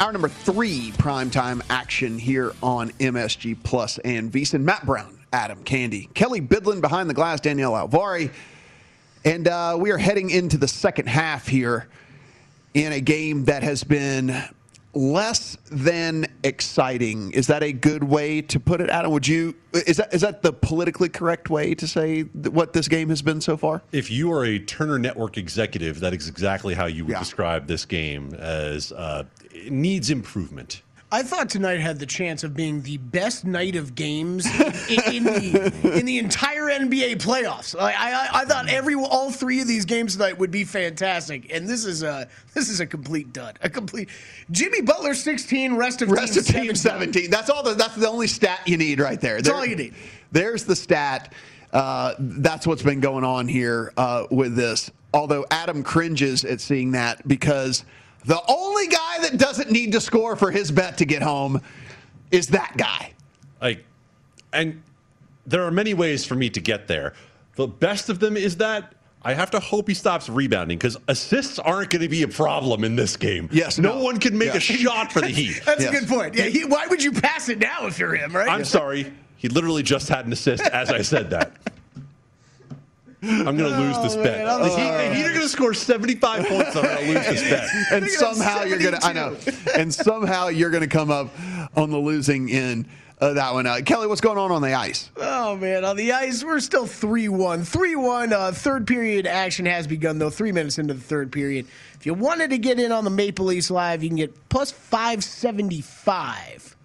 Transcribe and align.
Hour 0.00 0.10
number 0.10 0.28
three, 0.28 0.90
primetime 0.92 1.62
action 1.70 2.18
here 2.18 2.52
on 2.60 2.90
MSG 2.92 3.62
Plus 3.62 3.98
and 3.98 4.30
VSiN. 4.30 4.62
Matt 4.62 4.84
Brown, 4.84 5.16
Adam 5.32 5.62
Candy, 5.62 6.08
Kelly 6.14 6.40
Bidlin 6.40 6.80
behind 6.80 7.08
the 7.08 7.14
glass, 7.14 7.40
Danielle 7.40 7.72
Alvari. 7.72 8.32
And 9.24 9.46
uh, 9.46 9.76
we 9.78 9.92
are 9.92 9.96
heading 9.96 10.30
into 10.30 10.58
the 10.58 10.66
second 10.66 11.06
half 11.06 11.46
here 11.46 11.86
in 12.74 12.92
a 12.92 13.00
game 13.00 13.44
that 13.44 13.62
has 13.62 13.84
been 13.84 14.34
less 14.94 15.56
than 15.70 16.26
exciting. 16.42 17.30
Is 17.32 17.46
that 17.48 17.62
a 17.62 17.72
good 17.72 18.04
way 18.04 18.40
to 18.42 18.60
put 18.60 18.80
it, 18.80 18.88
Adam? 18.90 19.10
Would 19.12 19.26
you 19.28 19.54
is 19.72 19.96
that 19.96 20.12
is 20.14 20.20
that 20.22 20.42
the 20.42 20.52
politically 20.52 21.08
correct 21.08 21.50
way 21.50 21.74
to 21.74 21.86
say 21.86 22.22
what 22.22 22.72
this 22.72 22.88
game 22.88 23.08
has 23.08 23.22
been 23.22 23.40
so 23.40 23.56
far? 23.56 23.82
If 23.92 24.10
you 24.10 24.32
are 24.32 24.44
a 24.44 24.58
Turner 24.58 24.98
Network 24.98 25.36
executive, 25.36 26.00
that 26.00 26.14
is 26.14 26.28
exactly 26.28 26.74
how 26.74 26.86
you 26.86 27.04
would 27.04 27.12
Yeah. 27.12 27.18
describe 27.18 27.66
this 27.66 27.84
game 27.84 28.34
as 28.34 28.92
uh, 28.92 29.24
it 29.52 29.72
needs 29.72 30.10
improvement. 30.10 30.82
I 31.14 31.22
thought 31.22 31.48
tonight 31.48 31.78
had 31.78 32.00
the 32.00 32.06
chance 32.06 32.42
of 32.42 32.56
being 32.56 32.82
the 32.82 32.96
best 32.96 33.44
night 33.44 33.76
of 33.76 33.94
games 33.94 34.46
in, 34.46 35.14
in 35.14 35.22
the 35.22 35.92
in 35.96 36.06
the 36.06 36.18
entire 36.18 36.64
NBA 36.64 37.18
playoffs. 37.18 37.78
I, 37.78 37.92
I 37.92 38.40
I 38.40 38.44
thought 38.44 38.68
every 38.68 38.96
all 38.96 39.30
three 39.30 39.60
of 39.60 39.68
these 39.68 39.84
games 39.84 40.14
tonight 40.14 40.36
would 40.36 40.50
be 40.50 40.64
fantastic, 40.64 41.54
and 41.54 41.68
this 41.68 41.84
is 41.84 42.02
a 42.02 42.26
this 42.52 42.68
is 42.68 42.80
a 42.80 42.86
complete 42.86 43.32
dud. 43.32 43.60
A 43.62 43.70
complete 43.70 44.08
Jimmy 44.50 44.82
Butler 44.82 45.14
sixteen, 45.14 45.76
rest 45.76 46.02
of 46.02 46.10
Rest 46.10 46.32
team 46.32 46.62
of 46.62 46.66
team 46.66 46.74
17. 46.74 47.30
That's 47.30 47.48
all. 47.48 47.62
The, 47.62 47.74
that's 47.74 47.94
the 47.94 48.08
only 48.08 48.26
stat 48.26 48.62
you 48.66 48.76
need 48.76 48.98
right 48.98 49.20
there. 49.20 49.36
That's 49.36 49.50
all 49.50 49.64
you 49.64 49.76
need. 49.76 49.94
There's 50.32 50.64
the 50.64 50.74
stat. 50.74 51.32
Uh, 51.72 52.14
that's 52.18 52.66
what's 52.66 52.82
been 52.82 52.98
going 52.98 53.22
on 53.22 53.46
here 53.46 53.92
uh, 53.96 54.26
with 54.32 54.56
this. 54.56 54.90
Although 55.12 55.46
Adam 55.52 55.84
cringes 55.84 56.44
at 56.44 56.60
seeing 56.60 56.90
that 56.92 57.26
because 57.28 57.84
the 58.24 58.40
only 58.48 58.86
guy 58.88 59.18
that 59.22 59.36
doesn't 59.38 59.70
need 59.70 59.92
to 59.92 60.00
score 60.00 60.36
for 60.36 60.50
his 60.50 60.70
bet 60.70 60.98
to 60.98 61.04
get 61.04 61.22
home 61.22 61.60
is 62.30 62.48
that 62.48 62.74
guy. 62.76 63.12
Like, 63.60 63.84
and 64.52 64.82
there 65.46 65.62
are 65.64 65.70
many 65.70 65.94
ways 65.94 66.24
for 66.24 66.34
me 66.34 66.48
to 66.50 66.60
get 66.60 66.88
there. 66.88 67.12
The 67.56 67.66
best 67.66 68.08
of 68.08 68.18
them 68.20 68.36
is 68.36 68.56
that 68.56 68.94
I 69.22 69.32
have 69.34 69.50
to 69.52 69.60
hope 69.60 69.88
he 69.88 69.94
stops 69.94 70.28
rebounding 70.28 70.76
because 70.76 70.96
assists 71.08 71.58
aren't 71.58 71.90
going 71.90 72.02
to 72.02 72.08
be 72.08 72.22
a 72.22 72.28
problem 72.28 72.84
in 72.84 72.94
this 72.96 73.16
game. 73.16 73.48
Yes, 73.52 73.78
no, 73.78 73.96
no. 73.98 74.04
one 74.04 74.18
can 74.20 74.36
make 74.36 74.48
Yeah. 74.48 74.56
a 74.56 74.60
shot 74.60 75.12
for 75.12 75.20
the 75.20 75.28
Heat. 75.28 75.62
That's 75.66 75.82
Yes. 75.82 75.94
a 75.96 76.00
good 76.00 76.08
point. 76.08 76.34
Yeah, 76.34 76.44
he, 76.44 76.64
why 76.64 76.86
would 76.88 77.02
you 77.02 77.12
pass 77.12 77.48
it 77.48 77.58
now 77.58 77.86
if 77.86 77.98
you're 77.98 78.14
him, 78.14 78.34
right? 78.36 78.48
I'm 78.48 78.64
sorry. 78.64 79.12
He 79.36 79.48
literally 79.48 79.82
just 79.82 80.08
had 80.08 80.26
an 80.26 80.32
assist 80.32 80.62
as 80.64 80.90
I 80.90 81.02
said 81.02 81.30
that. 81.30 81.52
I'm 83.24 83.56
going 83.56 83.72
to 83.72 83.78
lose 83.78 83.98
this 83.98 84.16
bet. 84.16 84.38
man, 84.38 84.48
I'm 84.48 84.60
the 84.60 84.68
Heat, 84.68 84.74
sorry. 84.74 85.08
the 85.08 85.14
Heat 85.14 85.24
are 85.24 85.28
going 85.30 85.40
to 85.42 85.48
score 85.48 85.74
75 85.74 86.46
points. 86.46 86.76
I'm 86.76 86.82
going 86.82 86.96
to 86.96 87.06
lose 87.14 87.26
this 87.26 87.42
bet. 87.42 87.68
and 87.92 88.04
Look 88.04 88.14
at 88.14 88.20
that, 88.20 88.34
somehow 88.36 88.64
you're 88.64 88.78
gonna 88.78 88.98
I 89.02 89.12
know, 89.12 89.36
and 89.76 89.92
somehow 89.92 90.48
you're 90.48 90.70
gonna 90.70 90.86
come 90.86 91.10
up 91.10 91.30
on 91.76 91.90
the 91.90 91.98
losing 91.98 92.50
end 92.50 92.86
of 93.18 93.36
that 93.36 93.52
one. 93.54 93.66
Uh, 93.66 93.80
Kelly, 93.84 94.06
what's 94.06 94.20
going 94.20 94.38
on 94.38 94.50
on 94.50 94.62
the 94.62 94.74
ice? 94.74 95.10
Oh 95.16 95.56
man, 95.56 95.84
on 95.84 95.96
the 95.96 96.12
ice, 96.12 96.44
we're 96.44 96.60
still 96.60 96.86
3-1. 96.86 97.60
3-1. 97.60 98.32
Uh, 98.32 98.52
third 98.52 98.86
period 98.86 99.26
action 99.26 99.66
has 99.66 99.86
begun 99.86 100.18
though. 100.18 100.30
Three 100.30 100.52
minutes 100.52 100.78
into 100.78 100.94
the 100.94 101.00
third 101.00 101.32
period. 101.32 101.66
If 101.94 102.06
you 102.06 102.14
wanted 102.14 102.50
to 102.50 102.58
get 102.58 102.78
in 102.78 102.92
on 102.92 103.04
the 103.04 103.10
Maple 103.10 103.46
Leafs 103.46 103.70
live, 103.70 104.02
you 104.02 104.08
can 104.10 104.16
get 104.16 104.48
plus 104.48 104.70
575. 104.70 106.76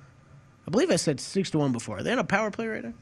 I 0.68 0.72
believe 0.72 0.92
I 0.92 0.96
said 0.98 1.20
six 1.20 1.50
to 1.52 1.58
one 1.58 1.72
before. 1.72 1.98
Are 1.98 2.04
they 2.04 2.12
on 2.12 2.20
a 2.20 2.24
power 2.24 2.52
play 2.52 2.68
right 2.68 2.84
now? 2.84 2.94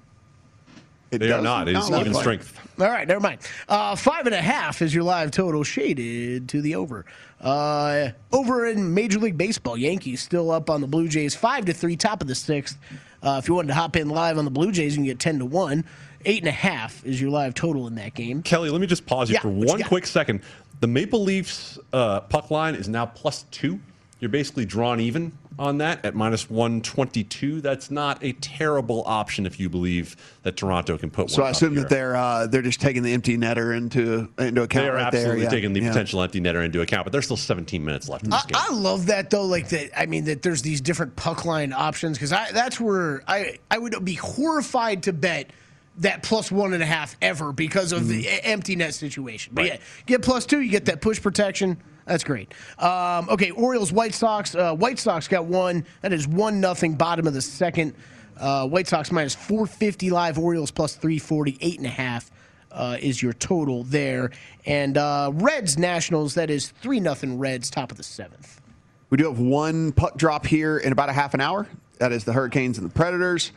It 1.12 1.20
They 1.20 1.32
are 1.32 1.42
not. 1.42 1.68
It 1.70 1.78
is 1.78 1.90
look 1.90 2.02
even 2.02 2.14
like- 2.14 2.22
strength. 2.22 2.60
All 2.80 2.88
right, 2.88 3.08
never 3.08 3.20
mind. 3.20 3.40
Uh, 3.68 3.96
five 3.96 4.28
and 4.28 4.36
a 4.36 4.42
half 4.42 4.82
is 4.84 4.94
your 4.94 5.04
live 5.04 5.32
total, 5.32 5.64
shaded 5.64 6.48
to 6.50 6.62
the 6.62 6.76
over. 6.76 7.06
Uh, 7.42 8.10
over 8.32 8.68
in 8.68 8.94
Major 8.94 9.18
League 9.20 9.38
Baseball, 9.38 9.78
Yankees 9.78 10.22
still 10.22 10.52
up 10.52 10.70
on 10.70 10.82
the 10.82 10.88
Blue 10.88 11.08
Jays, 11.08 11.34
five 11.36 11.66
to 11.66 11.74
three, 11.74 11.96
top 11.96 12.22
of 12.22 12.28
the 12.28 12.36
sixth. 12.36 12.78
Uh, 13.24 13.40
if 13.42 13.48
you 13.48 13.56
wanted 13.56 13.70
to 13.70 13.74
hop 13.74 13.96
in 13.96 14.10
live 14.10 14.38
on 14.38 14.46
the 14.46 14.52
Blue 14.52 14.72
Jays, 14.72 14.94
you 14.94 14.98
can 14.98 15.06
get 15.06 15.20
ten 15.20 15.40
to 15.40 15.46
one. 15.46 15.86
Eight 16.26 16.40
and 16.40 16.48
a 16.48 16.52
half 16.52 17.04
is 17.06 17.20
your 17.22 17.30
live 17.32 17.54
total 17.54 17.88
in 17.88 17.96
that 17.96 18.14
game. 18.14 18.44
Kelly, 18.44 18.70
let 18.70 18.82
me 18.82 18.86
just 18.88 19.06
pause 19.06 19.30
you 19.30 19.36
Yeah, 19.36 19.40
for 19.42 19.50
what 19.50 19.68
you 19.68 19.74
one 19.74 19.84
quick 19.84 20.06
second. 20.06 20.42
The 20.82 20.88
Maple 20.88 21.24
Leafs 21.24 21.80
uh, 21.94 22.20
puck 22.22 22.52
line 22.52 22.76
is 22.76 22.88
now 22.88 23.06
plus 23.08 23.46
two. 23.50 23.80
You're 24.20 24.30
basically 24.30 24.66
drawn 24.66 25.00
even 25.00 25.32
on 25.60 25.78
that 25.78 26.04
at 26.04 26.16
minus 26.16 26.50
122. 26.50 27.62
That's 27.62 27.92
not 27.92 28.24
a 28.24 28.32
terrible 28.34 29.04
option 29.06 29.46
if 29.46 29.60
you 29.60 29.70
believe 29.70 30.16
that 30.42 30.58
Toronto 30.58 30.98
can 30.98 31.12
put 31.12 31.30
So 31.30 31.42
one 31.42 31.48
I 31.48 31.50
up 31.50 31.56
assume 31.56 31.74
here. 31.74 31.82
that 31.84 31.90
they're 31.90 32.16
uh, 32.16 32.48
they're 32.48 32.64
just 32.64 32.82
taking 32.82 33.04
the 33.04 33.14
empty 33.14 33.38
netter 33.38 33.78
into 33.78 34.28
into 34.40 34.64
account. 34.64 34.86
They 34.86 34.90
are 34.90 34.94
right 34.96 35.06
absolutely 35.06 35.36
there. 35.36 35.44
yeah. 35.44 35.50
taking 35.52 35.74
the 35.74 35.82
Yeah. 35.82 35.90
potential 35.90 36.22
empty 36.24 36.42
netter 36.42 36.66
into 36.66 36.82
account, 36.82 37.06
but 37.06 37.12
there's 37.12 37.26
still 37.26 37.38
17 37.38 37.86
minutes 37.86 38.10
left 38.10 38.24
in 38.24 38.32
this 38.32 38.44
I, 38.44 38.48
game. 38.48 38.56
I 38.56 38.74
love 38.74 39.06
that 39.08 39.30
though. 39.30 39.46
Like 39.46 39.70
that. 39.70 39.92
I 40.00 40.08
mean, 40.08 40.26
that 40.26 40.42
there's 40.42 40.64
these 40.64 40.82
different 40.82 41.16
puck 41.16 41.46
line 41.46 41.72
options 41.72 42.18
because 42.18 42.34
I 42.34 42.52
that's 42.52 42.80
where 42.80 43.22
I 43.28 43.60
I 43.70 43.78
would 43.78 44.04
be 44.04 44.16
horrified 44.16 45.04
to 45.04 45.14
bet 45.14 45.52
that 46.00 46.24
plus 46.24 46.52
one 46.52 46.74
and 46.74 46.82
a 46.82 46.88
half 46.88 47.16
ever 47.22 47.52
because 47.52 47.92
of 47.92 48.08
the 48.08 48.26
e- 48.26 48.40
empty 48.44 48.76
net 48.76 48.94
situation. 48.96 49.54
But 49.56 49.66
yeah, 49.66 49.78
get 50.08 50.22
plus 50.24 50.46
two, 50.48 50.60
you 50.62 50.70
get 50.72 50.86
that 50.86 51.02
push 51.02 51.22
protection. 51.22 51.78
That's 52.08 52.24
great. 52.24 52.54
Um, 52.80 53.30
okay, 53.30 53.52
Orioles, 53.52 53.92
White 53.92 54.14
Sox. 54.14 54.56
Uh, 54.56 54.74
White 54.74 54.98
Sox 54.98 55.28
got 55.28 55.46
one. 55.46 55.86
That 56.02 56.14
is 56.14 56.28
one 56.28 56.62
nothing. 56.62 56.96
Bottom 56.96 57.28
of 57.28 57.34
the 57.34 57.42
second. 57.42 57.94
Uh, 58.40 58.68
White 58.68 58.88
Sox 58.88 59.12
minus 59.12 59.36
450 59.36 60.10
live. 60.10 60.40
Orioles 60.40 60.72
plus 60.72 60.96
340. 60.96 61.58
Eight 61.60 61.78
and 61.78 61.86
a 61.86 61.90
half 61.90 62.32
uh, 62.72 62.98
is 63.00 63.22
your 63.22 63.34
total 63.34 63.84
there. 63.84 64.32
And 64.66 64.98
uh, 64.98 65.32
Reds 65.34 65.78
Nationals. 65.78 66.34
That 66.36 66.50
is 66.50 66.70
three 66.82 67.02
nothing 67.02 67.38
Reds. 67.38 67.70
Top 67.70 67.92
of 67.92 67.98
the 67.98 68.04
seventh. 68.04 68.62
We 69.10 69.18
do 69.18 69.26
have 69.26 69.40
one 69.40 69.92
puck 69.92 70.18
drop 70.18 70.46
here 70.46 70.78
in 70.78 70.92
about 70.94 71.10
a 71.10 71.14
half 71.14 71.34
an 71.34 71.42
hour. 71.42 71.68
That 72.00 72.12
is 72.12 72.24
the 72.24 72.34
Hurricanes 72.34 72.78
and 72.78 72.90
the 72.90 72.94
Predators. 72.94 73.52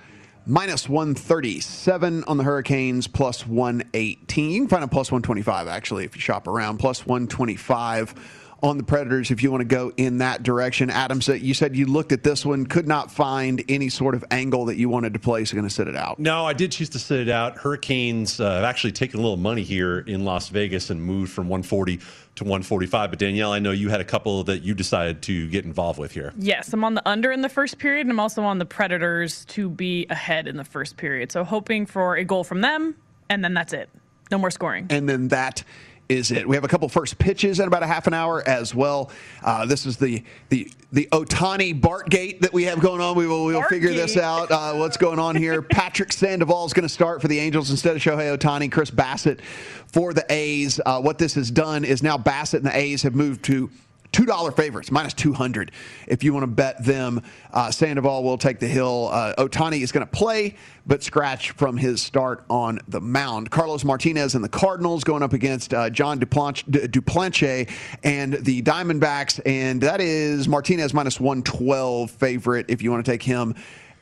Minus 0.46 0.88
137 0.88 2.24
on 2.24 2.36
the 2.38 2.42
Hurricanes, 2.42 3.06
plus 3.06 3.46
118. 3.46 4.50
You 4.50 4.60
can 4.62 4.68
find 4.68 4.82
a 4.82 4.88
plus 4.88 5.12
125, 5.12 5.68
actually, 5.68 6.04
if 6.04 6.16
you 6.16 6.20
shop 6.20 6.48
around. 6.48 6.78
Plus 6.78 7.06
125 7.06 8.14
on 8.62 8.78
the 8.78 8.84
Predators 8.84 9.30
if 9.30 9.42
you 9.42 9.50
want 9.50 9.62
to 9.62 9.66
go 9.66 9.92
in 9.96 10.18
that 10.18 10.42
direction. 10.42 10.90
Adam, 10.90 11.20
said 11.20 11.40
you 11.40 11.54
said 11.54 11.76
you 11.76 11.86
looked 11.86 12.12
at 12.12 12.22
this 12.22 12.44
one, 12.44 12.66
could 12.66 12.86
not 12.86 13.10
find 13.10 13.62
any 13.68 13.88
sort 13.88 14.14
of 14.14 14.24
angle 14.30 14.66
that 14.66 14.76
you 14.76 14.88
wanted 14.88 15.12
to 15.14 15.18
play, 15.18 15.44
so 15.44 15.54
going 15.54 15.68
to 15.68 15.74
sit 15.74 15.88
it 15.88 15.96
out. 15.96 16.18
No, 16.18 16.44
I 16.44 16.52
did 16.52 16.72
choose 16.72 16.88
to 16.90 16.98
sit 16.98 17.20
it 17.20 17.28
out. 17.28 17.58
Hurricanes 17.58 18.40
uh, 18.40 18.56
have 18.56 18.64
actually 18.64 18.92
taken 18.92 19.18
a 19.18 19.22
little 19.22 19.36
money 19.36 19.62
here 19.62 20.00
in 20.00 20.24
Las 20.24 20.48
Vegas 20.48 20.90
and 20.90 21.02
moved 21.02 21.32
from 21.32 21.48
140 21.48 21.98
to 22.36 22.44
145. 22.44 23.10
But 23.10 23.18
Danielle, 23.18 23.52
I 23.52 23.58
know 23.58 23.70
you 23.70 23.88
had 23.88 24.00
a 24.00 24.04
couple 24.04 24.44
that 24.44 24.62
you 24.62 24.74
decided 24.74 25.22
to 25.22 25.48
get 25.48 25.64
involved 25.64 25.98
with 25.98 26.12
here. 26.12 26.32
Yes, 26.38 26.72
I'm 26.72 26.84
on 26.84 26.94
the 26.94 27.08
under 27.08 27.32
in 27.32 27.42
the 27.42 27.48
first 27.48 27.78
period, 27.78 28.02
and 28.02 28.10
I'm 28.10 28.20
also 28.20 28.42
on 28.42 28.58
the 28.58 28.66
Predators 28.66 29.44
to 29.46 29.68
be 29.68 30.06
ahead 30.10 30.46
in 30.46 30.56
the 30.56 30.64
first 30.64 30.96
period. 30.96 31.32
So 31.32 31.44
hoping 31.44 31.86
for 31.86 32.16
a 32.16 32.24
goal 32.24 32.44
from 32.44 32.60
them, 32.60 32.96
and 33.28 33.44
then 33.44 33.54
that's 33.54 33.72
it. 33.72 33.88
No 34.30 34.38
more 34.38 34.50
scoring. 34.52 34.86
and 34.90 35.08
then 35.08 35.28
that 35.28 35.64
is 36.10 36.32
it. 36.32 36.46
We 36.46 36.56
have 36.56 36.64
a 36.64 36.68
couple 36.68 36.88
first 36.88 37.18
pitches 37.18 37.60
in 37.60 37.68
about 37.68 37.84
a 37.84 37.86
half 37.86 38.06
an 38.08 38.14
hour 38.14 38.46
as 38.46 38.74
well. 38.74 39.10
Uh, 39.42 39.64
this 39.64 39.86
is 39.86 39.96
the 39.96 40.24
the 40.48 40.70
the 40.92 41.08
Ohtani 41.12 41.80
Bart 41.80 42.10
gate 42.10 42.42
that 42.42 42.52
we 42.52 42.64
have 42.64 42.80
going 42.80 43.00
on. 43.00 43.16
We 43.16 43.28
will 43.28 43.46
we 43.46 43.54
will 43.54 43.62
figure 43.62 43.92
this 43.92 44.16
out. 44.16 44.50
Uh, 44.50 44.74
what's 44.74 44.96
going 44.96 45.20
on 45.20 45.36
here? 45.36 45.62
Patrick 45.70 46.12
Sandoval 46.12 46.66
is 46.66 46.72
going 46.72 46.82
to 46.82 46.92
start 46.92 47.22
for 47.22 47.28
the 47.28 47.38
Angels 47.38 47.70
instead 47.70 47.94
of 47.94 48.02
Shohei 48.02 48.36
Ohtani. 48.36 48.70
Chris 48.70 48.90
Bassitt 48.90 49.40
for 49.86 50.12
the 50.12 50.26
A's. 50.28 50.80
Uh, 50.84 51.00
what 51.00 51.18
this 51.18 51.34
has 51.34 51.50
done 51.50 51.84
is 51.84 52.02
now 52.02 52.18
Bassitt 52.18 52.58
and 52.58 52.66
the 52.66 52.76
A's 52.76 53.02
have 53.02 53.14
moved 53.14 53.44
to. 53.44 53.70
Two 54.12 54.26
dollar 54.26 54.50
favorites, 54.50 54.90
minus 54.90 55.14
two 55.14 55.32
hundred. 55.32 55.70
If 56.08 56.24
you 56.24 56.32
want 56.32 56.42
to 56.42 56.48
bet 56.48 56.84
them, 56.84 57.22
uh, 57.52 57.70
Sandoval 57.70 58.24
will 58.24 58.38
take 58.38 58.58
the 58.58 58.66
hill. 58.66 59.08
Uh, 59.12 59.34
Ohtani 59.38 59.82
is 59.82 59.92
going 59.92 60.04
to 60.04 60.10
play, 60.10 60.56
but 60.84 61.04
scratch 61.04 61.52
from 61.52 61.76
his 61.76 62.02
start 62.02 62.44
on 62.50 62.80
the 62.88 63.00
mound. 63.00 63.52
Carlos 63.52 63.84
Martinez 63.84 64.34
and 64.34 64.42
the 64.42 64.48
Cardinals 64.48 65.04
going 65.04 65.22
up 65.22 65.32
against 65.32 65.72
uh, 65.72 65.90
John 65.90 66.18
Duplanche, 66.18 67.70
and 68.02 68.32
the 68.32 68.62
Diamondbacks, 68.62 69.40
and 69.46 69.80
that 69.82 70.00
is 70.00 70.48
Martinez 70.48 70.92
minus 70.92 71.20
one 71.20 71.44
twelve 71.44 72.10
favorite. 72.10 72.66
If 72.68 72.82
you 72.82 72.90
want 72.90 73.04
to 73.04 73.10
take 73.10 73.22
him 73.22 73.54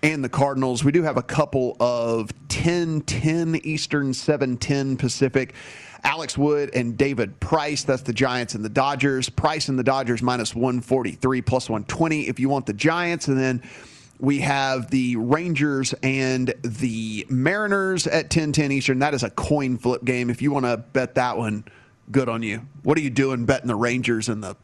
and 0.03 0.23
the 0.23 0.29
Cardinals. 0.29 0.85
We 0.85 0.93
do 0.93 1.03
have 1.03 1.17
a 1.17 1.23
couple 1.23 1.77
of 1.81 2.31
10 2.49 3.03
10 3.03 3.57
Eastern, 3.65 4.15
7 4.15 4.57
10 4.57 4.97
Pacific. 4.97 5.55
Alex 6.05 6.39
Wood 6.39 6.71
and 6.75 6.97
David 6.97 7.39
Price. 7.41 7.85
That's 7.85 8.03
the 8.03 8.13
Giants 8.13 8.55
and 8.55 8.65
the 8.65 8.69
Dodgers. 8.69 9.29
Price 9.29 9.69
and 9.69 9.79
the 9.79 9.85
Dodgers 9.85 10.23
minus 10.23 10.55
143 10.55 11.43
plus 11.43 11.69
120 11.69 12.29
if 12.29 12.41
you 12.41 12.49
want 12.49 12.67
the 12.67 12.73
Giants. 12.73 13.29
And 13.29 13.39
then 13.39 13.63
we 14.21 14.41
have 14.41 14.91
the 14.91 15.17
Rangers 15.17 15.95
and 16.03 16.53
the 16.63 17.27
Mariners 17.29 18.07
at 18.07 18.31
10 18.31 18.53
10 18.53 18.73
Eastern. 18.73 18.99
That 18.99 19.15
is 19.15 19.23
a 19.23 19.31
coin 19.31 19.79
flip 19.79 20.05
game. 20.05 20.31
If 20.31 20.43
you 20.43 20.51
want 20.53 20.67
to 20.67 20.77
bet 20.77 21.15
that 21.17 21.37
one, 21.37 21.65
good 22.11 22.29
on 22.29 22.43
you. 22.43 22.63
What 22.83 22.99
are 22.99 23.01
you 23.01 23.11
doing 23.11 23.45
betting 23.45 23.69
the 23.69 23.77
Rangers 23.77 24.29
and 24.29 24.43
the 24.43 24.57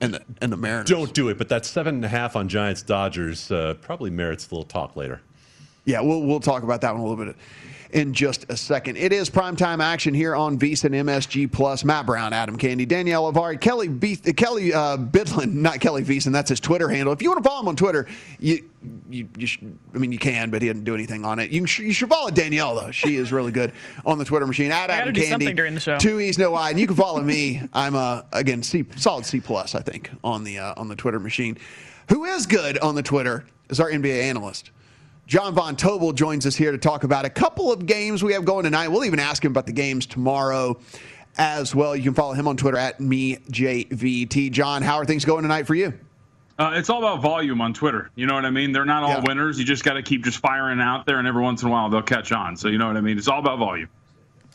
and 0.00 0.14
the 0.14 0.22
and 0.40 0.52
the 0.52 0.56
Mariners? 0.56 0.88
Don't 0.88 1.14
do 1.14 1.28
it, 1.28 1.38
but 1.38 1.48
that 1.48 1.64
seven 1.64 1.96
and 1.96 2.04
a 2.04 2.08
half 2.08 2.36
on 2.36 2.48
Giants 2.48 2.82
Dodgers 2.82 3.50
uh, 3.50 3.74
probably 3.80 4.10
merits 4.10 4.50
a 4.50 4.54
little 4.54 4.64
talk 4.64 4.96
later. 4.96 5.20
Yeah, 5.86 6.00
we'll 6.00 6.22
we'll 6.22 6.40
talk 6.40 6.62
about 6.62 6.82
that 6.82 6.92
one 6.92 7.00
a 7.00 7.06
little 7.06 7.24
bit 7.24 7.36
in 7.90 8.12
just 8.12 8.44
a 8.50 8.56
second. 8.56 8.96
It 8.96 9.12
is 9.12 9.30
primetime 9.30 9.82
action 9.82 10.12
here 10.12 10.34
on 10.34 10.58
VSiN 10.58 10.90
MSG 10.90 11.50
Plus. 11.50 11.84
Matt 11.84 12.06
Brown, 12.06 12.32
Adam 12.32 12.56
Candy, 12.56 12.84
Danielle 12.84 13.32
Avari, 13.32 13.60
Kelly 13.60 13.88
B- 13.88 14.16
Kelly 14.16 14.74
uh, 14.74 14.96
Bidlin, 14.96 15.52
not 15.62 15.80
Kelly 15.80 16.02
Veason. 16.04 16.32
That's 16.32 16.50
his 16.50 16.60
Twitter 16.60 16.88
handle. 16.88 17.12
If 17.12 17.22
you 17.22 17.30
want 17.30 17.42
to 17.42 17.48
follow 17.48 17.60
him 17.62 17.68
on 17.68 17.76
Twitter, 17.76 18.06
you 18.38 18.68
you, 19.08 19.28
you 19.36 19.46
should, 19.46 19.78
I 19.94 19.98
mean 19.98 20.12
you 20.12 20.18
can, 20.18 20.50
but 20.50 20.62
he 20.62 20.68
didn't 20.68 20.84
do 20.84 20.94
anything 20.94 21.24
on 21.24 21.38
it. 21.38 21.50
You, 21.50 21.64
can, 21.64 21.86
you 21.86 21.92
should 21.92 22.08
follow 22.08 22.30
Danielle 22.30 22.74
though. 22.74 22.90
She 22.90 23.16
is 23.16 23.32
really 23.32 23.52
good 23.52 23.72
on 24.06 24.18
the 24.18 24.24
Twitter 24.24 24.46
machine. 24.46 24.70
At 24.70 24.90
Adam 24.90 25.14
Candy, 25.14 25.52
during 25.52 25.74
the 25.74 25.80
show. 25.80 25.98
Two 25.98 26.20
E's, 26.20 26.38
no 26.38 26.54
I. 26.54 26.70
And 26.70 26.80
you 26.80 26.86
can 26.86 26.96
follow 26.96 27.22
me. 27.22 27.62
I'm 27.72 27.94
uh, 27.94 28.22
again 28.32 28.62
C 28.62 28.84
solid 28.96 29.24
C 29.24 29.40
plus 29.40 29.74
I 29.74 29.80
think 29.80 30.10
on 30.24 30.44
the 30.44 30.58
uh, 30.58 30.74
on 30.76 30.88
the 30.88 30.96
Twitter 30.96 31.20
machine. 31.20 31.56
Who 32.08 32.24
is 32.24 32.46
good 32.46 32.78
on 32.78 32.94
the 32.94 33.02
Twitter 33.02 33.46
is 33.68 33.80
our 33.80 33.90
NBA 33.90 34.22
analyst. 34.22 34.70
John 35.26 35.54
Von 35.54 35.74
Tobel 35.74 36.12
joins 36.12 36.46
us 36.46 36.54
here 36.54 36.70
to 36.70 36.78
talk 36.78 37.02
about 37.02 37.24
a 37.24 37.30
couple 37.30 37.72
of 37.72 37.84
games 37.84 38.22
we 38.22 38.32
have 38.34 38.44
going 38.44 38.62
tonight. 38.62 38.88
We'll 38.88 39.04
even 39.04 39.18
ask 39.18 39.44
him 39.44 39.50
about 39.50 39.66
the 39.66 39.72
games 39.72 40.06
tomorrow 40.06 40.78
as 41.36 41.74
well. 41.74 41.96
You 41.96 42.04
can 42.04 42.14
follow 42.14 42.34
him 42.34 42.46
on 42.46 42.56
Twitter 42.56 42.76
at 42.78 42.98
mejvt. 43.00 44.50
John, 44.52 44.82
how 44.82 44.96
are 44.96 45.04
things 45.04 45.24
going 45.24 45.42
tonight 45.42 45.66
for 45.66 45.74
you? 45.74 45.92
Uh, 46.58 46.72
it's 46.74 46.88
all 46.88 46.98
about 46.98 47.20
volume 47.22 47.60
on 47.60 47.74
Twitter. 47.74 48.10
You 48.14 48.26
know 48.26 48.34
what 48.34 48.44
I 48.44 48.50
mean? 48.50 48.70
They're 48.72 48.84
not 48.86 49.02
all 49.02 49.10
Yeah. 49.10 49.24
winners. 49.26 49.58
You 49.58 49.64
just 49.64 49.84
got 49.84 49.94
to 49.94 50.02
keep 50.02 50.24
just 50.24 50.38
firing 50.38 50.80
out 50.80 51.04
there, 51.06 51.18
and 51.18 51.26
every 51.28 51.42
once 51.42 51.60
in 51.62 51.68
a 51.68 51.70
while 51.72 51.90
they'll 51.90 52.00
catch 52.02 52.30
on. 52.32 52.56
So 52.56 52.68
you 52.68 52.78
know 52.78 52.86
what 52.86 52.96
I 52.96 53.00
mean? 53.00 53.18
It's 53.18 53.28
all 53.28 53.40
about 53.40 53.58
volume. 53.58 53.88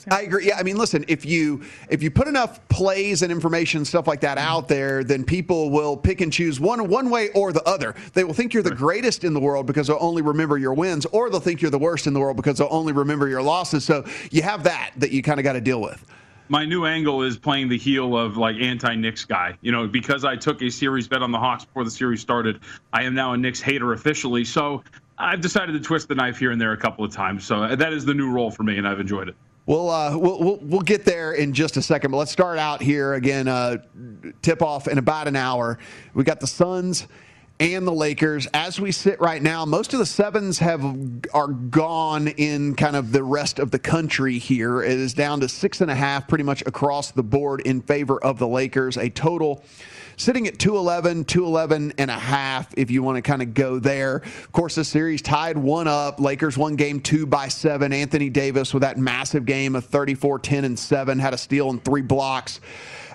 I 0.10 0.22
agree. 0.22 0.48
Yeah, 0.48 0.58
I 0.58 0.64
mean, 0.64 0.78
listen, 0.78 1.06
if 1.08 1.26
you 1.26 1.62
if 1.90 2.02
you 2.02 2.10
put 2.10 2.28
enough 2.28 2.66
plays 2.70 3.22
and 3.22 3.32
information 3.32 3.86
stuff 3.86 4.08
like 4.08 4.22
that 4.22 4.38
out 4.38 4.68
there, 4.68 5.04
then 5.04 5.24
people 5.24 5.70
will 5.70 5.96
pick 5.96 6.22
and 6.22 6.32
choose 6.32 6.60
one 6.60 6.88
one 6.88 7.10
way 7.10 7.30
or 7.30 7.52
the 7.52 7.64
other. 7.64 7.96
They 8.14 8.24
will 8.24 8.34
think 8.34 8.54
you're 8.54 8.64
the 8.64 8.76
greatest 8.76 9.24
in 9.24 9.34
the 9.34 9.40
world 9.40 9.68
because 9.68 9.88
they'll 9.88 9.98
only 10.00 10.22
remember 10.22 10.58
your 10.58 10.74
wins, 10.74 11.06
or 11.08 11.30
they'll 11.30 11.40
think 11.40 11.62
you're 11.62 11.72
the 11.72 11.80
worst 11.80 12.08
in 12.08 12.14
the 12.14 12.20
world 12.20 12.38
because 12.38 12.58
they'll 12.58 12.68
only 12.72 12.94
remember 12.94 13.28
your 13.28 13.42
losses. 13.42 13.84
So 13.84 14.06
you 14.32 14.42
have 14.42 14.64
that 14.64 14.92
that 14.98 15.12
you 15.12 15.22
kind 15.22 15.40
of 15.40 15.44
got 15.44 15.54
to 15.54 15.62
deal 15.62 15.82
with. 15.82 16.06
My 16.50 16.66
new 16.66 16.86
angle 16.86 17.22
is 17.22 17.38
playing 17.38 17.70
the 17.70 17.78
heel 17.78 18.18
of 18.18 18.36
like 18.36 18.58
anti 18.58 18.96
Knicks 18.96 19.24
guy. 19.24 19.58
You 19.62 19.72
know, 19.72 19.88
because 19.88 20.26
I 20.26 20.36
took 20.36 20.62
a 20.62 20.70
series 20.70 21.08
bet 21.08 21.22
on 21.22 21.32
the 21.32 21.40
Hawks 21.40 21.66
before 21.66 21.84
the 21.84 21.92
series 21.92 22.22
started, 22.22 22.60
I 22.92 23.04
am 23.04 23.14
now 23.14 23.34
a 23.34 23.38
Knicks 23.38 23.62
hater 23.62 23.94
officially. 23.94 24.44
So 24.44 24.84
I've 25.18 25.40
decided 25.40 25.74
to 25.74 25.80
twist 25.80 26.08
the 26.08 26.16
knife 26.16 26.40
here 26.40 26.52
and 26.52 26.60
there 26.60 26.74
a 26.74 26.78
couple 26.78 27.06
of 27.06 27.14
times. 27.14 27.46
So 27.46 27.76
that 27.76 27.94
is 27.94 28.06
the 28.06 28.14
new 28.14 28.32
role 28.32 28.50
for 28.50 28.64
me, 28.64 28.78
and 28.78 28.88
I've 28.88 29.00
enjoyed 29.00 29.30
it. 29.30 29.36
We'll, 29.68 29.90
uh, 29.90 30.18
we'll, 30.18 30.40
we'll 30.40 30.60
we'll 30.62 30.82
get 30.82 31.06
there 31.06 31.34
in 31.34 31.54
just 31.54 31.78
a 31.78 31.84
second, 31.84 32.12
but 32.12 32.18
let's 32.18 32.32
start 32.32 32.58
out 32.58 32.82
here 32.82 33.14
again. 33.14 33.48
Uh, 33.48 33.78
tip 34.42 34.64
off 34.64 34.88
in 34.88 34.98
about 34.98 35.28
an 35.28 35.36
hour. 35.36 35.78
We 36.16 36.24
got 36.24 36.40
the 36.40 36.48
Suns 36.48 37.08
and 37.60 37.86
the 37.86 37.94
Lakers. 37.94 38.48
As 38.56 38.82
we 38.82 38.92
sit 38.92 39.22
right 39.22 39.42
now, 39.42 39.66
most 39.66 39.94
of 39.94 40.00
the 40.00 40.06
sevens 40.06 40.58
have 40.58 40.84
are 41.32 41.48
gone 41.48 42.28
in 42.30 42.74
kind 42.74 42.96
of 42.96 43.12
the 43.12 43.24
rest 43.24 43.60
of 43.60 43.70
the 43.70 43.78
country. 43.78 44.40
Here 44.40 44.82
it 44.82 44.98
is 44.98 45.14
down 45.14 45.42
to 45.42 45.48
six 45.48 45.80
and 45.80 45.92
a 45.92 45.96
half, 45.96 46.28
pretty 46.28 46.44
much 46.44 46.64
across 46.66 47.12
the 47.12 47.24
board 47.24 47.62
in 47.62 47.82
favor 47.82 48.22
of 48.24 48.40
the 48.40 48.48
Lakers. 48.48 48.98
A 48.98 49.10
total 49.10 49.64
sitting 50.22 50.48
at 50.48 50.60
211, 50.60 51.26
211 51.26 51.94
and 51.98 52.12
a 52.12 52.20
half 52.20 52.72
if 52.78 52.92
you 52.92 53.02
want 53.02 53.16
to 53.18 53.22
kind 53.22 53.42
of 53.42 53.54
go 53.54 53.80
there. 53.80 54.18
Of 54.18 54.52
course, 54.52 54.76
the 54.76 54.84
series 54.84 55.22
tied 55.22 55.58
one 55.58 55.88
up. 55.88 56.20
Lakers 56.20 56.58
won 56.58 56.76
game 56.76 57.00
two 57.00 57.26
by 57.26 57.48
seven. 57.48 57.92
Anthony 57.92 58.30
Davis 58.30 58.74
with 58.74 58.82
that 58.82 58.98
massive 58.98 59.46
game 59.46 59.76
of 59.76 59.86
34, 59.86 60.40
10, 60.40 60.66
and 60.66 60.78
seven, 60.78 61.18
had 61.18 61.34
a 61.34 61.38
steal 61.38 61.72
and 61.72 61.84
three 61.84 62.04
blocks 62.04 62.62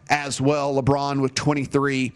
as 0.08 0.40
well. 0.40 0.74
LeBron 0.82 1.20
with 1.20 1.34
23 1.34 2.12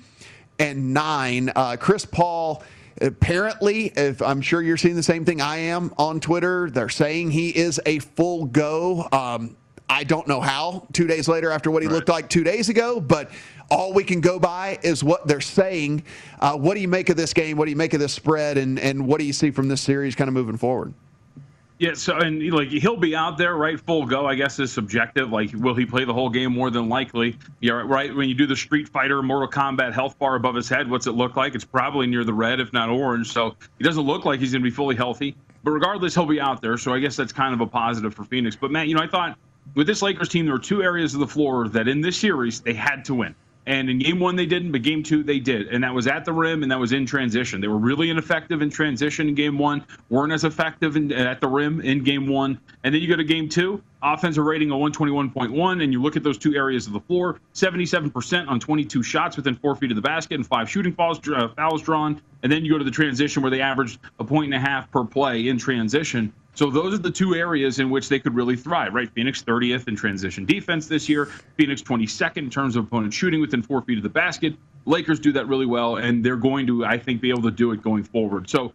and 0.58 0.92
nine. 0.92 1.52
Uh, 1.54 1.76
Chris 1.78 2.04
Paul. 2.04 2.62
Apparently, 3.00 3.86
if 3.96 4.20
I'm 4.20 4.42
sure 4.42 4.60
you're 4.60 4.76
seeing 4.76 4.96
the 4.96 5.02
same 5.02 5.24
thing 5.24 5.40
I 5.40 5.56
am 5.56 5.94
on 5.96 6.20
Twitter, 6.20 6.68
they're 6.68 6.90
saying 6.90 7.30
he 7.30 7.48
is 7.48 7.80
a 7.86 8.00
full 8.00 8.44
go. 8.44 9.08
Um, 9.10 9.56
I 9.90 10.04
don't 10.04 10.28
know 10.28 10.40
how 10.40 10.86
two 10.92 11.08
days 11.08 11.26
later 11.26 11.50
after 11.50 11.68
what 11.68 11.82
he 11.82 11.88
looked 11.88 12.08
like 12.08 12.28
two 12.28 12.44
days 12.44 12.68
ago, 12.68 13.00
but 13.00 13.32
all 13.72 13.92
we 13.92 14.04
can 14.04 14.20
go 14.20 14.38
by 14.38 14.78
is 14.84 15.02
what 15.02 15.26
they're 15.26 15.40
saying. 15.40 16.04
Uh, 16.38 16.56
what 16.56 16.74
do 16.74 16.80
you 16.80 16.86
make 16.86 17.08
of 17.08 17.16
this 17.16 17.34
game? 17.34 17.56
What 17.56 17.64
do 17.64 17.72
you 17.72 17.76
make 17.76 17.92
of 17.92 17.98
this 17.98 18.12
spread? 18.14 18.56
And, 18.56 18.78
and 18.78 19.04
what 19.04 19.18
do 19.18 19.24
you 19.24 19.32
see 19.32 19.50
from 19.50 19.66
this 19.66 19.80
series 19.80 20.14
kind 20.14 20.28
of 20.28 20.34
moving 20.34 20.56
forward? 20.56 20.94
Yeah, 21.80 21.94
so 21.94 22.18
and 22.18 22.52
like 22.52 22.68
he'll 22.68 22.96
be 22.96 23.16
out 23.16 23.36
there, 23.36 23.56
right? 23.56 23.80
Full 23.80 24.06
go, 24.06 24.26
I 24.26 24.36
guess, 24.36 24.60
is 24.60 24.70
subjective. 24.70 25.32
Like, 25.32 25.50
will 25.54 25.74
he 25.74 25.86
play 25.86 26.04
the 26.04 26.12
whole 26.12 26.28
game? 26.28 26.52
More 26.52 26.70
than 26.70 26.88
likely. 26.88 27.36
Yeah, 27.60 27.82
right. 27.84 28.14
When 28.14 28.28
you 28.28 28.34
do 28.34 28.46
the 28.46 28.54
Street 28.54 28.88
Fighter 28.88 29.22
Mortal 29.22 29.48
Kombat 29.48 29.92
health 29.92 30.18
bar 30.18 30.36
above 30.36 30.54
his 30.54 30.68
head, 30.68 30.88
what's 30.88 31.06
it 31.06 31.12
look 31.12 31.36
like? 31.36 31.54
It's 31.54 31.64
probably 31.64 32.06
near 32.06 32.22
the 32.22 32.34
red, 32.34 32.60
if 32.60 32.72
not 32.72 32.90
orange. 32.90 33.32
So 33.32 33.56
he 33.78 33.84
doesn't 33.84 34.04
look 34.04 34.24
like 34.24 34.40
he's 34.40 34.52
going 34.52 34.62
to 34.62 34.70
be 34.70 34.74
fully 34.74 34.94
healthy. 34.94 35.34
But 35.64 35.72
regardless, 35.72 36.14
he'll 36.14 36.26
be 36.26 36.40
out 36.40 36.60
there. 36.60 36.76
So 36.76 36.92
I 36.92 37.00
guess 37.00 37.16
that's 37.16 37.32
kind 37.32 37.54
of 37.54 37.60
a 37.62 37.66
positive 37.66 38.14
for 38.14 38.24
Phoenix. 38.24 38.54
But 38.54 38.70
Matt, 38.70 38.86
you 38.86 38.94
know, 38.94 39.02
I 39.02 39.08
thought 39.08 39.38
with 39.74 39.86
this 39.86 40.02
Lakers 40.02 40.28
team, 40.28 40.46
there 40.46 40.54
were 40.54 40.60
two 40.60 40.82
areas 40.82 41.14
of 41.14 41.20
the 41.20 41.26
floor 41.26 41.68
that 41.68 41.88
in 41.88 42.00
this 42.00 42.16
series 42.16 42.60
they 42.60 42.74
had 42.74 43.04
to 43.06 43.14
win. 43.14 43.34
And 43.66 43.90
in 43.90 43.98
game 43.98 44.18
one, 44.18 44.36
they 44.36 44.46
didn't, 44.46 44.72
but 44.72 44.82
game 44.82 45.02
two, 45.02 45.22
they 45.22 45.38
did. 45.38 45.68
And 45.68 45.84
that 45.84 45.94
was 45.94 46.06
at 46.06 46.24
the 46.24 46.32
rim 46.32 46.62
and 46.62 46.72
that 46.72 46.80
was 46.80 46.92
in 46.92 47.04
transition. 47.04 47.60
They 47.60 47.68
were 47.68 47.78
really 47.78 48.10
ineffective 48.10 48.62
in 48.62 48.70
transition 48.70 49.28
in 49.28 49.34
game 49.34 49.58
one, 49.58 49.84
weren't 50.08 50.32
as 50.32 50.44
effective 50.44 50.96
in, 50.96 51.12
at 51.12 51.40
the 51.40 51.46
rim 51.46 51.80
in 51.80 52.02
game 52.02 52.26
one. 52.26 52.58
And 52.84 52.94
then 52.94 53.02
you 53.02 53.08
go 53.08 53.16
to 53.16 53.22
game 53.22 53.48
two, 53.48 53.82
offensive 54.02 54.44
rating 54.44 54.72
of 54.72 54.80
121.1, 54.80 55.84
and 55.84 55.92
you 55.92 56.00
look 56.00 56.16
at 56.16 56.22
those 56.22 56.38
two 56.38 56.54
areas 56.54 56.86
of 56.86 56.94
the 56.94 57.00
floor 57.00 57.38
77% 57.54 58.48
on 58.48 58.58
22 58.58 59.02
shots 59.02 59.36
within 59.36 59.54
four 59.54 59.76
feet 59.76 59.92
of 59.92 59.96
the 59.96 60.02
basket 60.02 60.34
and 60.34 60.46
five 60.46 60.68
shooting 60.68 60.94
fouls, 60.94 61.20
uh, 61.28 61.48
fouls 61.54 61.82
drawn. 61.82 62.20
And 62.42 62.50
then 62.50 62.64
you 62.64 62.72
go 62.72 62.78
to 62.78 62.84
the 62.84 62.90
transition 62.90 63.42
where 63.42 63.50
they 63.50 63.60
averaged 63.60 64.00
a 64.18 64.24
point 64.24 64.46
and 64.46 64.54
a 64.54 64.66
half 64.66 64.90
per 64.90 65.04
play 65.04 65.48
in 65.48 65.58
transition. 65.58 66.32
So 66.60 66.68
those 66.68 66.92
are 66.92 66.98
the 66.98 67.10
two 67.10 67.34
areas 67.34 67.78
in 67.78 67.88
which 67.88 68.10
they 68.10 68.18
could 68.18 68.34
really 68.34 68.54
thrive, 68.54 68.92
right? 68.92 69.10
Phoenix 69.14 69.42
30th 69.42 69.88
in 69.88 69.96
transition 69.96 70.44
defense 70.44 70.86
this 70.86 71.08
year, 71.08 71.24
Phoenix 71.56 71.80
22nd 71.80 72.36
in 72.36 72.50
terms 72.50 72.76
of 72.76 72.84
opponent 72.84 73.14
shooting 73.14 73.40
within 73.40 73.62
four 73.62 73.80
feet 73.80 73.96
of 73.96 74.02
the 74.02 74.10
basket. 74.10 74.52
Lakers 74.84 75.18
do 75.18 75.32
that 75.32 75.48
really 75.48 75.64
well, 75.64 75.96
and 75.96 76.22
they're 76.22 76.36
going 76.36 76.66
to, 76.66 76.84
I 76.84 76.98
think, 76.98 77.22
be 77.22 77.30
able 77.30 77.44
to 77.44 77.50
do 77.50 77.72
it 77.72 77.80
going 77.80 78.04
forward. 78.04 78.50
So 78.50 78.74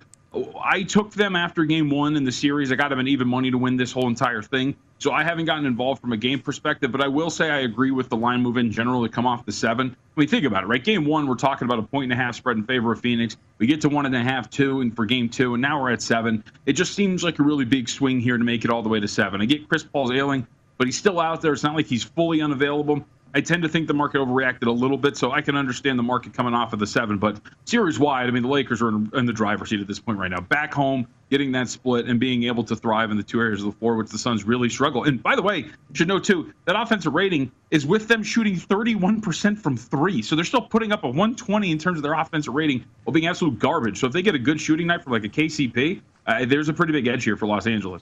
I 0.61 0.83
took 0.83 1.13
them 1.13 1.35
after 1.35 1.63
game 1.65 1.89
one 1.89 2.17
in 2.17 2.23
the 2.23 2.31
series. 2.31 2.71
I 2.71 2.75
got 2.75 2.89
them 2.89 2.99
an 2.99 3.07
even 3.07 3.27
money 3.27 3.51
to 3.51 3.57
win 3.57 3.77
this 3.77 3.91
whole 3.91 4.07
entire 4.07 4.41
thing. 4.41 4.75
So 4.97 5.11
I 5.11 5.23
haven't 5.23 5.45
gotten 5.45 5.65
involved 5.65 6.01
from 6.01 6.13
a 6.13 6.17
game 6.17 6.39
perspective, 6.39 6.91
but 6.91 7.01
I 7.01 7.07
will 7.07 7.29
say 7.29 7.49
I 7.49 7.59
agree 7.59 7.91
with 7.91 8.09
the 8.09 8.17
line 8.17 8.41
move 8.41 8.57
in 8.57 8.71
general 8.71 9.03
to 9.03 9.09
come 9.09 9.27
off 9.27 9.45
the 9.45 9.51
seven. 9.51 9.95
I 10.15 10.19
mean, 10.19 10.29
think 10.29 10.45
about 10.45 10.63
it, 10.63 10.67
right? 10.67 10.83
Game 10.83 11.05
one, 11.05 11.27
we're 11.27 11.35
talking 11.35 11.65
about 11.65 11.79
a 11.79 11.83
point 11.83 12.11
and 12.11 12.19
a 12.19 12.23
half 12.23 12.35
spread 12.35 12.57
in 12.57 12.63
favor 12.63 12.91
of 12.91 13.01
Phoenix. 13.01 13.37
We 13.57 13.67
get 13.67 13.81
to 13.81 13.89
one 13.89 14.05
and 14.05 14.15
a 14.15 14.23
half, 14.23 14.49
two, 14.49 14.81
and 14.81 14.95
for 14.95 15.05
game 15.05 15.29
two, 15.29 15.53
and 15.53 15.61
now 15.61 15.81
we're 15.81 15.91
at 15.91 16.01
seven. 16.01 16.43
It 16.65 16.73
just 16.73 16.93
seems 16.95 17.23
like 17.23 17.39
a 17.39 17.43
really 17.43 17.65
big 17.65 17.87
swing 17.89 18.19
here 18.19 18.37
to 18.37 18.43
make 18.43 18.65
it 18.65 18.71
all 18.71 18.81
the 18.81 18.89
way 18.89 18.99
to 18.99 19.07
seven. 19.07 19.41
I 19.41 19.45
get 19.45 19.67
Chris 19.69 19.83
Paul's 19.83 20.11
ailing, 20.11 20.47
but 20.77 20.87
he's 20.87 20.97
still 20.97 21.19
out 21.19 21.41
there. 21.41 21.53
It's 21.53 21.63
not 21.63 21.75
like 21.75 21.87
he's 21.87 22.03
fully 22.03 22.41
unavailable. 22.41 23.05
I 23.35 23.41
tend 23.41 23.63
to 23.63 23.69
think 23.69 23.87
the 23.87 23.93
market 23.93 24.19
overreacted 24.19 24.65
a 24.65 24.71
little 24.71 24.97
bit, 24.97 25.17
so 25.17 25.31
I 25.33 25.41
can 25.41 25.57
understand 25.57 25.99
the 25.99 26.03
market 26.03 26.33
coming 26.33 26.53
off 26.53 26.71
of 26.71 26.79
the 26.79 26.87
seven. 26.87 27.17
But 27.17 27.41
series 27.65 27.99
wide, 27.99 28.27
I 28.27 28.31
mean, 28.31 28.43
the 28.43 28.49
Lakers 28.49 28.81
are 28.81 28.87
in, 28.87 29.11
in 29.13 29.25
the 29.25 29.33
driver's 29.33 29.69
seat 29.71 29.81
at 29.81 29.87
this 29.87 29.99
point 29.99 30.17
right 30.17 30.31
now. 30.31 30.39
Back 30.39 30.73
home, 30.73 31.05
getting 31.29 31.51
that 31.51 31.67
split 31.67 32.05
and 32.07 32.17
being 32.17 32.43
able 32.43 32.63
to 32.63 32.77
thrive 32.77 33.11
in 33.11 33.17
the 33.17 33.23
two 33.23 33.41
areas 33.41 33.59
of 33.59 33.65
the 33.65 33.77
floor, 33.77 33.97
which 33.97 34.09
the 34.09 34.17
Suns 34.17 34.45
really 34.45 34.69
struggle. 34.69 35.03
And 35.03 35.21
by 35.21 35.35
the 35.35 35.41
way, 35.41 35.65
should 35.91 36.07
know 36.07 36.17
too 36.17 36.53
that 36.63 36.79
offensive 36.79 37.13
rating 37.13 37.51
is 37.71 37.85
with 37.85 38.07
them 38.07 38.23
shooting 38.23 38.55
31% 38.55 39.57
from 39.57 39.75
three, 39.75 40.21
so 40.21 40.37
they're 40.37 40.45
still 40.45 40.61
putting 40.61 40.93
up 40.93 41.03
a 41.03 41.07
120 41.07 41.69
in 41.69 41.77
terms 41.77 41.97
of 41.97 42.03
their 42.03 42.13
offensive 42.13 42.53
rating 42.53 42.85
while 43.03 43.13
being 43.13 43.27
absolute 43.27 43.59
garbage. 43.59 43.99
So 43.99 44.07
if 44.07 44.13
they 44.13 44.21
get 44.21 44.35
a 44.35 44.39
good 44.39 44.61
shooting 44.61 44.87
night 44.87 45.03
from 45.03 45.11
like 45.11 45.25
a 45.25 45.29
KCP, 45.29 45.99
uh, 46.25 46.45
there's 46.45 46.69
a 46.69 46.73
pretty 46.73 46.93
big 46.93 47.07
edge 47.07 47.25
here 47.25 47.35
for 47.35 47.47
Los 47.47 47.67
Angeles. 47.67 48.01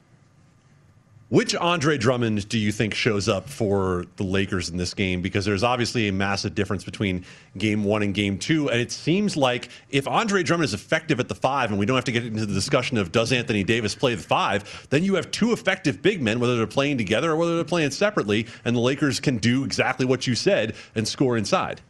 Which 1.33 1.55
Andre 1.55 1.97
Drummond 1.97 2.47
do 2.47 2.59
you 2.59 2.71
think 2.71 2.93
shows 2.93 3.27
up 3.27 3.49
for 3.49 4.05
the 4.17 4.23
Lakers 4.23 4.69
in 4.69 4.77
this 4.77 4.93
game? 4.93 5.23
Because 5.23 5.45
there's 5.45 5.63
obviously 5.63 6.07
a 6.07 6.13
massive 6.13 6.53
difference 6.53 6.83
between 6.83 7.25
game 7.57 7.83
one 7.83 8.03
and 8.03 8.13
game 8.13 8.37
two. 8.37 8.69
And 8.69 8.79
it 8.79 8.91
seems 8.91 9.35
like 9.35 9.69
if 9.89 10.07
Andre 10.07 10.43
Drummond 10.43 10.65
is 10.65 10.75
effective 10.75 11.19
at 11.19 11.29
the 11.29 11.33
five, 11.33 11.71
and 11.71 11.79
we 11.79 11.87
don't 11.87 11.95
have 11.95 12.03
to 12.03 12.11
get 12.11 12.23
into 12.23 12.45
the 12.45 12.53
discussion 12.53 12.99
of 12.99 13.11
does 13.11 13.31
Anthony 13.33 13.63
Davis 13.63 13.95
play 13.95 14.13
the 14.13 14.21
five, 14.21 14.85
then 14.91 15.03
you 15.03 15.15
have 15.15 15.31
two 15.31 15.53
effective 15.53 16.03
big 16.03 16.21
men, 16.21 16.39
whether 16.39 16.55
they're 16.55 16.67
playing 16.67 16.99
together 16.99 17.31
or 17.31 17.35
whether 17.35 17.55
they're 17.55 17.65
playing 17.65 17.89
separately. 17.89 18.45
And 18.63 18.75
the 18.75 18.81
Lakers 18.81 19.19
can 19.19 19.37
do 19.37 19.63
exactly 19.63 20.05
what 20.05 20.27
you 20.27 20.35
said 20.35 20.75
and 20.93 21.07
score 21.07 21.35
inside. 21.35 21.81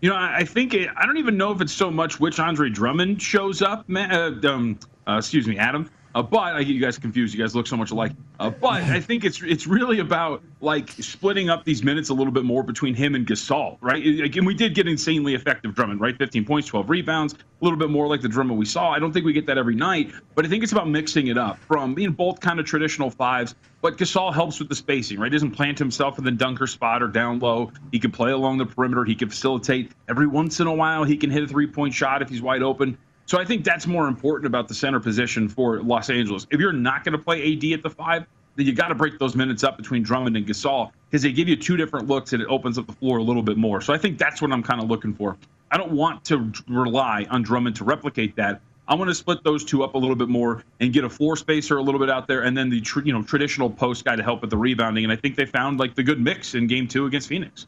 You 0.00 0.10
know, 0.10 0.16
I 0.16 0.44
think 0.44 0.74
it, 0.74 0.90
I 0.96 1.06
don't 1.06 1.16
even 1.16 1.36
know 1.36 1.50
if 1.50 1.60
it's 1.60 1.72
so 1.72 1.90
much 1.90 2.20
which 2.20 2.38
Andre 2.38 2.70
Drummond 2.70 3.20
shows 3.20 3.62
up. 3.62 3.84
Uh, 3.92 4.30
um, 4.44 4.78
uh, 5.08 5.16
excuse 5.18 5.48
me, 5.48 5.58
Adam. 5.58 5.90
Uh, 6.16 6.22
but 6.22 6.38
I 6.38 6.62
get 6.62 6.72
you 6.74 6.80
guys 6.80 6.98
confused. 6.98 7.34
You 7.34 7.44
guys 7.44 7.54
look 7.54 7.66
so 7.66 7.76
much 7.76 7.90
alike. 7.90 8.12
Uh, 8.40 8.48
but 8.48 8.82
I 8.82 9.00
think 9.00 9.22
it's 9.26 9.42
it's 9.42 9.66
really 9.66 9.98
about 9.98 10.42
like 10.62 10.88
splitting 10.92 11.50
up 11.50 11.66
these 11.66 11.84
minutes 11.84 12.08
a 12.08 12.14
little 12.14 12.32
bit 12.32 12.42
more 12.42 12.62
between 12.62 12.94
him 12.94 13.14
and 13.14 13.26
Gasol, 13.26 13.76
right? 13.82 14.02
And 14.02 14.46
we 14.46 14.54
did 14.54 14.74
get 14.74 14.88
insanely 14.88 15.34
effective 15.34 15.74
Drummond, 15.74 16.00
right? 16.00 16.16
15 16.16 16.46
points, 16.46 16.68
12 16.68 16.88
rebounds, 16.88 17.34
a 17.34 17.36
little 17.60 17.78
bit 17.78 17.90
more 17.90 18.06
like 18.06 18.22
the 18.22 18.30
Drummond 18.30 18.58
we 18.58 18.64
saw. 18.64 18.90
I 18.90 18.98
don't 18.98 19.12
think 19.12 19.26
we 19.26 19.34
get 19.34 19.44
that 19.48 19.58
every 19.58 19.74
night, 19.74 20.10
but 20.34 20.46
I 20.46 20.48
think 20.48 20.62
it's 20.62 20.72
about 20.72 20.88
mixing 20.88 21.26
it 21.26 21.36
up 21.36 21.58
from 21.58 21.92
being 21.94 22.12
both 22.12 22.40
kind 22.40 22.58
of 22.58 22.64
traditional 22.64 23.10
fives. 23.10 23.54
But 23.82 23.98
Gasol 23.98 24.32
helps 24.32 24.58
with 24.58 24.70
the 24.70 24.74
spacing, 24.74 25.20
right? 25.20 25.30
He 25.30 25.36
doesn't 25.36 25.50
plant 25.50 25.78
himself 25.78 26.18
in 26.18 26.24
the 26.24 26.30
dunker 26.30 26.66
spot 26.66 27.02
or 27.02 27.08
down 27.08 27.40
low. 27.40 27.72
He 27.92 27.98
can 27.98 28.10
play 28.10 28.30
along 28.30 28.56
the 28.56 28.64
perimeter. 28.64 29.04
He 29.04 29.14
can 29.14 29.28
facilitate 29.28 29.92
every 30.08 30.26
once 30.26 30.60
in 30.60 30.66
a 30.66 30.74
while. 30.74 31.04
He 31.04 31.18
can 31.18 31.30
hit 31.30 31.42
a 31.42 31.46
three 31.46 31.66
point 31.66 31.92
shot 31.92 32.22
if 32.22 32.30
he's 32.30 32.40
wide 32.40 32.62
open. 32.62 32.96
So 33.26 33.38
I 33.38 33.44
think 33.44 33.64
that's 33.64 33.88
more 33.88 34.06
important 34.06 34.46
about 34.46 34.68
the 34.68 34.74
center 34.74 35.00
position 35.00 35.48
for 35.48 35.82
Los 35.82 36.10
Angeles. 36.10 36.46
If 36.50 36.60
you're 36.60 36.72
not 36.72 37.04
going 37.04 37.12
to 37.12 37.18
play 37.18 37.52
AD 37.52 37.64
at 37.72 37.82
the 37.82 37.90
five, 37.90 38.24
then 38.54 38.66
you 38.66 38.72
got 38.72 38.88
to 38.88 38.94
break 38.94 39.18
those 39.18 39.34
minutes 39.34 39.64
up 39.64 39.76
between 39.76 40.04
Drummond 40.04 40.36
and 40.36 40.46
Gasol 40.46 40.92
because 41.10 41.22
they 41.22 41.32
give 41.32 41.48
you 41.48 41.56
two 41.56 41.76
different 41.76 42.06
looks 42.06 42.32
and 42.32 42.40
it 42.40 42.46
opens 42.48 42.78
up 42.78 42.86
the 42.86 42.92
floor 42.92 43.18
a 43.18 43.22
little 43.22 43.42
bit 43.42 43.58
more. 43.58 43.80
So 43.80 43.92
I 43.92 43.98
think 43.98 44.16
that's 44.16 44.40
what 44.40 44.52
I'm 44.52 44.62
kind 44.62 44.80
of 44.80 44.88
looking 44.88 45.12
for. 45.12 45.36
I 45.72 45.76
don't 45.76 45.92
want 45.92 46.24
to 46.26 46.52
rely 46.68 47.26
on 47.28 47.42
Drummond 47.42 47.74
to 47.76 47.84
replicate 47.84 48.36
that. 48.36 48.60
I 48.88 48.94
want 48.94 49.08
to 49.08 49.14
split 49.16 49.42
those 49.42 49.64
two 49.64 49.82
up 49.82 49.94
a 49.94 49.98
little 49.98 50.14
bit 50.14 50.28
more 50.28 50.62
and 50.78 50.92
get 50.92 51.02
a 51.02 51.10
floor 51.10 51.34
spacer 51.36 51.78
a 51.78 51.82
little 51.82 51.98
bit 51.98 52.08
out 52.08 52.28
there, 52.28 52.42
and 52.42 52.56
then 52.56 52.70
the 52.70 52.80
you 53.04 53.12
know 53.12 53.22
traditional 53.22 53.68
post 53.68 54.04
guy 54.04 54.14
to 54.14 54.22
help 54.22 54.42
with 54.42 54.50
the 54.50 54.56
rebounding. 54.56 55.02
And 55.02 55.12
I 55.12 55.16
think 55.16 55.34
they 55.34 55.44
found 55.44 55.80
like 55.80 55.96
the 55.96 56.04
good 56.04 56.20
mix 56.20 56.54
in 56.54 56.68
Game 56.68 56.86
Two 56.86 57.06
against 57.06 57.28
Phoenix. 57.28 57.66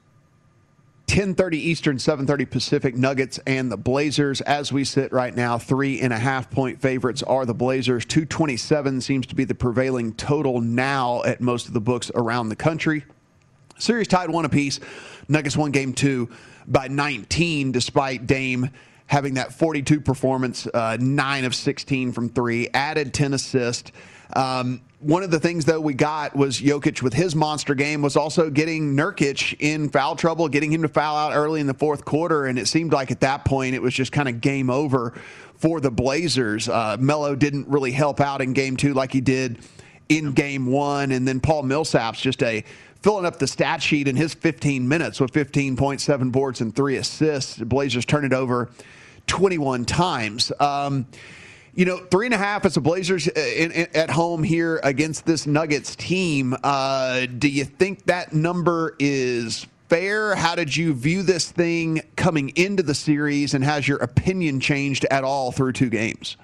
10:30 1.08 1.54
Eastern, 1.54 1.98
7:30 1.98 2.44
Pacific. 2.44 2.94
Nuggets 2.94 3.40
and 3.46 3.72
the 3.72 3.76
Blazers. 3.76 4.40
As 4.42 4.72
we 4.72 4.84
sit 4.84 5.10
right 5.10 5.34
now, 5.34 5.58
three 5.58 6.00
and 6.00 6.12
a 6.12 6.18
half 6.18 6.50
point 6.50 6.80
favorites 6.80 7.22
are 7.22 7.46
the 7.46 7.54
Blazers. 7.54 8.04
227 8.04 9.00
seems 9.00 9.26
to 9.26 9.34
be 9.34 9.44
the 9.44 9.54
prevailing 9.54 10.12
total 10.12 10.60
now 10.60 11.22
at 11.24 11.40
most 11.40 11.66
of 11.66 11.72
the 11.72 11.80
books 11.80 12.10
around 12.14 12.50
the 12.50 12.56
country. 12.56 13.04
Series 13.78 14.06
tied 14.06 14.28
one 14.30 14.44
apiece. 14.44 14.80
Nuggets 15.28 15.56
won 15.56 15.70
game 15.70 15.94
two 15.94 16.28
by 16.66 16.88
19, 16.88 17.72
despite 17.72 18.26
Dame 18.26 18.70
having 19.06 19.34
that 19.34 19.54
42 19.54 20.02
performance, 20.02 20.66
uh, 20.74 20.98
nine 21.00 21.44
of 21.46 21.54
16 21.54 22.12
from 22.12 22.28
three, 22.28 22.68
added 22.74 23.14
10 23.14 23.32
assists. 23.32 23.90
Um, 24.36 24.82
one 25.00 25.22
of 25.22 25.30
the 25.30 25.38
things 25.38 25.64
though 25.64 25.80
we 25.80 25.94
got 25.94 26.34
was 26.34 26.60
Jokic 26.60 27.02
with 27.02 27.14
his 27.14 27.36
monster 27.36 27.74
game 27.74 28.02
was 28.02 28.16
also 28.16 28.50
getting 28.50 28.96
Nurkic 28.96 29.56
in 29.60 29.88
foul 29.90 30.16
trouble, 30.16 30.48
getting 30.48 30.72
him 30.72 30.82
to 30.82 30.88
foul 30.88 31.16
out 31.16 31.36
early 31.36 31.60
in 31.60 31.66
the 31.66 31.74
fourth 31.74 32.04
quarter, 32.04 32.46
and 32.46 32.58
it 32.58 32.66
seemed 32.66 32.92
like 32.92 33.10
at 33.10 33.20
that 33.20 33.44
point 33.44 33.74
it 33.74 33.82
was 33.82 33.94
just 33.94 34.10
kind 34.10 34.28
of 34.28 34.40
game 34.40 34.70
over 34.70 35.14
for 35.56 35.80
the 35.80 35.90
Blazers. 35.90 36.68
Uh, 36.68 36.96
Melo 36.98 37.36
didn't 37.36 37.68
really 37.68 37.92
help 37.92 38.20
out 38.20 38.40
in 38.40 38.52
game 38.52 38.76
two 38.76 38.92
like 38.94 39.12
he 39.12 39.20
did 39.20 39.58
in 40.08 40.32
game 40.32 40.66
one, 40.66 41.12
and 41.12 41.28
then 41.28 41.38
Paul 41.38 41.62
Millsap's 41.62 42.20
just 42.20 42.42
a 42.42 42.64
filling 43.02 43.24
up 43.24 43.38
the 43.38 43.46
stat 43.46 43.80
sheet 43.80 44.08
in 44.08 44.16
his 44.16 44.34
15 44.34 44.88
minutes 44.88 45.20
with 45.20 45.32
15.7 45.32 46.32
boards 46.32 46.60
and 46.60 46.74
three 46.74 46.96
assists. 46.96 47.54
The 47.54 47.64
Blazers 47.64 48.04
turn 48.04 48.24
it 48.24 48.32
over 48.32 48.70
21 49.28 49.84
times. 49.84 50.50
Um, 50.58 51.06
you 51.78 51.84
know, 51.84 51.98
three 52.10 52.26
and 52.26 52.34
a 52.34 52.38
half 52.38 52.64
as 52.64 52.74
the 52.74 52.80
Blazers 52.80 53.28
uh, 53.28 53.32
in, 53.36 53.70
in, 53.70 53.86
at 53.94 54.10
home 54.10 54.42
here 54.42 54.80
against 54.82 55.24
this 55.24 55.46
Nuggets 55.46 55.94
team. 55.94 56.56
Uh, 56.64 57.26
do 57.38 57.48
you 57.48 57.64
think 57.64 58.04
that 58.06 58.32
number 58.32 58.96
is 58.98 59.64
fair? 59.88 60.34
How 60.34 60.56
did 60.56 60.76
you 60.76 60.92
view 60.92 61.22
this 61.22 61.52
thing 61.52 62.00
coming 62.16 62.48
into 62.56 62.82
the 62.82 62.96
series, 62.96 63.54
and 63.54 63.62
has 63.62 63.86
your 63.86 63.98
opinion 63.98 64.58
changed 64.58 65.06
at 65.12 65.22
all 65.22 65.52
through 65.52 65.70
two 65.70 65.88
games? 65.88 66.36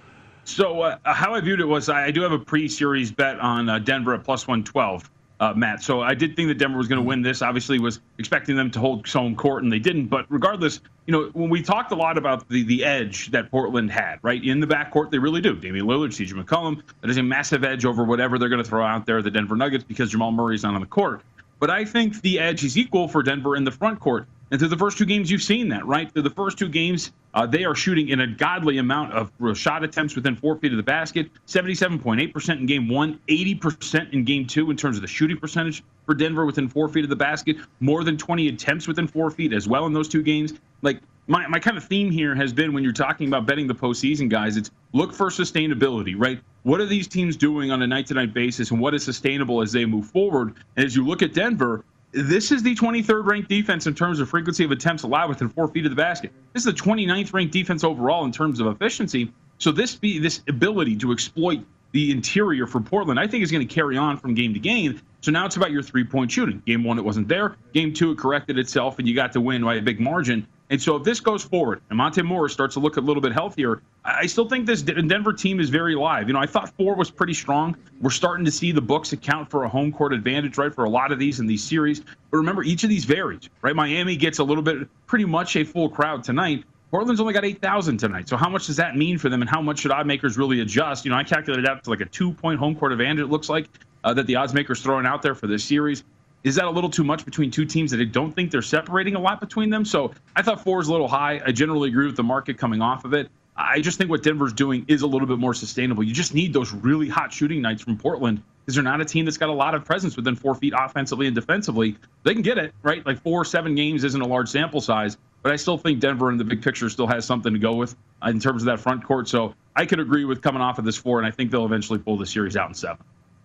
So, 0.45 0.83
uh, 0.83 0.99
how 1.03 1.35
I 1.35 1.41
viewed 1.41 1.59
it 1.59 1.67
was 1.67 1.89
I 1.89 2.13
do 2.13 2.23
have 2.23 2.31
a 2.33 2.39
pre-series 2.39 3.11
bet 3.11 3.41
on 3.41 3.69
uh, 3.69 3.81
Denver 3.81 4.15
at 4.15 4.23
plus 4.23 4.47
one 4.47 4.63
twelve 4.63 5.11
uh, 5.41 5.53
Matt. 5.55 5.83
So 5.83 6.01
I 6.01 6.15
did 6.15 6.37
think 6.37 6.49
that 6.49 6.59
Denver 6.59 6.79
was 6.79 6.89
going 6.89 7.01
to 7.01 7.07
win 7.07 7.23
this. 7.23 7.43
Obviously, 7.43 7.79
was 7.79 8.01
expecting 8.19 8.57
them 8.57 8.71
to 8.73 8.81
hold 8.81 9.09
home 9.09 9.35
court, 9.35 9.63
and 9.63 9.73
they 9.73 9.79
didn't. 9.79 10.07
But 10.07 10.27
regardless, 10.29 10.81
you 11.07 11.13
know, 11.13 11.31
when 11.33 11.51
we 11.51 11.63
talked 11.63 11.93
a 11.93 11.97
lot 11.97 12.19
about 12.19 12.49
the 12.49 12.63
the 12.63 12.85
edge 12.85 13.31
that 13.33 13.51
Portland 13.51 13.91
had, 13.91 14.19
right 14.23 14.43
in 14.43 14.61
the 14.61 14.67
backcourt, 14.67 15.11
they 15.11 15.19
really 15.19 15.41
do. 15.41 15.55
Damian 15.55 15.87
Lillard, 15.87 16.11
CJ 16.11 16.43
McCollum, 16.43 16.83
that 17.01 17.11
is 17.11 17.17
a 17.17 17.23
massive 17.23 17.65
edge 17.65 17.85
over 17.85 18.05
whatever 18.05 18.39
they're 18.39 18.49
going 18.49 18.63
to 18.63 18.69
throw 18.69 18.85
out 18.85 19.07
there. 19.07 19.23
The 19.23 19.31
Denver 19.31 19.57
Nuggets 19.57 19.85
because 19.85 20.11
Jamal 20.11 20.33
Murray's 20.33 20.63
not 20.63 20.75
on 20.75 20.81
the 20.81 20.87
court. 20.87 21.23
But 21.61 21.71
I 21.71 21.85
think 21.85 22.21
the 22.21 22.41
edge 22.41 22.65
is 22.65 22.77
equal 22.77 23.09
for 23.09 23.23
Denver 23.23 23.57
in 23.57 23.65
the 23.65 23.71
front 23.71 24.01
court. 24.01 24.27
And 24.55 24.61
through 24.61 24.69
the 24.69 24.79
first 24.79 24.99
two 24.99 25.05
games, 25.05 25.33
you've 25.33 25.43
seen 25.43 25.69
that, 25.71 25.85
right? 25.85 26.09
Through 26.13 26.23
the 26.23 26.31
first 26.31 26.57
two 26.57 26.69
games, 26.69 27.11
uh, 27.35 27.45
they 27.45 27.65
are 27.65 27.75
shooting 27.75 28.11
in 28.11 28.21
a 28.21 28.27
godly 28.29 28.79
amount 28.79 29.13
of 29.13 29.33
shot 29.59 29.83
attempts 29.83 30.15
within 30.15 30.37
four 30.37 30.55
feet 30.55 30.71
of 30.71 30.77
the 30.77 30.83
basket 30.85 31.29
77.8% 31.49 32.61
in 32.61 32.65
game 32.65 32.89
one, 32.89 33.19
80% 33.29 34.13
in 34.13 34.23
game 34.23 34.47
two 34.47 34.71
in 34.71 34.77
terms 34.77 34.95
of 34.95 35.03
the 35.03 35.09
shooting 35.09 35.39
percentage 35.39 35.83
for 36.07 36.15
Denver 36.15 36.47
within 36.47 36.69
four 36.69 36.89
feet 36.89 37.03
of 37.03 37.11
the 37.11 37.17
basket, 37.17 37.57
more 37.81 38.05
than 38.05 38.17
20 38.17 38.47
attempts 38.47 38.87
within 38.87 39.09
four 39.09 39.29
feet 39.29 39.53
as 39.53 39.67
well 39.67 39.87
in 39.87 39.93
those 39.93 40.07
two 40.07 40.23
games. 40.23 40.53
Like, 40.83 41.01
my, 41.27 41.45
my 41.49 41.59
kind 41.59 41.77
of 41.77 41.83
theme 41.83 42.13
here 42.13 42.37
has 42.37 42.53
been 42.53 42.73
when 42.73 42.85
you're 42.85 42.93
talking 42.93 43.27
about 43.27 43.47
betting 43.47 43.67
the 43.67 43.75
postseason, 43.75 44.29
guys, 44.29 44.57
it's 44.57 44.71
look 44.93 45.13
for 45.13 45.31
sustainability, 45.31 46.15
right? 46.17 46.39
what 46.65 46.81
are 46.81 46.87
these 46.87 47.07
teams 47.07 47.37
doing 47.37 47.71
on 47.71 47.83
a 47.83 47.87
night 47.87 48.07
to 48.07 48.15
night 48.15 48.33
basis 48.33 48.71
and 48.71 48.81
what 48.81 48.95
is 48.95 49.05
sustainable 49.05 49.61
as 49.61 49.71
they 49.71 49.85
move 49.85 50.07
forward? 50.07 50.55
And 50.77 50.85
as 50.85 50.97
you 50.97 51.07
look 51.07 51.23
at 51.23 51.35
Denver, 51.35 51.85
this 52.15 52.53
is 52.53 52.63
the 52.63 52.75
23rd 52.75 53.27
ranked 53.27 53.49
defense 53.49 53.87
in 53.87 53.95
terms 53.95 54.21
of 54.21 54.29
frequency 54.29 54.65
of 54.65 54.71
attempts 54.71 55.03
allowed 55.03 55.29
within 55.29 55.49
four 55.49 55.69
feet 55.69 55.85
of 55.85 55.91
the 55.91 55.97
basket. 55.97 56.31
This 56.53 56.65
is 56.65 56.73
the 56.73 56.81
29th 56.81 57.33
ranked 57.33 57.53
defense 57.53 57.83
overall 57.83 58.25
in 58.25 58.33
terms 58.33 58.61
of 58.61 58.69
efficiency. 58.69 59.33
So 59.59 59.73
this 59.73 59.97
be 59.97 60.19
this 60.19 60.43
ability 60.49 60.97
to 60.97 61.13
exploit 61.13 61.65
the 61.93 62.11
interior 62.11 62.67
for 62.67 62.81
Portland, 62.81 63.21
I 63.21 63.27
think 63.27 63.45
is 63.45 63.53
going 63.53 63.67
to 63.67 63.73
carry 63.73 63.97
on 63.97 64.17
from 64.17 64.35
game 64.35 64.53
to 64.55 64.61
game. 64.61 65.01
So 65.21 65.31
now 65.31 65.47
it's 65.47 65.57
about 65.57 65.71
your 65.71 65.83
three 65.83 66.05
point 66.05 66.31
shooting. 66.31 66.63
Game 66.67 66.85
one, 66.85 66.99
it 66.99 67.05
wasn't 67.05 67.29
there. 67.29 67.57
Game 67.73 67.93
two, 67.93 68.13
it 68.13 68.19
corrected 68.19 68.59
itself, 68.59 68.99
and 68.99 69.09
you 69.09 69.15
got 69.15 69.33
to 69.33 69.41
win 69.41 69.65
by 69.65 69.77
a 69.77 69.83
big 69.83 70.01
margin. 70.01 70.47
And 70.71 70.81
so 70.81 70.97
if 70.97 71.05
this 71.05 71.21
goes 71.21 71.45
forward 71.45 71.83
and 71.91 71.99
Monte 71.99 72.23
Morris 72.23 72.53
starts 72.53 72.75
to 72.75 72.81
look 72.81 72.97
a 72.97 73.01
little 73.01 73.21
bit 73.21 73.33
healthier, 73.33 73.83
I 74.05 74.27
still 74.27 74.49
think 74.49 74.67
this 74.67 74.83
Denver 74.83 75.33
team 75.33 75.61
is 75.61 75.69
very 75.69 75.95
live. 75.95 76.27
You 76.27 76.35
know, 76.35 76.41
I 76.41 76.47
thought 76.47 76.71
four 76.77 76.95
was 76.95 77.11
pretty 77.11 77.35
strong. 77.35 77.77
We're 78.01 78.11
starting 78.11 78.45
to 78.47 78.51
see 78.51 78.73
the 78.73 78.81
books 78.81 79.13
account 79.13 79.51
for 79.51 79.65
a 79.65 79.69
home 79.69 79.93
court 79.93 80.13
advantage, 80.13 80.57
right, 80.57 80.75
for 80.75 80.85
a 80.85 80.89
lot 80.89 81.13
of 81.13 81.19
these 81.19 81.39
in 81.39 81.47
these 81.47 81.63
series. 81.63 82.01
But 82.01 82.39
remember, 82.39 82.63
each 82.63 82.83
of 82.83 82.91
these 82.91 83.05
varies, 83.05 83.51
right? 83.63 83.77
Miami 83.77 84.17
gets 84.17 84.39
a 84.39 84.45
little 84.45 84.63
bit, 84.63 84.89
pretty 85.07 85.27
much 85.27 85.57
a 85.57 85.65
full 85.65 85.89
crowd 85.89 86.25
tonight. 86.25 86.65
Portland's 86.91 87.21
only 87.21 87.35
got 87.35 87.45
8,000 87.45 87.99
tonight. 87.99 88.29
So 88.29 88.37
how 88.37 88.49
much 88.49 88.67
does 88.67 88.77
that 88.77 88.97
mean 88.97 89.19
for 89.19 89.29
them 89.29 89.43
and 89.43 89.51
how 89.51 89.61
much 89.61 89.81
should 89.81 89.91
odd 89.91 90.07
makers 90.07 90.39
really 90.39 90.61
adjust? 90.61 91.05
You 91.05 91.11
know, 91.11 91.17
I 91.17 91.25
calculated 91.25 91.69
out 91.69 91.83
to 91.85 91.91
like 91.91 92.01
a 92.01 92.07
two 92.07 92.33
point 92.33 92.59
home 92.59 92.75
court 92.77 92.93
advantage, 92.93 93.25
it 93.25 93.27
looks 93.31 93.49
like, 93.49 93.69
uh, 94.05 94.15
that 94.15 94.27
the 94.27 94.37
odds 94.37 94.55
makers 94.55 94.81
throwing 94.81 95.05
out 95.05 95.21
there 95.21 95.35
for 95.35 95.47
this 95.47 95.65
series. 95.65 96.05
Is 96.45 96.55
that 96.57 96.67
a 96.67 96.71
little 96.71 96.91
too 96.91 97.05
much 97.05 97.25
between 97.25 97.51
two 97.51 97.65
teams 97.65 97.91
that 97.91 98.01
I 98.01 98.05
don't 98.05 98.31
think 98.31 98.51
they're 98.51 98.61
separating 98.61 99.15
a 99.15 99.19
lot 99.19 99.41
between 99.41 99.71
them? 99.71 99.85
So 99.87 100.13
I 100.37 100.43
thought 100.43 100.63
four 100.63 100.79
is 100.79 100.89
a 100.89 100.93
little 100.93 101.09
high. 101.09 101.41
I 101.45 101.53
generally 101.53 101.89
agree 101.89 102.05
with 102.05 102.17
the 102.17 102.23
market 102.23 102.59
coming 102.59 102.83
off 102.83 103.07
of 103.07 103.15
it. 103.15 103.31
I 103.57 103.81
just 103.81 103.97
think 103.97 104.11
what 104.11 104.23
Denver's 104.23 104.53
doing 104.53 104.85
is 104.87 105.03
a 105.03 105.07
little 105.07 105.27
bit 105.27 105.39
more 105.39 105.55
sustainable. 105.55 106.03
You 106.03 106.13
just 106.13 106.35
need 106.35 106.53
those 106.53 106.73
really 106.73 107.09
hot 107.09 107.33
shooting 107.33 107.63
nights 107.63 107.83
from 107.83 107.97
Portland 107.97 108.43
because 108.61 108.75
they're 108.75 108.85
not 108.85 109.01
a 109.01 109.07
team 109.07 109.25
that's 109.25 109.39
got 109.39 109.49
a 109.49 109.55
lot 109.55 109.75
of 109.75 109.87
presence 109.87 110.17
within 110.17 110.37
four 110.37 110.55
feet 110.55 110.75
offensively 110.77 111.27
and 111.27 111.35
defensively. 111.35 111.97
They 112.25 112.35
can 112.35 112.43
get 112.43 112.59
it, 112.59 112.75
right? 112.83 113.05
Like 113.07 113.23
four 113.23 113.45
seven 113.47 113.75
games 113.75 114.05
isn't 114.05 114.21
a 114.21 114.27
large 114.27 114.51
sample 114.51 114.83
size, 114.83 115.17
but 115.43 115.51
I 115.51 115.57
still 115.57 115.79
think 115.79 116.01
Denver 116.01 116.31
in 116.31 116.37
the 116.37 116.45
big 116.45 116.63
picture 116.63 116.91
still 116.91 117.07
has 117.07 117.25
something 117.25 117.55
to 117.55 117.59
go 117.59 117.75
with 117.75 117.97
in 118.23 118.39
terms 118.39 118.63
of 118.63 118.67
that 118.67 118.81
front 118.81 119.05
court. 119.05 119.29
So 119.29 119.55
I 119.77 119.87
could 119.87 120.01
agree 120.01 120.27
with 120.27 120.43
coming 120.43 120.61
off 120.61 120.79
of 120.79 120.85
this 120.85 120.97
four, 120.97 121.19
and 121.19 121.27
I 121.27 121.31
think 121.31 121.51
they'll 121.51 121.65
eventually 121.65 122.01
pull 122.01 122.19
the 122.19 122.27
series 122.27 122.57
out 122.57 122.69
in 122.69 122.75
seven. 122.75 122.99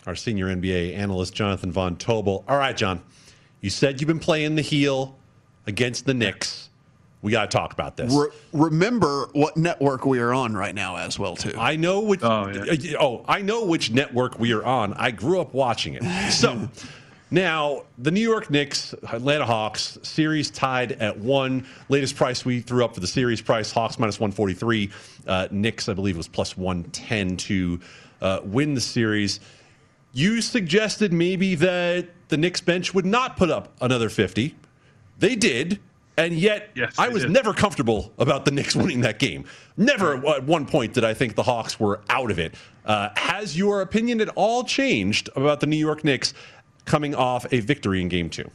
Our 0.07 0.15
senior 0.15 0.47
NBA 0.47 0.95
analyst, 0.95 1.33
Jonathan 1.33 1.71
Von 1.71 1.95
Tobel. 1.97 2.43
All 2.47 2.57
right, 2.57 2.75
John. 2.75 3.01
You 3.61 3.69
said 3.69 3.99
you've 3.99 4.07
been 4.07 4.19
playing 4.19 4.55
the 4.55 4.61
heel 4.61 5.17
against 5.67 6.05
the 6.05 6.13
Knicks. 6.13 6.69
We 7.21 7.33
got 7.33 7.51
to 7.51 7.57
talk 7.57 7.73
about 7.73 7.97
this. 7.97 8.13
Re- 8.13 8.29
remember 8.53 9.27
what 9.33 9.57
network 9.57 10.05
we 10.05 10.19
are 10.19 10.33
on 10.33 10.55
right 10.55 10.73
now, 10.73 10.95
as 10.95 11.19
well, 11.19 11.35
too. 11.35 11.53
I 11.57 11.75
know 11.75 11.99
which. 11.99 12.21
Oh, 12.23 12.47
yeah. 12.47 12.93
oh, 12.97 13.25
I 13.27 13.41
know 13.41 13.65
which 13.65 13.91
network 13.91 14.39
we 14.39 14.53
are 14.53 14.63
on. 14.63 14.93
I 14.93 15.11
grew 15.11 15.41
up 15.41 15.53
watching 15.53 15.95
it. 15.95 16.31
So 16.31 16.69
now 17.31 17.83
the 17.97 18.11
New 18.11 18.21
York 18.21 18.49
Knicks, 18.49 18.93
Atlanta 19.11 19.45
Hawks 19.45 19.97
series 20.01 20.49
tied 20.49 20.93
at 20.93 21.17
one. 21.17 21.67
Latest 21.89 22.15
price 22.15 22.45
we 22.45 22.61
threw 22.61 22.85
up 22.85 22.93
for 22.93 23.01
the 23.01 23.07
series 23.07 23.41
price: 23.41 23.69
Hawks 23.69 23.99
minus 23.99 24.17
one 24.17 24.31
forty 24.31 24.53
three. 24.53 24.89
Uh, 25.27 25.49
Knicks, 25.51 25.89
I 25.89 25.93
believe, 25.93 26.15
was 26.15 26.29
plus 26.29 26.55
one 26.55 26.85
ten 26.85 27.35
to 27.35 27.81
uh, 28.21 28.39
win 28.45 28.75
the 28.75 28.81
series. 28.81 29.41
You 30.11 30.41
suggested 30.41 31.13
maybe 31.13 31.55
that 31.55 32.07
the 32.29 32.37
Knicks 32.37 32.61
bench 32.61 32.93
would 32.93 33.05
not 33.05 33.37
put 33.37 33.49
up 33.49 33.71
another 33.81 34.09
50. 34.09 34.55
They 35.19 35.35
did. 35.35 35.79
And 36.17 36.33
yet, 36.33 36.71
yes, 36.75 36.95
I 36.97 37.07
was 37.07 37.23
did. 37.23 37.31
never 37.31 37.53
comfortable 37.53 38.11
about 38.17 38.43
the 38.43 38.51
Knicks 38.51 38.75
winning 38.75 39.01
that 39.01 39.19
game. 39.19 39.45
Never 39.77 40.15
at 40.27 40.43
one 40.43 40.65
point 40.65 40.93
did 40.93 41.05
I 41.05 41.13
think 41.13 41.35
the 41.35 41.43
Hawks 41.43 41.79
were 41.79 42.01
out 42.09 42.29
of 42.29 42.39
it. 42.39 42.55
Uh, 42.83 43.09
has 43.15 43.57
your 43.57 43.81
opinion 43.81 44.19
at 44.19 44.29
all 44.29 44.63
changed 44.63 45.29
about 45.35 45.61
the 45.61 45.67
New 45.67 45.77
York 45.77 46.03
Knicks 46.03 46.33
coming 46.85 47.15
off 47.15 47.45
a 47.53 47.61
victory 47.61 48.01
in 48.01 48.09
game 48.09 48.29
two? 48.29 48.49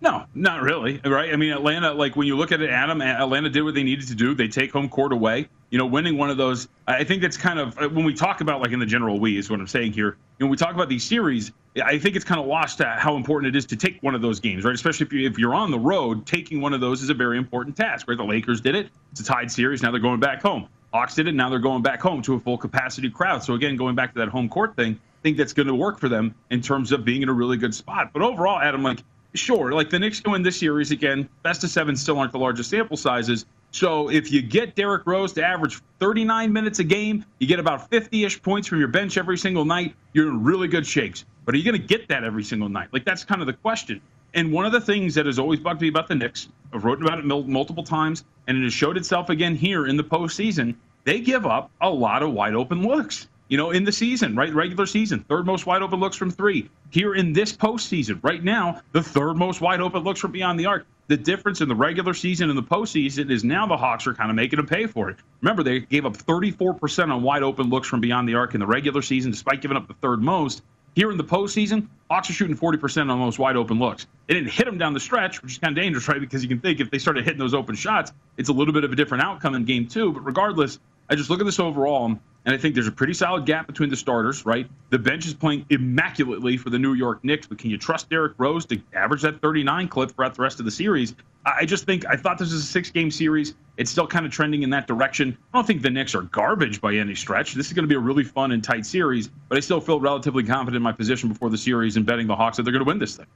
No, 0.00 0.26
not 0.34 0.62
really. 0.62 1.00
Right? 1.04 1.32
I 1.32 1.36
mean, 1.36 1.52
Atlanta, 1.52 1.92
like 1.92 2.14
when 2.16 2.26
you 2.26 2.36
look 2.36 2.52
at 2.52 2.60
it, 2.60 2.70
Adam, 2.70 3.00
Atlanta 3.00 3.48
did 3.50 3.62
what 3.62 3.74
they 3.74 3.84
needed 3.84 4.08
to 4.08 4.14
do. 4.14 4.34
They 4.34 4.48
take 4.48 4.72
home 4.72 4.88
court 4.88 5.12
away. 5.12 5.48
You 5.72 5.78
know, 5.78 5.86
winning 5.86 6.18
one 6.18 6.28
of 6.28 6.36
those, 6.36 6.68
I 6.86 7.02
think 7.02 7.22
that's 7.22 7.38
kind 7.38 7.58
of 7.58 7.78
uh, 7.78 7.88
when 7.88 8.04
we 8.04 8.12
talk 8.12 8.42
about 8.42 8.60
like 8.60 8.72
in 8.72 8.78
the 8.78 8.84
general 8.84 9.18
we 9.18 9.38
is 9.38 9.48
what 9.48 9.58
I'm 9.58 9.66
saying 9.66 9.94
here. 9.94 10.18
When 10.36 10.50
we 10.50 10.56
talk 10.58 10.74
about 10.74 10.90
these 10.90 11.02
series, 11.02 11.50
I 11.82 11.98
think 11.98 12.14
it's 12.14 12.26
kind 12.26 12.38
of 12.38 12.46
lost 12.46 12.82
how 12.82 13.16
important 13.16 13.56
it 13.56 13.58
is 13.58 13.64
to 13.66 13.76
take 13.76 13.98
one 14.02 14.14
of 14.14 14.20
those 14.20 14.38
games, 14.38 14.66
right? 14.66 14.74
Especially 14.74 15.06
if, 15.06 15.12
you, 15.14 15.26
if 15.26 15.38
you're 15.38 15.54
on 15.54 15.70
the 15.70 15.78
road, 15.78 16.26
taking 16.26 16.60
one 16.60 16.74
of 16.74 16.82
those 16.82 17.00
is 17.02 17.08
a 17.08 17.14
very 17.14 17.38
important 17.38 17.74
task, 17.74 18.06
right? 18.06 18.18
The 18.18 18.24
Lakers 18.24 18.60
did 18.60 18.74
it. 18.74 18.90
It's 19.12 19.20
a 19.20 19.24
tied 19.24 19.50
series. 19.50 19.82
Now 19.82 19.90
they're 19.90 19.98
going 19.98 20.20
back 20.20 20.42
home. 20.42 20.68
Hawks 20.92 21.14
did 21.14 21.26
it. 21.26 21.32
Now 21.32 21.48
they're 21.48 21.58
going 21.58 21.80
back 21.80 22.02
home 22.02 22.20
to 22.20 22.34
a 22.34 22.38
full 22.38 22.58
capacity 22.58 23.08
crowd. 23.08 23.42
So 23.42 23.54
again, 23.54 23.76
going 23.76 23.94
back 23.94 24.12
to 24.12 24.18
that 24.18 24.28
home 24.28 24.50
court 24.50 24.76
thing, 24.76 24.92
I 24.92 25.22
think 25.22 25.38
that's 25.38 25.54
going 25.54 25.68
to 25.68 25.74
work 25.74 25.98
for 25.98 26.10
them 26.10 26.34
in 26.50 26.60
terms 26.60 26.92
of 26.92 27.02
being 27.02 27.22
in 27.22 27.30
a 27.30 27.32
really 27.32 27.56
good 27.56 27.74
spot. 27.74 28.10
But 28.12 28.20
overall, 28.20 28.60
Adam, 28.60 28.82
like 28.82 29.02
sure, 29.32 29.72
like 29.72 29.88
the 29.88 29.98
Knicks 29.98 30.20
go 30.20 30.34
in 30.34 30.42
this 30.42 30.58
series 30.58 30.90
again, 30.90 31.26
best 31.42 31.64
of 31.64 31.70
seven 31.70 31.96
still 31.96 32.18
aren't 32.18 32.32
the 32.32 32.38
largest 32.38 32.68
sample 32.68 32.98
sizes. 32.98 33.46
So 33.72 34.10
if 34.10 34.30
you 34.30 34.42
get 34.42 34.74
Derrick 34.74 35.06
Rose 35.06 35.32
to 35.32 35.44
average 35.44 35.80
39 35.98 36.52
minutes 36.52 36.78
a 36.78 36.84
game, 36.84 37.24
you 37.38 37.46
get 37.46 37.58
about 37.58 37.90
50-ish 37.90 38.42
points 38.42 38.68
from 38.68 38.78
your 38.78 38.88
bench 38.88 39.16
every 39.16 39.38
single 39.38 39.64
night, 39.64 39.94
you're 40.12 40.28
in 40.28 40.44
really 40.44 40.68
good 40.68 40.86
shakes. 40.86 41.24
But 41.44 41.54
are 41.54 41.58
you 41.58 41.64
going 41.64 41.80
to 41.80 41.86
get 41.86 42.06
that 42.08 42.22
every 42.22 42.44
single 42.44 42.68
night? 42.68 42.88
Like 42.92 43.04
that's 43.04 43.24
kind 43.24 43.40
of 43.40 43.46
the 43.46 43.54
question. 43.54 44.00
And 44.34 44.52
one 44.52 44.66
of 44.66 44.72
the 44.72 44.80
things 44.80 45.14
that 45.14 45.26
has 45.26 45.38
always 45.38 45.58
bugged 45.58 45.80
me 45.80 45.88
about 45.88 46.06
the 46.06 46.14
Knicks, 46.14 46.48
I've 46.72 46.84
written 46.84 47.06
about 47.06 47.18
it 47.18 47.24
multiple 47.24 47.82
times, 47.82 48.24
and 48.46 48.56
it 48.56 48.62
has 48.62 48.72
showed 48.72 48.96
itself 48.96 49.30
again 49.30 49.56
here 49.56 49.86
in 49.86 49.96
the 49.96 50.04
postseason. 50.04 50.74
They 51.04 51.20
give 51.20 51.46
up 51.46 51.70
a 51.80 51.90
lot 51.90 52.22
of 52.22 52.32
wide 52.32 52.54
open 52.54 52.82
looks 52.86 53.28
you 53.52 53.58
know, 53.58 53.70
in 53.70 53.84
the 53.84 53.92
season, 53.92 54.34
right? 54.34 54.50
Regular 54.54 54.86
season, 54.86 55.26
third 55.28 55.44
most 55.44 55.66
wide 55.66 55.82
open 55.82 56.00
looks 56.00 56.16
from 56.16 56.30
three. 56.30 56.70
Here 56.88 57.14
in 57.14 57.34
this 57.34 57.52
postseason, 57.52 58.18
right 58.24 58.42
now, 58.42 58.80
the 58.92 59.02
third 59.02 59.34
most 59.34 59.60
wide 59.60 59.82
open 59.82 60.04
looks 60.04 60.20
from 60.20 60.32
beyond 60.32 60.58
the 60.58 60.64
arc. 60.64 60.86
The 61.08 61.18
difference 61.18 61.60
in 61.60 61.68
the 61.68 61.74
regular 61.74 62.14
season 62.14 62.48
and 62.48 62.56
the 62.56 62.62
postseason 62.62 63.30
is 63.30 63.44
now 63.44 63.66
the 63.66 63.76
Hawks 63.76 64.06
are 64.06 64.14
kind 64.14 64.30
of 64.30 64.36
making 64.36 64.56
them 64.56 64.66
pay 64.66 64.86
for 64.86 65.10
it. 65.10 65.16
Remember, 65.42 65.62
they 65.62 65.80
gave 65.80 66.06
up 66.06 66.16
34% 66.16 67.12
on 67.12 67.22
wide 67.22 67.42
open 67.42 67.68
looks 67.68 67.86
from 67.86 68.00
beyond 68.00 68.26
the 68.26 68.36
arc 68.36 68.54
in 68.54 68.60
the 68.60 68.66
regular 68.66 69.02
season, 69.02 69.30
despite 69.30 69.60
giving 69.60 69.76
up 69.76 69.86
the 69.86 69.94
third 70.00 70.22
most. 70.22 70.62
Here 70.94 71.10
in 71.10 71.18
the 71.18 71.24
postseason, 71.24 71.88
Hawks 72.10 72.30
are 72.30 72.32
shooting 72.32 72.56
40% 72.56 73.10
on 73.10 73.20
those 73.20 73.38
wide 73.38 73.56
open 73.56 73.78
looks. 73.78 74.06
They 74.28 74.34
didn't 74.34 74.50
hit 74.50 74.64
them 74.64 74.78
down 74.78 74.94
the 74.94 75.00
stretch, 75.00 75.42
which 75.42 75.52
is 75.52 75.58
kind 75.58 75.76
of 75.76 75.82
dangerous, 75.82 76.08
right? 76.08 76.20
Because 76.20 76.42
you 76.42 76.48
can 76.48 76.60
think 76.60 76.80
if 76.80 76.90
they 76.90 76.98
started 76.98 77.24
hitting 77.24 77.38
those 77.38 77.52
open 77.52 77.74
shots, 77.74 78.14
it's 78.38 78.48
a 78.48 78.52
little 78.54 78.72
bit 78.72 78.84
of 78.84 78.92
a 78.92 78.96
different 78.96 79.22
outcome 79.22 79.54
in 79.54 79.66
game 79.66 79.86
two. 79.86 80.10
But 80.10 80.24
regardless, 80.24 80.78
I 81.10 81.16
just 81.16 81.28
look 81.28 81.40
at 81.40 81.44
this 81.44 81.60
overall. 81.60 82.18
And 82.44 82.54
I 82.54 82.58
think 82.58 82.74
there's 82.74 82.88
a 82.88 82.92
pretty 82.92 83.14
solid 83.14 83.46
gap 83.46 83.68
between 83.68 83.88
the 83.88 83.96
starters, 83.96 84.44
right? 84.44 84.68
The 84.90 84.98
bench 84.98 85.26
is 85.26 85.34
playing 85.34 85.64
immaculately 85.70 86.56
for 86.56 86.70
the 86.70 86.78
New 86.78 86.94
York 86.94 87.22
Knicks, 87.22 87.46
but 87.46 87.58
can 87.58 87.70
you 87.70 87.78
trust 87.78 88.10
Derrick 88.10 88.32
Rose 88.36 88.66
to 88.66 88.80
average 88.94 89.22
that 89.22 89.40
39 89.40 89.86
clip 89.88 90.10
throughout 90.10 90.34
the 90.34 90.42
rest 90.42 90.58
of 90.58 90.64
the 90.64 90.70
series? 90.70 91.14
I 91.46 91.64
just 91.64 91.84
think 91.84 92.04
I 92.06 92.16
thought 92.16 92.38
this 92.38 92.52
was 92.52 92.62
a 92.62 92.66
six 92.66 92.90
game 92.90 93.10
series. 93.10 93.54
It's 93.76 93.90
still 93.90 94.06
kind 94.06 94.26
of 94.26 94.32
trending 94.32 94.62
in 94.62 94.70
that 94.70 94.86
direction. 94.86 95.36
I 95.52 95.58
don't 95.58 95.66
think 95.66 95.82
the 95.82 95.90
Knicks 95.90 96.14
are 96.14 96.22
garbage 96.22 96.80
by 96.80 96.94
any 96.94 97.14
stretch. 97.14 97.54
This 97.54 97.66
is 97.66 97.72
going 97.72 97.84
to 97.84 97.88
be 97.88 97.94
a 97.94 98.00
really 98.00 98.24
fun 98.24 98.52
and 98.52 98.62
tight 98.62 98.86
series, 98.86 99.28
but 99.48 99.56
I 99.56 99.60
still 99.60 99.80
feel 99.80 100.00
relatively 100.00 100.42
confident 100.42 100.76
in 100.76 100.82
my 100.82 100.92
position 100.92 101.28
before 101.28 101.50
the 101.50 101.58
series 101.58 101.96
and 101.96 102.04
betting 102.04 102.26
the 102.26 102.36
Hawks 102.36 102.56
that 102.56 102.64
they're 102.64 102.72
going 102.72 102.84
to 102.84 102.88
win 102.88 102.98
this 102.98 103.16
thing. 103.16 103.26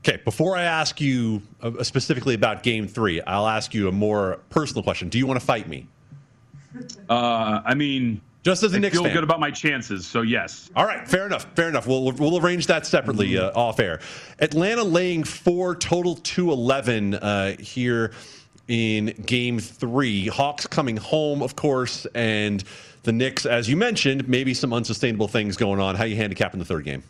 Okay, 0.00 0.20
before 0.24 0.56
I 0.56 0.62
ask 0.62 1.00
you 1.00 1.42
uh, 1.60 1.82
specifically 1.82 2.34
about 2.34 2.62
game 2.62 2.86
three, 2.86 3.20
I'll 3.22 3.48
ask 3.48 3.74
you 3.74 3.88
a 3.88 3.92
more 3.92 4.40
personal 4.48 4.82
question. 4.82 5.08
Do 5.08 5.18
you 5.18 5.26
want 5.26 5.40
to 5.40 5.44
fight 5.44 5.68
me? 5.68 5.86
Uh, 7.08 7.62
I 7.64 7.74
mean, 7.74 8.20
just 8.42 8.62
as 8.62 8.72
a 8.72 8.76
I 8.76 8.80
Knicks 8.80 8.94
feel 8.96 9.04
fan. 9.04 9.14
good 9.14 9.24
about 9.24 9.40
my 9.40 9.50
chances, 9.50 10.06
so 10.06 10.22
yes. 10.22 10.70
All 10.76 10.84
right, 10.86 11.06
fair 11.08 11.26
enough. 11.26 11.46
Fair 11.54 11.68
enough. 11.68 11.86
We'll 11.86 12.12
we'll 12.12 12.38
arrange 12.38 12.66
that 12.68 12.86
separately 12.86 13.36
uh, 13.38 13.50
off 13.54 13.80
air. 13.80 14.00
Atlanta 14.38 14.84
laying 14.84 15.24
four 15.24 15.74
total 15.74 16.16
two 16.16 16.52
eleven 16.52 17.14
uh, 17.14 17.56
here 17.58 18.12
in 18.68 19.06
Game 19.26 19.58
Three. 19.58 20.28
Hawks 20.28 20.66
coming 20.66 20.96
home, 20.96 21.42
of 21.42 21.56
course, 21.56 22.06
and 22.14 22.62
the 23.02 23.12
Knicks, 23.12 23.46
as 23.46 23.68
you 23.68 23.76
mentioned, 23.76 24.28
maybe 24.28 24.54
some 24.54 24.72
unsustainable 24.72 25.28
things 25.28 25.56
going 25.56 25.80
on. 25.80 25.94
How 25.94 26.04
you 26.04 26.16
handicap 26.16 26.52
in 26.52 26.58
the 26.58 26.64
third 26.64 26.84
game? 26.84 27.02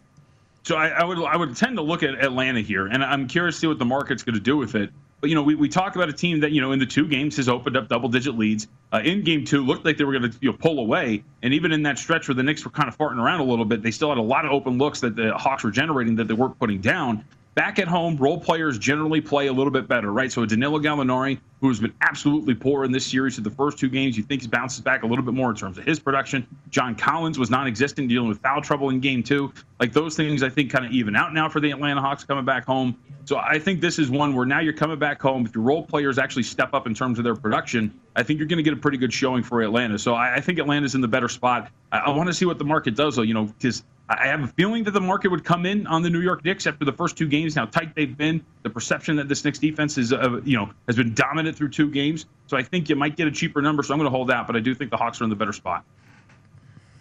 So 0.63 0.77
I, 0.77 0.89
I 0.89 1.05
would 1.05 1.19
I 1.25 1.37
would 1.37 1.57
tend 1.57 1.77
to 1.77 1.83
look 1.83 2.03
at 2.03 2.15
Atlanta 2.23 2.61
here, 2.61 2.87
and 2.87 3.03
I'm 3.03 3.27
curious 3.27 3.57
to 3.57 3.61
see 3.61 3.67
what 3.67 3.79
the 3.79 3.85
market's 3.85 4.23
going 4.23 4.35
to 4.35 4.41
do 4.41 4.57
with 4.57 4.75
it. 4.75 4.91
But 5.21 5.31
you 5.31 5.37
know, 5.37 5.43
we, 5.43 5.55
we 5.57 5.69
talk 5.69 5.97
about 5.97 6.09
a 6.09 6.13
team 6.13 6.41
that 6.41 6.53
you 6.53 6.61
know 6.61 6.73
in 6.73 6.79
the 6.79 6.87
two 6.87 7.07
games 7.07 7.37
has 7.37 7.49
opened 7.49 7.77
up 7.77 7.89
double 7.89 8.09
digit 8.09 8.39
leads. 8.39 8.69
Uh, 8.93 9.01
in 9.05 9.23
game 9.23 9.45
two, 9.45 9.65
looked 9.65 9.85
like 9.85 9.97
they 9.97 10.05
were 10.05 10.19
going 10.19 10.31
to 10.31 10.39
you 10.41 10.51
know, 10.51 10.57
pull 10.57 10.79
away, 10.79 11.25
and 11.43 11.53
even 11.53 11.73
in 11.73 11.83
that 11.83 11.99
stretch 11.99 12.29
where 12.29 12.35
the 12.35 12.43
Knicks 12.43 12.65
were 12.65 12.71
kind 12.71 12.89
of 12.89 12.97
farting 12.97 13.23
around 13.23 13.41
a 13.41 13.45
little 13.45 13.65
bit, 13.65 13.83
they 13.83 13.91
still 13.91 14.09
had 14.09 14.19
a 14.19 14.23
lot 14.23 14.45
of 14.45 14.53
open 14.53 14.79
looks 14.79 15.01
that 15.01 15.17
the 15.17 15.37
Hawks 15.37 15.65
were 15.65 15.71
generating 15.71 16.17
that 16.17 16.29
they 16.29 16.35
weren't 16.35 16.59
putting 16.59 16.81
down. 16.81 17.25
Back 17.55 17.79
at 17.79 17.89
home, 17.89 18.17
role 18.17 18.39
players 18.39 18.79
generally 18.79 19.21
play 19.21 19.49
a 19.49 19.53
little 19.53 19.73
bit 19.73 19.89
better, 19.89 20.13
right? 20.13 20.31
So 20.31 20.47
Danilo 20.47 20.79
Gallinari, 20.79 21.41
who 21.61 21.69
has 21.69 21.81
been 21.81 21.93
absolutely 22.03 22.55
poor 22.55 22.85
in 22.85 22.93
this 22.93 23.05
series 23.05 23.35
for 23.35 23.41
the 23.41 23.51
first 23.51 23.79
two 23.79 23.89
games, 23.89 24.17
you 24.17 24.23
think 24.23 24.43
he 24.43 24.49
bounces 24.49 24.81
back 24.81 25.03
a 25.03 25.07
little 25.07 25.25
bit 25.25 25.35
more 25.35 25.51
in 25.51 25.57
terms 25.57 25.77
of 25.77 25.85
his 25.85 25.99
production. 25.99 26.47
John 26.71 26.95
Collins 26.95 27.39
was 27.39 27.51
non-existent, 27.51 28.09
dealing 28.09 28.29
with 28.29 28.41
foul 28.41 28.63
trouble 28.63 28.91
in 28.91 29.01
game 29.01 29.23
two. 29.23 29.53
Like 29.81 29.93
those 29.93 30.17
things, 30.17 30.43
I 30.43 30.49
think 30.49 30.71
kind 30.71 30.87
of 30.87 30.93
even 30.93 31.17
out 31.17 31.35
now 31.35 31.49
for 31.49 31.59
the 31.61 31.71
Atlanta 31.71 32.01
Hawks 32.01 32.23
coming 32.23 32.45
back 32.45 32.65
home. 32.65 32.97
So 33.25 33.37
I 33.37 33.59
think 33.59 33.81
this 33.81 33.99
is 33.99 34.09
one 34.09 34.35
where 34.35 34.47
now 34.47 34.61
you're 34.61 34.73
coming 34.73 34.99
back 34.99 35.21
home. 35.21 35.45
If 35.45 35.55
your 35.55 35.65
role 35.65 35.83
players 35.83 36.17
actually 36.17 36.45
step 36.45 36.73
up 36.73 36.87
in 36.87 36.95
terms 36.95 37.19
of 37.19 37.25
their 37.25 37.35
production, 37.35 37.93
I 38.17 38.23
think 38.23 38.39
you're 38.39 38.49
going 38.49 38.57
to 38.57 38.63
get 38.63 38.73
a 38.73 38.77
pretty 38.77 38.97
good 38.97 39.13
showing 39.13 39.43
for 39.43 39.61
Atlanta. 39.61 39.99
So 39.99 40.15
I, 40.15 40.37
I 40.37 40.41
think 40.41 40.59
Atlanta's 40.59 40.95
in 40.95 41.01
the 41.01 41.09
better 41.09 41.29
spot. 41.29 41.71
I, 41.93 41.99
I 41.99 42.11
want 42.11 42.29
to 42.29 42.35
see 42.35 42.47
what 42.47 42.59
the 42.59 42.65
market 42.65 42.95
does, 42.95 43.17
though. 43.17 43.23
You 43.23 43.35
know, 43.35 43.45
because 43.45 43.83
I 44.11 44.29
have 44.29 44.43
a 44.43 44.47
feeling 44.47 44.85
that 44.85 44.93
the 44.93 45.03
market 45.03 45.31
would 45.31 45.45
come 45.45 45.67
in 45.67 45.87
on 45.87 46.03
the 46.03 46.09
New 46.09 46.21
York 46.21 46.43
Knicks 46.43 46.67
after 46.67 46.87
the 46.87 46.93
first 46.93 47.19
two 47.19 47.29
games. 47.29 47.55
How 47.55 47.67
tight 47.67 47.95
they've 47.95 48.17
been, 48.17 48.43
the 48.63 48.71
perception 48.71 49.17
that 49.17 49.29
this 49.29 49.45
Knicks 49.45 49.59
defense 49.59 49.99
is, 49.99 50.15
uh, 50.15 50.41
you 50.45 50.57
know, 50.57 50.71
has 50.87 50.97
been 50.97 51.13
dominant 51.13 51.57
through 51.57 51.71
two 51.71 51.91
games. 51.91 52.25
So 52.47 52.57
I 52.57 52.63
think 52.63 52.89
you 52.89 52.97
might 52.97 53.17
get 53.17 53.29
a 53.29 53.31
cheaper 53.31 53.61
number. 53.61 53.83
So 53.83 53.93
I'm 53.93 53.99
going 53.99 54.11
to 54.11 54.17
hold 54.17 54.31
out, 54.31 54.47
but 54.47 54.57
I 54.57 54.61
do 54.61 54.75
think 54.75 54.91
the 54.91 54.97
Hawks 54.97 55.21
are 55.21 55.25
in 55.25 55.31
the 55.31 55.37
better 55.37 55.53
spot. 55.53 55.85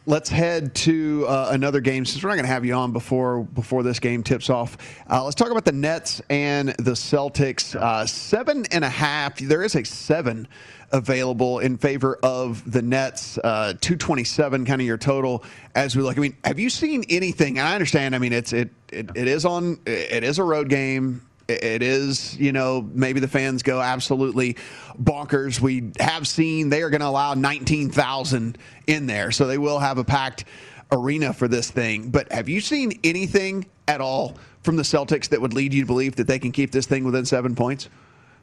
Let's 0.09 0.29
head 0.29 0.73
to 0.75 1.25
uh, 1.27 1.49
another 1.51 1.81
game 1.81 2.05
since 2.05 2.23
we're 2.23 2.29
not 2.29 2.35
going 2.35 2.45
to 2.45 2.51
have 2.53 2.63
you 2.63 2.73
on 2.75 2.93
before 2.93 3.43
before 3.43 3.83
this 3.83 3.99
game 3.99 4.23
tips 4.23 4.49
off. 4.49 4.77
Uh, 5.09 5.21
let's 5.21 5.35
talk 5.35 5.51
about 5.51 5.65
the 5.65 5.73
Nets 5.73 6.21
and 6.29 6.69
the 6.79 6.91
Celtics. 6.91 7.75
Uh, 7.75 8.05
seven 8.05 8.65
and 8.71 8.85
a 8.85 8.89
half. 8.89 9.37
There 9.37 9.63
is 9.63 9.75
a 9.75 9.83
seven 9.83 10.47
available 10.93 11.59
in 11.59 11.77
favor 11.77 12.19
of 12.23 12.71
the 12.71 12.81
Nets. 12.81 13.37
Uh, 13.39 13.73
227, 13.81 14.63
kind 14.63 14.79
of 14.79 14.87
your 14.87 14.97
total 14.97 15.43
as 15.75 15.97
we 15.97 16.03
look. 16.03 16.17
I 16.17 16.21
mean, 16.21 16.37
have 16.45 16.57
you 16.57 16.69
seen 16.69 17.03
anything? 17.09 17.59
And 17.59 17.67
I 17.67 17.73
understand. 17.73 18.15
I 18.15 18.19
mean, 18.19 18.31
it's 18.31 18.53
it 18.53 18.69
it, 18.93 19.09
it 19.13 19.27
is 19.27 19.43
on. 19.43 19.77
It 19.85 20.23
is 20.23 20.39
a 20.39 20.43
road 20.45 20.69
game. 20.69 21.26
It 21.47 21.81
is, 21.81 22.37
you 22.37 22.51
know, 22.51 22.87
maybe 22.93 23.21
the 23.21 23.27
fans 23.27 23.63
go 23.63 23.81
absolutely 23.81 24.57
bonkers. 25.01 25.61
We 25.61 25.91
have 25.99 26.27
seen 26.27 26.69
they 26.69 26.81
are 26.81 26.89
going 26.89 27.01
to 27.01 27.07
allow 27.07 27.35
19,000 27.35 28.57
in 28.87 29.07
there, 29.07 29.31
so 29.31 29.47
they 29.47 29.57
will 29.57 29.79
have 29.79 29.97
a 29.97 30.03
packed 30.03 30.43
arena 30.91 31.33
for 31.33 31.47
this 31.47 31.71
thing. 31.71 32.09
But 32.09 32.31
have 32.33 32.49
you 32.49 32.59
seen 32.59 32.99
anything 33.03 33.65
at 33.87 34.01
all 34.01 34.35
from 34.61 34.75
the 34.75 34.83
Celtics 34.83 35.29
that 35.29 35.39
would 35.39 35.53
lead 35.53 35.73
you 35.73 35.81
to 35.81 35.87
believe 35.87 36.17
that 36.17 36.27
they 36.27 36.39
can 36.39 36.51
keep 36.51 36.71
this 36.71 36.85
thing 36.85 37.05
within 37.05 37.25
seven 37.25 37.55
points? 37.55 37.87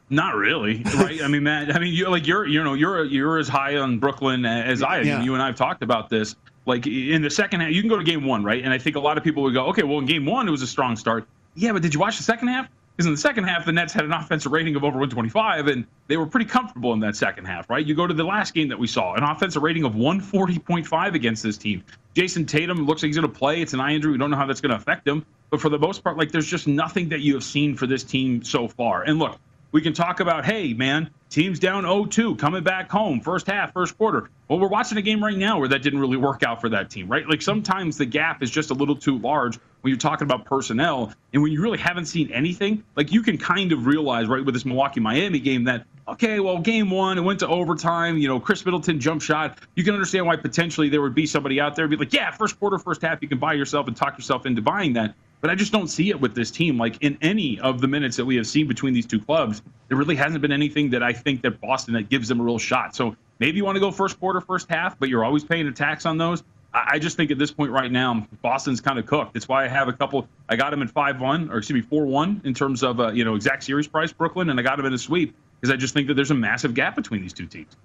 Not 0.09 0.35
really, 0.35 0.83
right? 0.97 1.21
I 1.21 1.27
mean, 1.27 1.43
Matt. 1.43 1.75
I 1.75 1.79
mean, 1.79 1.93
you 1.93 2.07
like 2.09 2.27
you're 2.27 2.45
you 2.45 2.63
know 2.63 2.75
you're 2.75 3.05
you're 3.05 3.39
as 3.39 3.47
high 3.47 3.77
on 3.77 3.97
Brooklyn 3.97 4.45
as 4.45 4.83
I 4.83 4.99
am. 4.99 5.05
Yeah. 5.05 5.23
You 5.23 5.33
and 5.33 5.41
I 5.41 5.47
have 5.47 5.55
talked 5.55 5.81
about 5.81 6.09
this. 6.09 6.35
Like 6.67 6.85
in 6.85 7.21
the 7.21 7.29
second 7.29 7.61
half, 7.61 7.71
you 7.71 7.81
can 7.81 7.89
go 7.89 7.97
to 7.97 8.03
game 8.03 8.23
one, 8.23 8.43
right? 8.43 8.63
And 8.63 8.71
I 8.71 8.77
think 8.77 8.95
a 8.95 8.99
lot 8.99 9.17
of 9.17 9.23
people 9.23 9.41
would 9.43 9.53
go, 9.53 9.65
okay, 9.67 9.83
well, 9.83 9.99
in 9.99 10.05
game 10.05 10.25
one 10.25 10.47
it 10.47 10.51
was 10.51 10.61
a 10.61 10.67
strong 10.67 10.95
start. 10.95 11.27
Yeah, 11.55 11.73
but 11.73 11.81
did 11.81 11.93
you 11.93 11.99
watch 11.99 12.17
the 12.17 12.23
second 12.23 12.49
half? 12.49 12.67
Because 12.95 13.07
in 13.07 13.13
the 13.13 13.19
second 13.19 13.43
half, 13.43 13.65
the 13.65 13.73
Nets 13.73 13.91
had 13.91 14.05
an 14.05 14.13
offensive 14.13 14.53
rating 14.53 14.75
of 14.75 14.83
over 14.83 14.97
125, 14.97 15.67
and 15.67 15.85
they 16.07 16.15
were 16.15 16.25
pretty 16.25 16.45
comfortable 16.45 16.93
in 16.93 16.99
that 17.01 17.15
second 17.17 17.43
half, 17.43 17.69
right? 17.69 17.85
You 17.85 17.93
go 17.93 18.07
to 18.07 18.13
the 18.13 18.23
last 18.23 18.53
game 18.53 18.69
that 18.69 18.79
we 18.79 18.87
saw, 18.87 19.15
an 19.15 19.23
offensive 19.23 19.61
rating 19.63 19.83
of 19.83 19.93
140.5 19.93 21.13
against 21.13 21.43
this 21.43 21.57
team. 21.57 21.83
Jayson 22.15 22.45
Tatum 22.45 22.85
looks 22.85 23.03
like 23.03 23.09
he's 23.09 23.17
going 23.17 23.29
to 23.29 23.37
play. 23.37 23.61
It's 23.61 23.73
an 23.73 23.81
eye 23.81 23.93
injury. 23.93 24.13
We 24.13 24.17
don't 24.17 24.31
know 24.31 24.37
how 24.37 24.45
that's 24.45 24.61
going 24.61 24.69
to 24.69 24.77
affect 24.77 25.05
him. 25.05 25.25
But 25.49 25.59
for 25.59 25.67
the 25.67 25.79
most 25.79 26.03
part, 26.03 26.17
like 26.17 26.31
there's 26.31 26.47
just 26.47 26.67
nothing 26.67 27.09
that 27.09 27.19
you 27.19 27.33
have 27.33 27.43
seen 27.43 27.75
for 27.75 27.85
this 27.85 28.03
team 28.03 28.43
so 28.43 28.67
far. 28.67 29.03
And 29.03 29.19
look, 29.19 29.37
we 29.75 29.81
can 29.81 29.91
talk 29.91 30.21
about, 30.21 30.45
hey, 30.45 30.73
man, 30.73 31.09
team's 31.29 31.59
down 31.59 31.83
0-2, 31.83 32.39
coming 32.39 32.63
back 32.63 32.89
home, 32.89 33.19
first 33.19 33.45
half, 33.45 33.73
first 33.73 33.97
quarter. 33.97 34.29
Well, 34.47 34.57
we're 34.57 34.69
watching 34.69 34.97
a 34.97 35.01
game 35.01 35.21
right 35.21 35.35
now 35.37 35.59
where 35.59 35.67
that 35.67 35.81
didn't 35.81 35.99
really 35.99 36.15
work 36.15 36.43
out 36.43 36.61
for 36.61 36.69
that 36.69 36.89
team, 36.89 37.09
right? 37.09 37.27
Like 37.27 37.41
sometimes 37.41 37.97
the 37.97 38.05
gap 38.05 38.41
is 38.41 38.49
just 38.49 38.69
a 38.69 38.73
little 38.73 38.95
too 38.95 39.17
large 39.17 39.59
when 39.81 39.91
you're 39.91 39.97
talking 39.97 40.25
about 40.25 40.45
personnel, 40.45 41.11
and 41.33 41.43
when 41.43 41.51
you 41.51 41.61
really 41.61 41.77
haven't 41.77 42.05
seen 42.05 42.31
anything, 42.31 42.85
like 42.95 43.11
you 43.11 43.21
can 43.21 43.37
kind 43.37 43.73
of 43.73 43.85
realize, 43.85 44.27
right, 44.27 44.45
with 44.45 44.55
this 44.55 44.63
Milwaukee 44.63 45.01
Miami 45.01 45.39
game 45.39 45.65
that 45.65 45.85
okay, 46.07 46.39
well, 46.39 46.59
game 46.59 46.89
one, 46.89 47.17
it 47.17 47.21
went 47.21 47.39
to 47.39 47.47
overtime. 47.47 48.17
You 48.17 48.29
know, 48.29 48.39
Khris 48.39 48.63
Middleton 48.63 49.01
jump 49.01 49.21
shot. 49.21 49.59
You 49.75 49.83
can 49.83 49.93
understand 49.93 50.25
why 50.25 50.37
potentially 50.37 50.87
there 50.87 51.01
would 51.01 51.15
be 51.15 51.25
somebody 51.25 51.59
out 51.59 51.75
there 51.75 51.87
be 51.89 51.97
like, 51.97 52.13
yeah, 52.13 52.31
first 52.31 52.57
quarter, 52.59 52.79
first 52.79 53.01
half, 53.01 53.21
you 53.21 53.27
can 53.27 53.39
buy 53.39 53.53
yourself 53.53 53.87
and 53.87 53.97
talk 53.97 54.17
yourself 54.17 54.45
into 54.45 54.61
buying 54.61 54.93
that. 54.93 55.15
But 55.45 55.51
I 55.51 55.55
just 55.55 55.71
don't 55.71 55.89
see 55.89 56.09
it 56.09 56.19
with 56.19 56.33
this 56.33 56.49
team. 56.49 56.75
Like 56.75 56.97
in 57.03 57.19
any 57.21 57.59
of 57.59 57.79
the 57.79 57.87
minutes 57.87 58.17
that 58.17 58.25
we 58.25 58.35
have 58.35 58.47
seen 58.47 58.67
between 58.67 58.95
these 58.95 59.05
two 59.05 59.19
clubs, 59.19 59.61
there 59.89 59.95
really 59.95 60.15
hasn't 60.15 60.41
been 60.41 60.51
anything 60.51 60.89
that 60.89 61.03
I 61.03 61.13
think 61.13 61.43
that 61.43 61.61
Boston 61.61 61.93
that 61.93 62.09
gives 62.09 62.27
them 62.27 62.39
a 62.39 62.43
real 62.43 62.57
shot. 62.57 62.95
So 62.95 63.15
maybe 63.37 63.57
you 63.57 63.63
want 63.63 63.75
to 63.75 63.79
go 63.79 63.91
first 63.91 64.19
quarter, 64.19 64.41
first 64.41 64.67
half, 64.71 64.97
but 64.97 65.07
you're 65.07 65.23
always 65.23 65.43
paying 65.43 65.67
a 65.67 65.71
tax 65.71 66.07
on 66.07 66.17
those. 66.17 66.43
I 66.73 66.97
just 66.97 67.15
think 67.15 67.29
at 67.29 67.37
this 67.37 67.51
point 67.51 67.69
right 67.69 67.91
now, 67.91 68.25
Boston's 68.41 68.81
kind 68.81 68.97
of 68.97 69.05
cooked. 69.05 69.35
That's 69.35 69.47
why 69.47 69.65
I 69.65 69.67
have 69.67 69.87
a 69.87 69.93
couple. 69.93 70.27
I 70.49 70.55
got 70.55 70.71
them 70.71 70.81
in 70.81 70.87
five 70.87 71.21
one, 71.21 71.51
or 71.51 71.59
excuse 71.59 71.79
me, 71.79 71.87
four 71.87 72.07
one 72.07 72.41
in 72.43 72.55
terms 72.55 72.81
of 72.81 72.99
uh, 72.99 73.11
you 73.11 73.23
know 73.23 73.35
exact 73.35 73.65
series 73.65 73.87
price 73.87 74.11
Brooklyn, 74.11 74.49
and 74.49 74.59
I 74.59 74.63
got 74.63 74.77
them 74.77 74.87
in 74.87 74.93
a 74.93 74.97
sweep 74.97 75.35
because 75.61 75.71
I 75.71 75.77
just 75.77 75.93
think 75.93 76.07
that 76.07 76.15
there's 76.15 76.31
a 76.31 76.35
massive 76.35 76.73
gap 76.73 76.95
between 76.95 77.21
these 77.21 77.33
two 77.33 77.45
teams. 77.45 77.77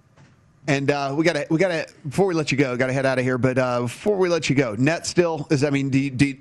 And 0.66 0.90
uh, 0.90 1.14
we 1.16 1.25
got 1.25 1.35
to 1.35 1.46
we 1.51 1.59
got 1.59 1.68
to 1.68 1.87
before 2.09 2.27
we 2.27 2.35
let 2.35 2.53
you 2.53 2.59
go, 2.59 2.77
got 2.77 2.88
to 2.88 2.92
head 2.92 3.07
out 3.07 3.18
of 3.18 3.25
here. 3.25 3.38
But 3.38 3.59
uh, 3.59 3.83
before 3.83 4.16
we 4.16 4.29
let 4.29 4.51
you 4.51 4.57
go, 4.57 4.75
Nets 4.79 5.09
still 5.09 5.46
is. 5.51 5.64
I 5.64 5.70
mean, 5.70 5.90
do, 5.90 6.11
do, 6.11 6.35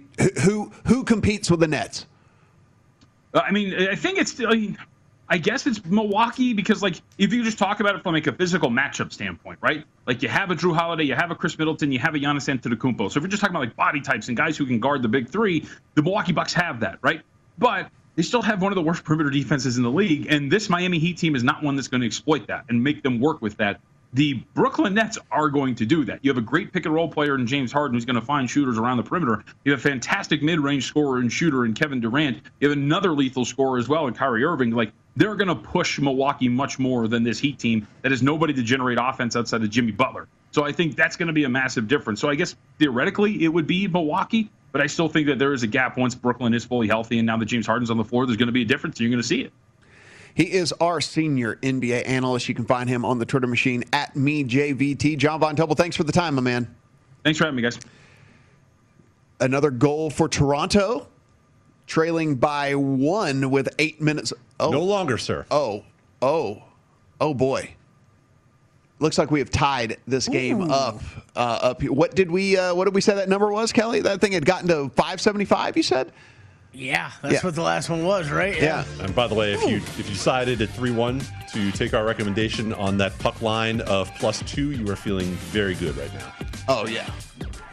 who 0.44 0.72
who 0.86 1.04
competes 1.04 1.50
with 1.50 1.62
the 1.62 1.68
Nets? 1.68 2.06
Uh, 3.34 3.40
I 3.40 3.52
mean, 3.52 3.74
I 3.74 3.96
think 3.96 4.20
it's. 4.20 4.40
I, 4.42 4.52
mean, 4.52 4.78
I 5.32 5.38
guess 5.38 5.68
it's 5.68 5.86
Milwaukee 5.86 6.54
because, 6.54 6.82
like, 6.82 6.96
if 7.20 7.32
you 7.32 7.44
just 7.44 7.60
talk 7.60 7.80
about 7.80 7.96
it 7.96 8.02
from 8.02 8.14
like 8.14 8.26
a 8.26 8.34
physical 8.34 8.70
matchup 8.70 9.14
standpoint, 9.14 9.60
right? 9.62 9.86
Like, 10.08 10.24
you 10.24 10.28
have 10.30 10.50
a 10.50 10.56
Jrue 10.56 10.76
Holiday, 10.76 11.04
you 11.04 11.14
have 11.14 11.30
a 11.30 11.36
Khris 11.36 11.58
Middleton, 11.58 11.92
you 11.92 12.00
have 12.00 12.16
a 12.16 12.18
Giannis 12.18 12.50
Antetokounmpo. 12.50 13.12
So 13.12 13.18
if 13.20 13.22
you're 13.22 13.28
just 13.28 13.42
talking 13.42 13.56
about 13.56 13.68
like 13.68 13.76
body 13.76 14.02
types 14.02 14.28
and 14.28 14.36
guys 14.36 14.58
who 14.58 14.66
can 14.66 14.80
guard 14.80 15.04
the 15.04 15.08
big 15.08 15.30
three, 15.30 15.68
the 15.94 16.02
Milwaukee 16.02 16.34
Bucks 16.34 16.54
have 16.54 16.80
that, 16.80 16.98
right? 17.04 17.22
But 17.60 17.92
they 18.16 18.24
still 18.24 18.42
have 18.42 18.62
one 18.62 18.72
of 18.72 18.76
the 18.76 18.82
worst 18.82 19.04
perimeter 19.04 19.30
defenses 19.30 19.78
in 19.78 19.84
the 19.84 19.92
league, 19.92 20.26
and 20.30 20.52
this 20.52 20.68
Miami 20.68 20.98
Heat 20.98 21.18
team 21.18 21.36
is 21.36 21.44
not 21.44 21.62
one 21.62 21.76
that's 21.76 21.88
going 21.88 22.02
to 22.02 22.08
exploit 22.08 22.48
that 22.48 22.66
and 22.70 22.84
make 22.84 23.04
them 23.04 23.20
work 23.20 23.42
with 23.42 23.56
that. 23.58 23.80
The 24.14 24.34
Brooklyn 24.56 24.96
Nets 24.96 25.20
are 25.32 25.50
going 25.50 25.76
to 25.76 25.86
do 25.86 26.04
that. 26.06 26.20
You 26.24 26.32
have 26.32 26.38
a 26.38 26.42
great 26.42 26.74
pick 26.74 26.86
and 26.86 26.94
roll 26.94 27.08
player 27.08 27.36
in 27.36 27.46
James 27.46 27.72
Harden 27.72 27.94
who's 27.94 28.06
going 28.06 28.16
to 28.16 28.26
find 28.26 28.50
shooters 28.50 28.80
around 28.80 28.98
the 28.98 29.04
perimeter. 29.04 29.44
You 29.64 29.72
have 29.72 29.80
a 29.80 29.84
fantastic 29.84 30.42
mid 30.42 30.60
range 30.60 30.88
scorer 30.88 31.20
and 31.20 31.32
shooter 31.32 31.64
in 31.66 31.76
Kevin 31.76 32.02
Durant. 32.02 32.42
You 32.60 32.70
have 32.70 32.78
another 32.78 33.12
lethal 33.12 33.46
scorer 33.46 33.78
as 33.78 33.88
well 33.88 34.08
in 34.08 34.16
Kyrie 34.16 34.44
Irving. 34.44 34.72
Like 34.72 34.94
they're 35.16 35.36
going 35.36 35.50
to 35.50 35.56
push 35.56 36.00
Milwaukee 36.00 36.50
much 36.50 36.80
more 36.80 37.08
than 37.08 37.24
this 37.24 37.38
Heat 37.40 37.60
team 37.60 37.88
that 38.02 38.12
has 38.12 38.24
nobody 38.24 38.54
to 38.54 38.64
generate 38.64 38.98
offense 39.00 39.36
outside 39.36 39.62
of 39.62 39.70
Jimmy 39.70 39.92
Butler. 39.92 40.28
So 40.52 40.66
I 40.66 40.72
think 40.72 40.96
that's 40.96 41.16
going 41.16 41.28
to 41.28 41.34
be 41.34 41.44
a 41.44 41.50
massive 41.50 41.88
difference. 41.88 42.20
So 42.20 42.30
I 42.30 42.36
guess 42.36 42.56
theoretically 42.80 43.44
it 43.44 43.50
would 43.50 43.68
be 43.68 43.88
Milwaukee, 43.88 44.50
but 44.72 44.82
I 44.82 44.88
still 44.88 45.08
think 45.08 45.28
that 45.28 45.38
there 45.38 45.54
is 45.54 45.62
a 45.62 45.68
gap 45.68 45.98
once 45.98 46.16
Brooklyn 46.16 46.56
is 46.56 46.66
fully 46.66 46.88
healthy 46.88 47.20
and 47.20 47.28
now 47.28 47.38
that 47.38 47.46
James 47.46 47.68
Harden's 47.68 47.92
on 47.92 47.98
the 47.98 48.04
floor, 48.04 48.26
there's 48.26 48.38
going 48.38 48.48
to 48.48 48.54
be 48.54 48.64
a 48.64 48.66
difference. 48.66 48.98
And 48.98 49.02
you're 49.02 49.12
going 49.12 49.22
to 49.22 49.28
see 49.28 49.42
it. 49.42 49.54
He 50.40 50.54
is 50.54 50.72
our 50.80 51.02
senior 51.02 51.58
NBA 51.58 52.08
analyst. 52.08 52.48
You 52.48 52.56
can 52.56 52.64
find 52.64 52.88
him 52.88 53.04
on 53.04 53.20
the 53.20 53.26
Twitter 53.26 53.46
machine 53.46 53.84
at 53.92 54.14
mejvt. 54.14 55.18
John 55.18 55.42
Von 55.42 55.58
Tobel, 55.58 55.76
thanks 55.76 55.98
for 55.98 56.06
the 56.06 56.14
time, 56.14 56.36
my 56.36 56.42
man. 56.42 56.74
Thanks 57.26 57.38
for 57.38 57.44
having 57.44 57.58
me, 57.58 57.62
guys. 57.62 57.78
Another 59.42 59.70
goal 59.70 60.10
for 60.10 60.30
Toronto, 60.30 61.10
trailing 61.88 62.36
by 62.36 62.76
one 62.76 63.52
with 63.52 63.68
eight 63.80 64.00
minutes. 64.02 64.32
Oh, 64.62 64.70
No 64.70 64.82
longer, 64.82 65.18
sir. 65.18 65.46
Oh, 65.52 65.84
oh, 66.22 66.64
oh 67.20 67.34
boy. 67.34 67.72
Looks 69.00 69.18
like 69.18 69.32
we 69.32 69.40
have 69.40 69.50
tied 69.50 69.98
this 70.08 70.30
game 70.30 70.72
up. 70.72 71.02
Uh, 71.36 71.60
up 71.64 71.82
here. 71.82 71.92
What 71.92 72.16
did 72.16 72.32
we? 72.32 72.56
Uh, 72.56 72.74
what 72.76 72.86
did 72.86 72.96
we 72.96 73.02
say 73.02 73.16
that 73.16 73.28
number 73.28 73.52
was, 73.52 73.74
Kelly? 73.74 74.00
That 74.00 74.22
thing 74.22 74.32
had 74.32 74.46
gotten 74.46 74.70
to 74.70 74.88
575. 74.96 75.76
You 75.76 75.84
said? 75.84 76.14
Yeah, 76.72 77.12
that's 77.22 77.36
Yeah. 77.36 77.40
what 77.42 77.56
the 77.56 77.62
last 77.64 77.90
one 77.90 78.06
was, 78.06 78.30
right? 78.30 78.56
Yeah. 78.62 78.86
And 79.02 79.14
by 79.16 79.28
the 79.28 79.36
way, 79.36 79.54
if 79.54 79.62
you 79.64 79.78
if 79.78 79.98
you 79.98 80.04
decided 80.04 80.62
at 80.62 80.70
three 80.70 80.92
one 80.92 81.22
to 81.54 81.72
take 81.72 81.94
our 81.96 82.06
recommendation 82.06 82.74
on 82.74 82.98
that 82.98 83.18
puck 83.20 83.42
line 83.42 83.82
of 83.82 84.14
plus 84.16 84.44
two, 84.46 84.72
you 84.72 84.90
are 84.92 84.96
feeling 84.96 85.28
very 85.52 85.74
good 85.76 85.98
right 85.98 86.14
now. 86.14 86.32
Oh 86.68 86.86
yeah. 86.88 87.10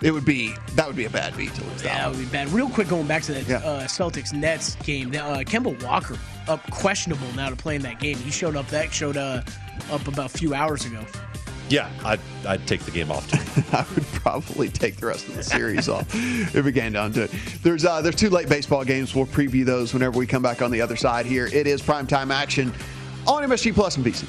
It 0.03 0.11
would 0.13 0.25
be 0.25 0.55
that 0.75 0.87
would 0.87 0.97
be 0.97 1.05
a 1.05 1.11
bad 1.11 1.37
beat 1.37 1.55
to 1.55 1.65
lose 1.65 1.83
Yeah, 1.83 1.95
that. 1.95 1.99
that 2.05 2.11
would 2.11 2.19
be 2.19 2.25
bad. 2.33 2.49
Real 2.51 2.69
quick, 2.71 2.89
going 2.89 3.07
back 3.07 3.23
to 3.25 3.35
that 3.35 3.47
Yeah. 3.47 3.57
uh, 3.59 3.83
Celtics 3.87 4.33
Nets 4.33 4.77
game, 4.77 5.09
uh, 5.11 5.39
Kemba 5.45 5.81
Walker 5.85 6.19
up 6.49 6.69
questionable 6.71 7.31
now 7.35 7.51
to 7.51 7.57
play 7.57 7.77
in 7.77 7.83
that 7.83 8.01
game. 8.01 8.17
He 8.17 8.31
showed 8.31 8.57
up 8.57 8.67
that 8.69 8.93
showed 8.93 9.17
uh, 9.19 9.43
up 9.91 10.07
about 10.09 10.27
a 10.35 10.39
few 10.39 10.55
hours 10.55 10.85
ago. 10.87 11.01
Yeah, 11.69 11.91
I'd, 12.05 12.21
I'd 12.47 12.67
take 12.67 12.83
the 12.83 12.93
game 12.93 13.11
off 13.11 13.29
too. 13.29 13.63
I 13.77 13.85
would 13.95 14.05
probably 14.05 14.69
take 14.69 14.97
the 14.97 15.07
rest 15.07 15.27
of 15.27 15.35
the 15.35 15.43
series 15.43 15.89
off 15.89 16.07
if 16.15 16.65
it 16.65 16.73
came 16.73 16.93
down 16.93 17.13
to 17.15 17.25
it. 17.25 17.33
There's 17.63 17.85
uh, 17.85 18.01
there's 18.03 18.15
two 18.15 18.31
late 18.31 18.49
baseball 18.49 18.85
games. 18.85 19.15
We'll 19.15 19.27
preview 19.27 19.65
those 19.65 19.93
whenever 19.93 20.19
we 20.19 20.27
come 20.27 20.43
back 20.43 20.63
on 20.63 20.71
the 20.71 20.81
other 20.81 20.97
side 20.97 21.27
here. 21.27 21.47
It 21.47 21.67
is 21.67 21.83
primetime 21.83 22.33
action 22.33 22.73
on 23.27 23.43
MSG 23.43 23.75
Plus 23.75 23.97
and 23.97 24.07
VSiN. 24.07 24.29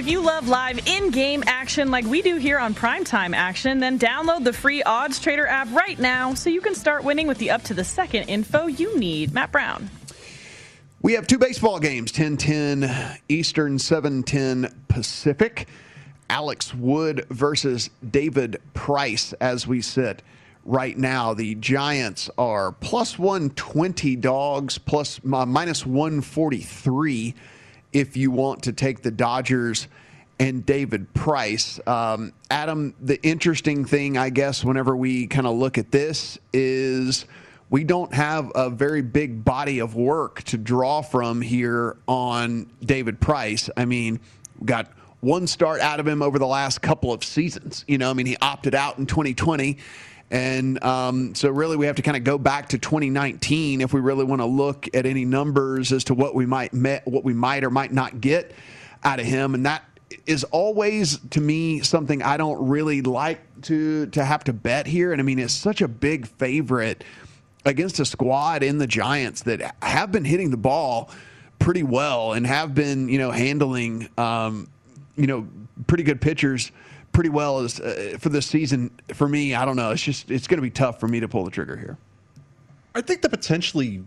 If 0.00 0.08
you 0.08 0.22
love 0.22 0.48
live 0.48 0.88
in 0.88 1.10
game 1.10 1.44
action 1.46 1.90
like 1.90 2.06
we 2.06 2.22
do 2.22 2.36
here 2.36 2.58
on 2.58 2.72
Primetime 2.74 3.34
Action, 3.34 3.80
then 3.80 3.98
download 3.98 4.44
the 4.44 4.52
free 4.54 4.82
Odds 4.82 5.18
Trader 5.20 5.46
app 5.46 5.70
right 5.74 5.98
now 5.98 6.32
so 6.32 6.48
you 6.48 6.62
can 6.62 6.74
start 6.74 7.04
winning 7.04 7.26
with 7.26 7.36
the 7.36 7.50
up 7.50 7.62
to 7.64 7.74
the 7.74 7.84
second 7.84 8.22
info 8.22 8.66
you 8.66 8.98
need. 8.98 9.34
Matt 9.34 9.52
Brown. 9.52 9.90
We 11.02 11.12
have 11.12 11.26
two 11.26 11.36
baseball 11.36 11.78
games 11.78 12.18
1010 12.18 13.20
Eastern, 13.28 13.78
710 13.78 14.74
Pacific. 14.88 15.68
Alex 16.30 16.74
Wood 16.74 17.26
versus 17.28 17.90
David 18.10 18.58
Price 18.72 19.34
as 19.34 19.66
we 19.66 19.82
sit 19.82 20.22
right 20.64 20.96
now. 20.96 21.34
The 21.34 21.56
Giants 21.56 22.30
are 22.38 22.72
plus 22.72 23.18
120 23.18 24.16
dogs, 24.16 24.78
plus 24.78 25.20
uh, 25.30 25.44
minus 25.44 25.84
143 25.84 27.34
if 27.92 28.16
you 28.16 28.30
want 28.30 28.62
to 28.64 28.72
take 28.72 29.02
the 29.02 29.10
Dodgers 29.10 29.88
and 30.38 30.64
David 30.64 31.12
Price. 31.12 31.78
Um, 31.86 32.32
Adam, 32.50 32.94
the 33.00 33.22
interesting 33.22 33.84
thing, 33.84 34.16
I 34.16 34.30
guess, 34.30 34.64
whenever 34.64 34.96
we 34.96 35.26
kind 35.26 35.46
of 35.46 35.56
look 35.56 35.76
at 35.76 35.90
this 35.90 36.38
is 36.52 37.26
we 37.68 37.84
don't 37.84 38.12
have 38.14 38.50
a 38.54 38.70
very 38.70 39.02
big 39.02 39.44
body 39.44 39.80
of 39.80 39.94
work 39.94 40.42
to 40.44 40.56
draw 40.56 41.02
from 41.02 41.42
here 41.42 41.96
on 42.08 42.70
David 42.82 43.20
Price. 43.20 43.68
I 43.76 43.84
mean, 43.84 44.18
we 44.58 44.66
got 44.66 44.90
one 45.20 45.46
start 45.46 45.80
out 45.80 46.00
of 46.00 46.08
him 46.08 46.22
over 46.22 46.38
the 46.38 46.46
last 46.46 46.80
couple 46.80 47.12
of 47.12 47.22
seasons. 47.22 47.84
You 47.86 47.98
know, 47.98 48.10
I 48.10 48.14
mean, 48.14 48.26
he 48.26 48.36
opted 48.40 48.74
out 48.74 48.98
in 48.98 49.06
2020. 49.06 49.76
And 50.30 50.82
um, 50.84 51.34
so, 51.34 51.50
really, 51.50 51.76
we 51.76 51.86
have 51.86 51.96
to 51.96 52.02
kind 52.02 52.16
of 52.16 52.22
go 52.22 52.38
back 52.38 52.68
to 52.68 52.78
2019 52.78 53.80
if 53.80 53.92
we 53.92 54.00
really 54.00 54.24
want 54.24 54.40
to 54.40 54.46
look 54.46 54.88
at 54.94 55.04
any 55.04 55.24
numbers 55.24 55.90
as 55.90 56.04
to 56.04 56.14
what 56.14 56.36
we 56.36 56.46
might 56.46 56.72
met, 56.72 57.06
what 57.06 57.24
we 57.24 57.34
might 57.34 57.64
or 57.64 57.70
might 57.70 57.92
not 57.92 58.20
get 58.20 58.52
out 59.02 59.18
of 59.18 59.26
him. 59.26 59.54
And 59.54 59.66
that 59.66 59.82
is 60.26 60.44
always, 60.44 61.18
to 61.30 61.40
me, 61.40 61.80
something 61.80 62.22
I 62.22 62.36
don't 62.36 62.68
really 62.68 63.02
like 63.02 63.40
to 63.62 64.06
to 64.06 64.24
have 64.24 64.44
to 64.44 64.52
bet 64.52 64.86
here. 64.86 65.12
And 65.12 65.20
I 65.20 65.24
mean, 65.24 65.40
it's 65.40 65.52
such 65.52 65.82
a 65.82 65.88
big 65.88 66.28
favorite 66.28 67.02
against 67.64 67.98
a 67.98 68.04
squad 68.04 68.62
in 68.62 68.78
the 68.78 68.86
Giants 68.86 69.42
that 69.42 69.74
have 69.82 70.12
been 70.12 70.24
hitting 70.24 70.50
the 70.50 70.56
ball 70.56 71.10
pretty 71.58 71.82
well 71.82 72.32
and 72.32 72.46
have 72.46 72.74
been, 72.74 73.08
you 73.08 73.18
know, 73.18 73.32
handling, 73.32 74.08
um, 74.16 74.68
you 75.16 75.26
know, 75.26 75.46
pretty 75.88 76.04
good 76.04 76.20
pitchers 76.20 76.70
pretty 77.12 77.30
well 77.30 77.60
as 77.60 77.80
uh, 77.80 78.16
for 78.18 78.28
this 78.28 78.46
season. 78.46 78.90
For 79.14 79.28
me, 79.28 79.54
I 79.54 79.64
don't 79.64 79.76
know. 79.76 79.90
It's 79.90 80.02
just 80.02 80.30
it's 80.30 80.46
going 80.46 80.58
to 80.58 80.62
be 80.62 80.70
tough 80.70 81.00
for 81.00 81.08
me 81.08 81.20
to 81.20 81.28
pull 81.28 81.44
the 81.44 81.50
trigger 81.50 81.76
here. 81.76 81.98
I 82.94 83.00
think 83.00 83.22
the 83.22 83.28
potentially 83.28 84.04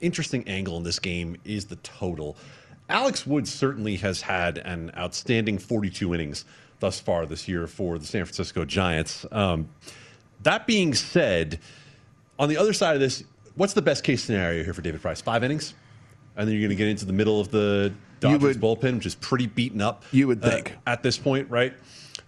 interesting 0.00 0.46
angle 0.48 0.76
in 0.76 0.82
this 0.82 0.98
game 0.98 1.36
is 1.44 1.66
the 1.66 1.76
total. 1.76 2.36
Alex 2.88 3.26
Wood 3.26 3.48
certainly 3.48 3.96
has 3.96 4.20
had 4.22 4.58
an 4.58 4.92
outstanding 4.96 5.58
42 5.58 6.14
innings 6.14 6.44
thus 6.78 7.00
far 7.00 7.26
this 7.26 7.48
year 7.48 7.66
for 7.66 7.98
the 7.98 8.06
San 8.06 8.24
Francisco 8.24 8.64
Giants. 8.64 9.26
Um, 9.32 9.68
that 10.42 10.66
being 10.66 10.94
said, 10.94 11.58
on 12.38 12.48
the 12.48 12.56
other 12.56 12.72
side 12.72 12.94
of 12.94 13.00
this, 13.00 13.24
what's 13.54 13.72
the 13.72 13.82
best 13.82 14.04
case 14.04 14.22
scenario 14.22 14.62
here 14.62 14.74
for 14.74 14.82
David 14.82 15.00
Price? 15.00 15.20
Five 15.20 15.42
innings? 15.42 15.74
And 16.36 16.46
then 16.46 16.54
you're 16.54 16.68
going 16.68 16.76
to 16.76 16.76
get 16.76 16.88
into 16.88 17.06
the 17.06 17.12
middle 17.12 17.40
of 17.40 17.50
the 17.50 17.92
Dodgers 18.20 18.58
would, 18.58 18.60
bullpen, 18.60 18.96
which 18.96 19.06
is 19.06 19.14
pretty 19.14 19.46
beaten 19.46 19.80
up. 19.80 20.04
You 20.12 20.26
would 20.28 20.42
think 20.42 20.72
uh, 20.72 20.90
at 20.90 21.02
this 21.02 21.18
point, 21.18 21.50
right? 21.50 21.74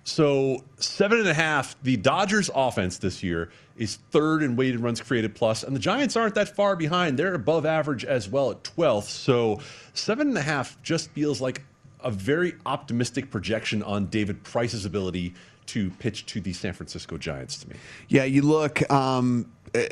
So 0.05 0.65
seven 0.77 1.19
and 1.19 1.29
a 1.29 1.35
half. 1.35 1.81
The 1.83 1.97
Dodgers' 1.97 2.51
offense 2.55 2.99
this 2.99 3.23
year 3.23 3.51
is 3.77 3.97
third 4.11 4.43
in 4.43 4.57
weighted 4.57 4.81
runs 4.81 5.01
created 5.01 5.35
plus, 5.35 5.63
and 5.63 5.75
the 5.77 5.81
Giants 5.81 6.17
aren't 6.17 6.35
that 6.35 6.57
far 6.57 6.77
behind. 6.77 7.19
They're 7.19 7.35
above 7.35 7.67
average 7.67 8.05
as 8.05 8.29
well 8.29 8.51
at 8.51 8.65
12th. 8.65 9.05
So 9.05 9.61
seven 9.93 10.29
and 10.29 10.39
a 10.39 10.43
half 10.43 10.81
just 10.83 11.11
feels 11.11 11.41
like 11.41 11.63
a 12.01 12.11
very 12.11 12.55
optimistic 12.65 13.31
projection 13.31 13.83
on 13.83 14.07
David 14.07 14.43
Price's 14.45 14.85
ability 14.85 15.35
to 15.67 15.91
pitch 15.91 16.25
to 16.27 16.41
the 16.41 16.53
San 16.53 16.73
Francisco 16.73 17.19
Giants 17.19 17.59
to 17.59 17.69
me. 17.69 17.77
Yeah, 18.09 18.25
you 18.25 18.43
look, 18.43 18.91
um, 18.91 19.53
uh, 19.75 19.83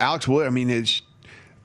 Alex 0.00 0.26
Wood, 0.26 0.46
I 0.46 0.50
mean, 0.50 0.68
it's 0.68 1.02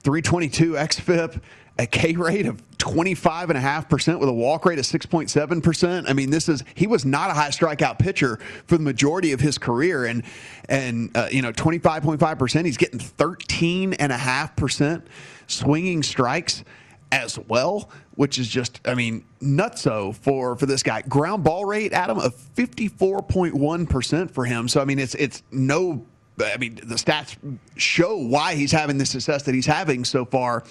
322 0.04 0.74
XFIP, 0.74 1.41
a 1.77 1.85
K 1.85 2.15
rate 2.15 2.45
of 2.45 2.61
25.5% 2.77 4.19
with 4.19 4.29
a 4.29 4.33
walk 4.33 4.65
rate 4.65 4.79
of 4.79 4.85
6.7%. 4.85 6.09
I 6.09 6.13
mean, 6.13 6.29
this 6.29 6.47
is, 6.47 6.63
he 6.75 6.88
was 6.88 7.03
not 7.03 7.31
a 7.31 7.33
high 7.33 7.49
strikeout 7.49 7.99
pitcher 7.99 8.38
for 8.67 8.77
the 8.77 8.83
majority 8.83 9.31
of 9.31 9.41
his 9.41 9.57
career. 9.57 10.05
And, 10.05 10.23
and 10.69 11.15
uh, 11.15 11.27
you 11.31 11.41
know, 11.41 11.51
25.5%, 11.51 12.65
he's 12.65 12.77
getting 12.77 12.99
13.5% 12.99 15.01
swinging 15.47 16.03
strikes 16.03 16.63
as 17.11 17.39
well, 17.47 17.89
which 18.15 18.39
is 18.39 18.47
just, 18.47 18.81
I 18.85 18.95
mean, 18.95 19.25
nutso 19.41 20.15
for 20.15 20.55
for 20.55 20.65
this 20.65 20.83
guy. 20.83 21.01
Ground 21.03 21.43
ball 21.43 21.65
rate, 21.65 21.93
Adam, 21.93 22.19
of 22.19 22.35
54.1% 22.55 24.31
for 24.31 24.45
him. 24.45 24.67
So 24.67 24.81
I 24.81 24.85
mean, 24.85 24.99
it's 24.99 25.15
it's 25.15 25.43
no 25.51 26.05
I 26.43 26.58
mean, 26.58 26.76
the 26.76 26.95
stats 26.95 27.38
show 27.78 28.17
why 28.17 28.56
he's 28.56 28.71
having 28.71 28.98
the 28.98 29.06
success 29.06 29.43
that 29.43 29.56
he's 29.56 29.65
having 29.65 30.04
so 30.04 30.26
far 30.26 30.63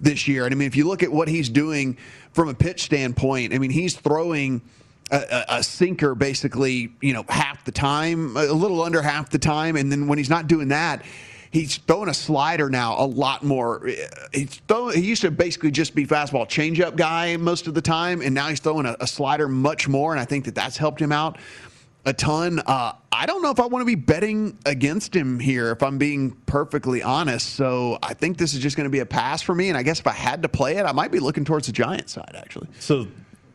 this 0.00 0.26
year. 0.26 0.44
And 0.44 0.54
I 0.54 0.56
mean, 0.56 0.66
if 0.66 0.76
you 0.76 0.86
look 0.86 1.02
at 1.02 1.12
what 1.12 1.28
he's 1.28 1.48
doing 1.48 1.96
from 2.32 2.48
a 2.48 2.54
pitch 2.54 2.82
standpoint, 2.82 3.54
I 3.54 3.58
mean, 3.58 3.70
he's 3.70 3.94
throwing 3.94 4.60
a, 5.10 5.44
a, 5.48 5.62
sinker 5.62 6.14
basically, 6.14 6.92
you 7.00 7.12
know, 7.12 7.24
half 7.28 7.64
the 7.64 7.72
time, 7.72 8.36
a 8.36 8.46
little 8.46 8.82
under 8.82 9.02
half 9.02 9.30
the 9.30 9.38
time. 9.38 9.76
And 9.76 9.92
then 9.92 10.08
when 10.08 10.18
he's 10.18 10.30
not 10.30 10.48
doing 10.48 10.68
that, 10.68 11.04
he's 11.50 11.76
throwing 11.76 12.08
a 12.08 12.14
slider 12.14 12.68
now 12.68 12.96
a 12.98 13.06
lot 13.06 13.44
more. 13.44 13.88
He's 14.32 14.56
throwing, 14.66 14.96
he 14.96 15.06
used 15.06 15.22
to 15.22 15.30
basically 15.30 15.70
just 15.70 15.94
be 15.94 16.06
fastball 16.06 16.46
changeup 16.46 16.96
guy 16.96 17.36
most 17.36 17.66
of 17.66 17.74
the 17.74 17.82
time, 17.82 18.20
and 18.22 18.34
now 18.34 18.48
he's 18.48 18.60
throwing 18.60 18.86
a, 18.86 18.96
a 19.00 19.06
slider 19.06 19.48
much 19.48 19.88
more. 19.88 20.12
And 20.12 20.20
I 20.20 20.24
think 20.24 20.46
that 20.46 20.54
that's 20.54 20.76
helped 20.76 21.00
him 21.00 21.12
out 21.12 21.38
a 22.04 22.12
ton. 22.12 22.60
Uh, 22.60 22.92
I 23.12 23.26
don't 23.26 23.42
know 23.42 23.50
if 23.50 23.60
I 23.60 23.66
want 23.66 23.82
to 23.82 23.86
be 23.86 23.94
betting 23.94 24.58
against 24.66 25.14
him 25.14 25.38
here, 25.38 25.70
if 25.70 25.82
I'm 25.82 25.98
being 25.98 26.32
perfectly 26.46 27.02
honest. 27.02 27.54
So 27.54 27.98
I 28.02 28.14
think 28.14 28.38
this 28.38 28.54
is 28.54 28.60
just 28.60 28.76
going 28.76 28.84
to 28.84 28.90
be 28.90 29.00
a 29.00 29.06
pass 29.06 29.42
for 29.42 29.54
me. 29.54 29.68
And 29.68 29.78
I 29.78 29.82
guess 29.82 30.00
if 30.00 30.06
I 30.06 30.12
had 30.12 30.42
to 30.42 30.48
play 30.48 30.76
it, 30.76 30.84
I 30.84 30.92
might 30.92 31.10
be 31.10 31.18
looking 31.18 31.44
towards 31.44 31.66
the 31.66 31.72
Giant 31.72 32.10
side, 32.10 32.34
actually. 32.34 32.68
So 32.80 33.06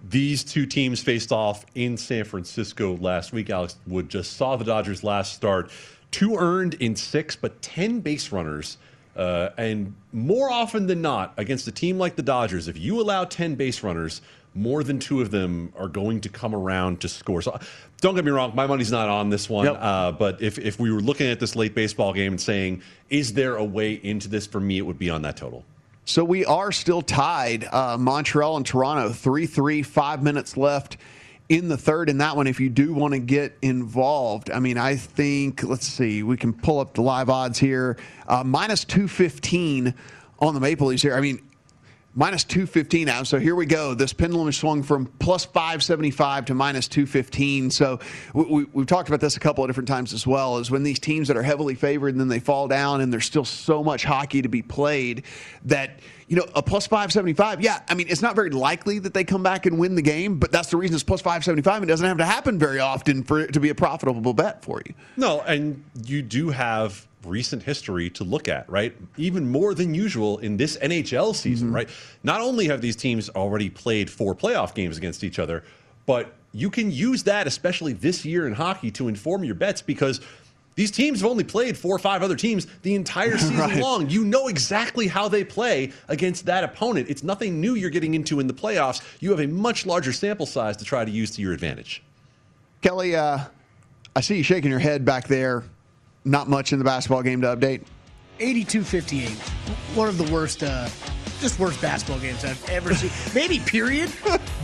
these 0.09 0.43
two 0.43 0.65
teams 0.65 1.01
faced 1.01 1.31
off 1.31 1.65
in 1.75 1.97
San 1.97 2.23
Francisco 2.23 2.97
last 2.97 3.33
week. 3.33 3.49
Alex 3.49 3.77
Wood 3.85 4.09
just 4.09 4.33
saw 4.37 4.55
the 4.55 4.65
Dodgers 4.65 5.03
last 5.03 5.33
start. 5.33 5.71
Two 6.11 6.35
earned 6.35 6.75
in 6.75 6.95
six, 6.95 7.35
but 7.35 7.61
10 7.61 7.99
base 7.99 8.31
runners. 8.31 8.77
Uh, 9.15 9.49
and 9.57 9.93
more 10.13 10.49
often 10.49 10.87
than 10.87 11.01
not, 11.01 11.33
against 11.37 11.67
a 11.67 11.71
team 11.71 11.97
like 11.97 12.15
the 12.15 12.23
Dodgers, 12.23 12.67
if 12.67 12.79
you 12.79 13.01
allow 13.01 13.25
10 13.25 13.55
base 13.55 13.83
runners, 13.83 14.21
more 14.55 14.83
than 14.83 14.99
two 14.99 15.21
of 15.21 15.31
them 15.31 15.71
are 15.77 15.87
going 15.87 16.21
to 16.21 16.29
come 16.29 16.55
around 16.55 17.01
to 17.01 17.07
score. 17.07 17.41
So 17.41 17.59
don't 18.01 18.15
get 18.15 18.25
me 18.25 18.31
wrong, 18.31 18.53
my 18.55 18.67
money's 18.67 18.91
not 18.91 19.09
on 19.09 19.29
this 19.29 19.49
one. 19.49 19.67
Uh, 19.67 20.11
but 20.11 20.41
if, 20.41 20.57
if 20.57 20.79
we 20.79 20.91
were 20.91 21.01
looking 21.01 21.27
at 21.27 21.39
this 21.39 21.55
late 21.55 21.75
baseball 21.75 22.13
game 22.13 22.33
and 22.33 22.41
saying, 22.41 22.81
is 23.09 23.33
there 23.33 23.55
a 23.55 23.63
way 23.63 23.93
into 23.93 24.27
this 24.27 24.47
for 24.47 24.59
me, 24.59 24.77
it 24.77 24.81
would 24.81 24.99
be 24.99 25.09
on 25.09 25.21
that 25.21 25.37
total. 25.37 25.63
So 26.05 26.23
we 26.23 26.43
are 26.45 26.71
still 26.71 27.03
tied. 27.03 27.65
Uh, 27.65 27.97
Montreal 27.99 28.57
and 28.57 28.65
Toronto, 28.65 29.11
3 29.13 29.45
3, 29.45 29.83
five 29.83 30.23
minutes 30.23 30.57
left 30.57 30.97
in 31.49 31.67
the 31.67 31.77
third 31.77 32.09
in 32.09 32.19
that 32.19 32.35
one 32.35 32.45
if 32.45 32.59
you 32.59 32.69
do 32.69 32.93
want 32.93 33.13
to 33.13 33.19
get 33.19 33.57
involved. 33.61 34.51
I 34.51 34.59
mean, 34.59 34.77
I 34.77 34.95
think, 34.95 35.63
let's 35.63 35.87
see, 35.87 36.23
we 36.23 36.37
can 36.37 36.53
pull 36.53 36.79
up 36.79 36.93
the 36.93 37.01
live 37.01 37.29
odds 37.29 37.57
here. 37.57 37.97
Uh, 38.27 38.43
minus 38.43 38.85
215 38.85 39.93
on 40.39 40.53
the 40.53 40.59
Maple 40.59 40.87
Leafs 40.87 41.01
here. 41.01 41.15
I 41.15 41.21
mean, 41.21 41.41
minus 42.19 42.43
215 42.43 43.05
now. 43.05 43.23
So 43.23 43.39
here 43.39 43.55
we 43.55 43.65
go. 43.65 43.93
This 43.93 44.11
pendulum 44.11 44.51
swung 44.51 44.83
from 44.83 45.05
plus 45.19 45.45
575 45.45 46.45
to 46.45 46.53
minus 46.53 46.89
215. 46.89 47.71
So 47.71 47.99
we, 48.33 48.65
have 48.75 48.87
talked 48.87 49.07
about 49.07 49.21
this 49.21 49.37
a 49.37 49.39
couple 49.39 49.63
of 49.63 49.69
different 49.69 49.87
times 49.87 50.11
as 50.11 50.27
well. 50.27 50.57
Is 50.57 50.69
when 50.69 50.83
these 50.83 50.99
teams 50.99 51.29
that 51.29 51.37
are 51.37 51.43
heavily 51.43 51.75
favored 51.75 52.09
and 52.09 52.19
then 52.19 52.27
they 52.27 52.39
fall 52.39 52.67
down 52.67 52.99
and 52.99 53.11
there's 53.11 53.25
still 53.25 53.45
so 53.45 53.81
much 53.81 54.03
hockey 54.03 54.41
to 54.41 54.49
be 54.49 54.61
played 54.61 55.23
that 55.63 56.01
you 56.27 56.35
know 56.35 56.45
a 56.55 56.61
plus 56.61 56.87
575. 56.87 57.61
Yeah, 57.61 57.81
I 57.87 57.95
mean 57.95 58.07
it's 58.09 58.21
not 58.21 58.35
very 58.35 58.49
likely 58.49 58.99
that 58.99 59.13
they 59.13 59.23
come 59.23 59.41
back 59.41 59.65
and 59.65 59.79
win 59.79 59.95
the 59.95 60.01
game, 60.01 60.39
but 60.39 60.51
that's 60.51 60.69
the 60.69 60.77
reason 60.77 60.95
it's 60.95 61.03
plus 61.05 61.21
575. 61.21 61.83
It 61.83 61.85
doesn't 61.85 62.05
have 62.05 62.17
to 62.17 62.25
happen 62.25 62.59
very 62.59 62.81
often 62.81 63.23
for 63.23 63.39
it 63.39 63.53
to 63.53 63.61
be 63.61 63.69
a 63.69 63.75
profitable 63.75 64.33
bet 64.33 64.61
for 64.65 64.81
you. 64.85 64.93
No, 65.15 65.39
and 65.39 65.85
you 66.03 66.21
do 66.21 66.49
have 66.49 67.07
recent 67.25 67.63
history 67.63 68.09
to 68.11 68.23
look 68.23 68.47
at, 68.47 68.69
right? 68.69 68.95
Even 69.17 69.49
more 69.49 69.73
than 69.73 69.93
usual 69.93 70.37
in 70.39 70.57
this 70.57 70.77
NHL 70.77 71.35
season, 71.35 71.67
mm-hmm. 71.67 71.75
right? 71.75 71.89
Not 72.23 72.41
only 72.41 72.67
have 72.67 72.81
these 72.81 72.95
teams 72.95 73.29
already 73.29 73.69
played 73.69 74.09
four 74.09 74.35
playoff 74.35 74.73
games 74.73 74.97
against 74.97 75.23
each 75.23 75.39
other, 75.39 75.63
but 76.05 76.33
you 76.51 76.69
can 76.69 76.91
use 76.91 77.23
that, 77.23 77.45
especially 77.45 77.93
this 77.93 78.25
year 78.25 78.47
in 78.47 78.53
hockey, 78.53 78.89
to 78.91 79.07
inform 79.07 79.43
your 79.43 79.55
bets 79.55 79.81
because 79.81 80.21
these 80.75 80.91
teams 80.91 81.19
have 81.19 81.29
only 81.29 81.43
played 81.43 81.77
four 81.77 81.93
or 81.93 81.99
five 81.99 82.23
other 82.23 82.37
teams 82.37 82.65
the 82.83 82.95
entire 82.95 83.37
season 83.37 83.57
right. 83.57 83.77
long. 83.77 84.09
You 84.09 84.23
know 84.23 84.47
exactly 84.47 85.07
how 85.07 85.27
they 85.27 85.43
play 85.43 85.91
against 86.07 86.45
that 86.45 86.63
opponent. 86.63 87.09
It's 87.09 87.23
nothing 87.23 87.59
new 87.59 87.75
you're 87.75 87.89
getting 87.89 88.13
into 88.13 88.39
in 88.39 88.47
the 88.47 88.53
playoffs. 88.53 89.01
You 89.19 89.29
have 89.31 89.41
a 89.41 89.47
much 89.47 89.85
larger 89.85 90.13
sample 90.13 90.45
size 90.45 90.77
to 90.77 90.85
try 90.85 91.03
to 91.03 91.11
use 91.11 91.31
to 91.31 91.41
your 91.41 91.53
advantage. 91.53 92.01
Kelly, 92.81 93.15
uh, 93.15 93.39
I 94.15 94.21
see 94.21 94.37
you 94.37 94.43
shaking 94.43 94.71
your 94.71 94.79
head 94.79 95.03
back 95.03 95.27
there 95.27 95.63
not 96.25 96.49
much 96.49 96.73
in 96.73 96.79
the 96.79 96.85
basketball 96.85 97.23
game 97.23 97.41
to 97.41 97.47
update. 97.55 97.83
82-58. 98.39 99.29
One 99.95 100.07
of 100.07 100.17
the 100.17 100.31
worst, 100.31 100.63
uh, 100.63 100.87
just 101.39 101.59
worst 101.59 101.81
basketball 101.81 102.19
games 102.19 102.45
I've 102.45 102.69
ever 102.69 102.93
seen. 102.93 103.11
Maybe 103.35 103.59
period. 103.59 104.11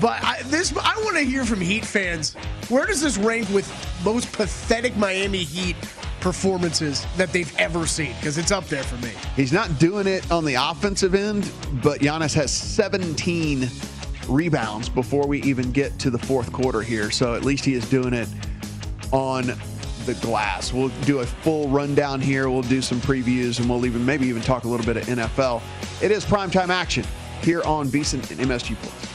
But 0.01 0.23
I, 0.23 0.41
this, 0.45 0.75
I 0.77 0.95
want 1.03 1.17
to 1.17 1.23
hear 1.23 1.45
from 1.45 1.61
Heat 1.61 1.85
fans. 1.85 2.35
Where 2.69 2.85
does 2.85 3.01
this 3.01 3.17
rank 3.17 3.49
with 3.49 3.67
most 4.03 4.31
pathetic 4.31 4.95
Miami 4.97 5.43
Heat 5.43 5.75
performances 6.21 7.05
that 7.17 7.31
they've 7.31 7.53
ever 7.57 7.85
seen? 7.85 8.13
Because 8.15 8.37
it's 8.37 8.51
up 8.51 8.65
there 8.65 8.83
for 8.83 8.97
me. 9.05 9.11
He's 9.35 9.53
not 9.53 9.77
doing 9.79 10.07
it 10.07 10.29
on 10.31 10.45
the 10.45 10.55
offensive 10.55 11.15
end, 11.15 11.51
but 11.83 11.99
Giannis 11.99 12.33
has 12.35 12.51
17 12.51 13.69
rebounds 14.27 14.89
before 14.89 15.27
we 15.27 15.41
even 15.43 15.71
get 15.71 15.97
to 15.99 16.09
the 16.09 16.17
fourth 16.17 16.51
quarter 16.51 16.81
here. 16.81 17.11
So 17.11 17.35
at 17.35 17.43
least 17.43 17.65
he 17.65 17.73
is 17.73 17.89
doing 17.89 18.13
it 18.13 18.27
on 19.11 19.53
the 20.05 20.13
glass. 20.15 20.71
We'll 20.71 20.89
do 21.03 21.19
a 21.19 21.25
full 21.25 21.67
rundown 21.69 22.21
here. 22.21 22.49
We'll 22.49 22.61
do 22.61 22.81
some 22.81 22.99
previews, 22.99 23.59
and 23.59 23.69
we'll 23.69 23.85
even 23.85 24.05
maybe 24.05 24.27
even 24.27 24.41
talk 24.41 24.63
a 24.63 24.67
little 24.67 24.85
bit 24.85 24.97
of 24.97 25.03
NFL. 25.05 25.61
It 26.01 26.11
is 26.11 26.25
primetime 26.25 26.69
action 26.69 27.05
here 27.41 27.63
on 27.63 27.87
VSIN 27.87 28.31
and 28.31 28.39
MSG 28.49 28.75
Plus. 28.75 29.14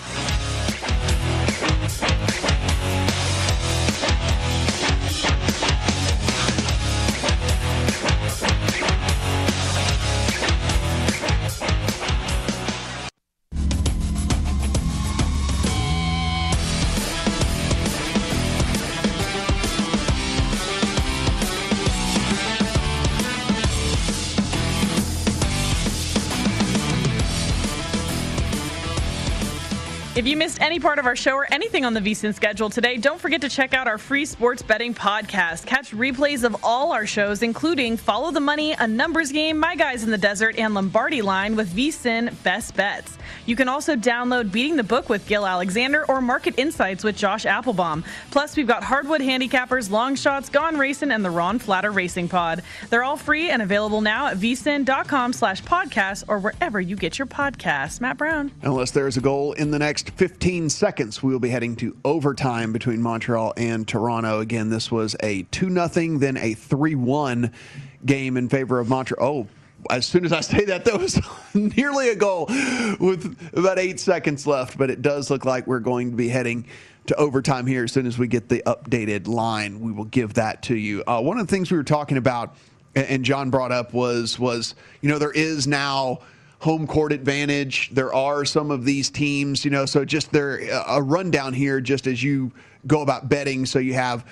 If 30.20 30.26
you 30.26 30.36
missed 30.36 30.60
any 30.60 30.78
part 30.78 30.98
of 30.98 31.06
our 31.06 31.16
show 31.16 31.32
or 31.32 31.46
anything 31.50 31.86
on 31.86 31.94
the 31.94 32.00
VSIN 32.00 32.34
schedule 32.34 32.68
today, 32.68 32.98
don't 32.98 33.18
forget 33.18 33.40
to 33.40 33.48
check 33.48 33.72
out 33.72 33.88
our 33.88 33.96
free 33.96 34.26
sports 34.26 34.60
betting 34.60 34.92
podcast. 34.92 35.64
Catch 35.64 35.92
replays 35.92 36.44
of 36.44 36.62
all 36.62 36.92
our 36.92 37.06
shows, 37.06 37.42
including 37.42 37.96
Follow 37.96 38.30
the 38.30 38.38
Money, 38.38 38.74
A 38.78 38.86
Numbers 38.86 39.32
Game, 39.32 39.56
My 39.56 39.74
Guys 39.74 40.04
in 40.04 40.10
the 40.10 40.18
Desert, 40.18 40.56
and 40.58 40.74
Lombardi 40.74 41.22
Line 41.22 41.56
with 41.56 41.74
VSIN 41.74 42.34
Best 42.42 42.76
Bets. 42.76 43.16
You 43.50 43.56
can 43.56 43.68
also 43.68 43.96
download 43.96 44.52
Beating 44.52 44.76
the 44.76 44.84
Book 44.84 45.08
with 45.08 45.26
Gill 45.26 45.44
Alexander 45.44 46.04
or 46.06 46.20
Market 46.20 46.54
Insights 46.56 47.02
with 47.02 47.16
Josh 47.16 47.44
Appelbaum. 47.46 48.04
Plus, 48.30 48.56
we've 48.56 48.64
got 48.64 48.84
Hardwood 48.84 49.20
Handicappers, 49.20 49.90
Long 49.90 50.14
Shots, 50.14 50.48
Gone 50.48 50.76
Racing, 50.76 51.10
and 51.10 51.24
the 51.24 51.30
Ron 51.30 51.58
Flatter 51.58 51.90
Racing 51.90 52.28
Pod. 52.28 52.62
They're 52.90 53.02
all 53.02 53.16
free 53.16 53.50
and 53.50 53.60
available 53.60 54.02
now 54.02 54.28
at 54.28 54.36
vsin.com 54.36 55.32
slash 55.32 55.64
podcast 55.64 56.22
or 56.28 56.38
wherever 56.38 56.80
you 56.80 56.94
get 56.94 57.18
your 57.18 57.26
podcasts. 57.26 58.00
Matt 58.00 58.18
Brown. 58.18 58.52
Unless 58.62 58.92
there's 58.92 59.16
a 59.16 59.20
goal 59.20 59.52
in 59.54 59.72
the 59.72 59.80
next 59.80 60.10
15 60.10 60.70
seconds, 60.70 61.20
we 61.20 61.32
will 61.32 61.40
be 61.40 61.50
heading 61.50 61.74
to 61.74 61.96
overtime 62.04 62.72
between 62.72 63.02
Montreal 63.02 63.52
and 63.56 63.88
Toronto. 63.88 64.38
Again, 64.38 64.70
this 64.70 64.92
was 64.92 65.16
a 65.24 65.42
2 65.50 65.88
0, 65.88 66.18
then 66.18 66.36
a 66.36 66.54
3 66.54 66.94
1 66.94 67.50
game 68.06 68.36
in 68.36 68.48
favor 68.48 68.78
of 68.78 68.88
Montreal. 68.88 69.26
Oh, 69.28 69.48
as 69.88 70.06
soon 70.06 70.24
as 70.24 70.32
I 70.32 70.40
say 70.40 70.64
that, 70.66 70.84
that 70.84 70.98
was 70.98 71.20
nearly 71.54 72.10
a 72.10 72.16
goal 72.16 72.46
with 72.98 73.36
about 73.56 73.78
eight 73.78 74.00
seconds 74.00 74.46
left. 74.46 74.76
But 74.76 74.90
it 74.90 75.02
does 75.02 75.30
look 75.30 75.44
like 75.44 75.66
we're 75.66 75.80
going 75.80 76.10
to 76.10 76.16
be 76.16 76.28
heading 76.28 76.66
to 77.06 77.16
overtime 77.16 77.66
here 77.66 77.84
as 77.84 77.92
soon 77.92 78.06
as 78.06 78.18
we 78.18 78.28
get 78.28 78.48
the 78.48 78.62
updated 78.66 79.26
line. 79.26 79.80
We 79.80 79.92
will 79.92 80.04
give 80.04 80.34
that 80.34 80.62
to 80.64 80.76
you. 80.76 81.02
Uh, 81.06 81.20
one 81.20 81.38
of 81.38 81.46
the 81.46 81.50
things 81.50 81.70
we 81.70 81.76
were 81.76 81.84
talking 81.84 82.16
about, 82.16 82.56
and 82.94 83.24
John 83.24 83.50
brought 83.50 83.72
up 83.72 83.92
was 83.94 84.38
was 84.38 84.74
you 85.00 85.08
know 85.08 85.18
there 85.18 85.32
is 85.32 85.66
now 85.66 86.20
home 86.60 86.86
court 86.86 87.12
advantage. 87.12 87.90
There 87.90 88.12
are 88.12 88.44
some 88.44 88.70
of 88.70 88.84
these 88.84 89.10
teams, 89.10 89.64
you 89.64 89.70
know, 89.70 89.86
so 89.86 90.04
just 90.04 90.30
there 90.30 90.60
a 90.86 91.02
rundown 91.02 91.54
here, 91.54 91.80
just 91.80 92.06
as 92.06 92.22
you 92.22 92.52
go 92.86 93.00
about 93.00 93.28
betting, 93.28 93.66
so 93.66 93.78
you 93.78 93.94
have. 93.94 94.24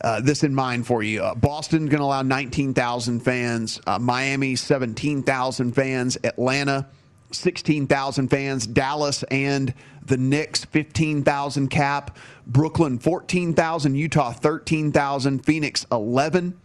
Uh, 0.00 0.20
this 0.20 0.44
in 0.44 0.54
mind 0.54 0.86
for 0.86 1.02
you. 1.02 1.22
Uh, 1.22 1.34
Boston 1.34 1.86
going 1.86 2.00
to 2.00 2.04
allow 2.04 2.22
19,000 2.22 3.20
fans. 3.20 3.80
Uh, 3.86 3.98
Miami 3.98 4.56
17,000 4.56 5.72
fans. 5.72 6.18
Atlanta 6.24 6.86
16,000 7.30 8.28
fans. 8.28 8.66
Dallas 8.66 9.22
and 9.24 9.74
the 10.04 10.16
Knicks 10.16 10.64
15,000 10.64 11.68
cap. 11.68 12.18
Brooklyn 12.46 12.98
14,000. 12.98 13.94
Utah 13.94 14.32
13,000. 14.32 15.44
Phoenix 15.44 15.86
11. 15.90 16.60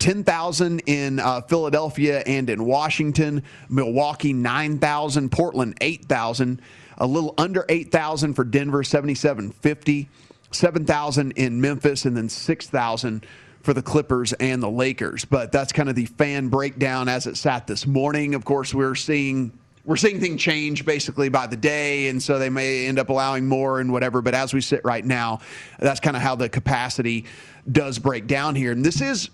10,000 0.00 0.80
in 0.86 1.20
uh, 1.20 1.42
Philadelphia 1.42 2.22
and 2.26 2.48
in 2.48 2.64
Washington, 2.64 3.44
Milwaukee 3.68 4.32
9,000, 4.32 5.30
Portland 5.30 5.76
8,000, 5.82 6.62
a 6.96 7.06
little 7.06 7.34
under 7.36 7.66
8,000 7.68 8.32
for 8.32 8.42
Denver 8.42 8.82
7750, 8.82 10.08
7,000 10.52 11.32
in 11.32 11.60
Memphis 11.60 12.04
and 12.04 12.16
then 12.16 12.28
6,000 12.28 13.26
for 13.62 13.74
the 13.74 13.82
Clippers 13.82 14.32
and 14.34 14.62
the 14.62 14.70
Lakers. 14.70 15.24
But 15.24 15.52
that's 15.52 15.72
kind 15.72 15.88
of 15.88 15.94
the 15.94 16.06
fan 16.06 16.48
breakdown 16.48 17.08
as 17.08 17.26
it 17.26 17.36
sat 17.36 17.66
this 17.66 17.86
morning. 17.86 18.34
Of 18.34 18.44
course, 18.44 18.74
we're 18.74 18.94
seeing 18.94 19.52
we're 19.84 19.96
seeing 19.96 20.20
things 20.20 20.40
change 20.40 20.84
basically 20.84 21.30
by 21.30 21.46
the 21.46 21.56
day, 21.56 22.08
and 22.08 22.22
so 22.22 22.38
they 22.38 22.50
may 22.50 22.86
end 22.86 22.98
up 22.98 23.08
allowing 23.08 23.46
more 23.48 23.80
and 23.80 23.90
whatever. 23.90 24.20
But 24.20 24.34
as 24.34 24.52
we 24.52 24.60
sit 24.60 24.82
right 24.84 25.04
now, 25.04 25.40
that's 25.78 26.00
kind 26.00 26.16
of 26.16 26.22
how 26.22 26.36
the 26.36 26.48
capacity 26.48 27.24
does 27.70 27.98
break 27.98 28.26
down 28.26 28.54
here. 28.54 28.72
And 28.72 28.84
this 28.84 29.00
is 29.00 29.30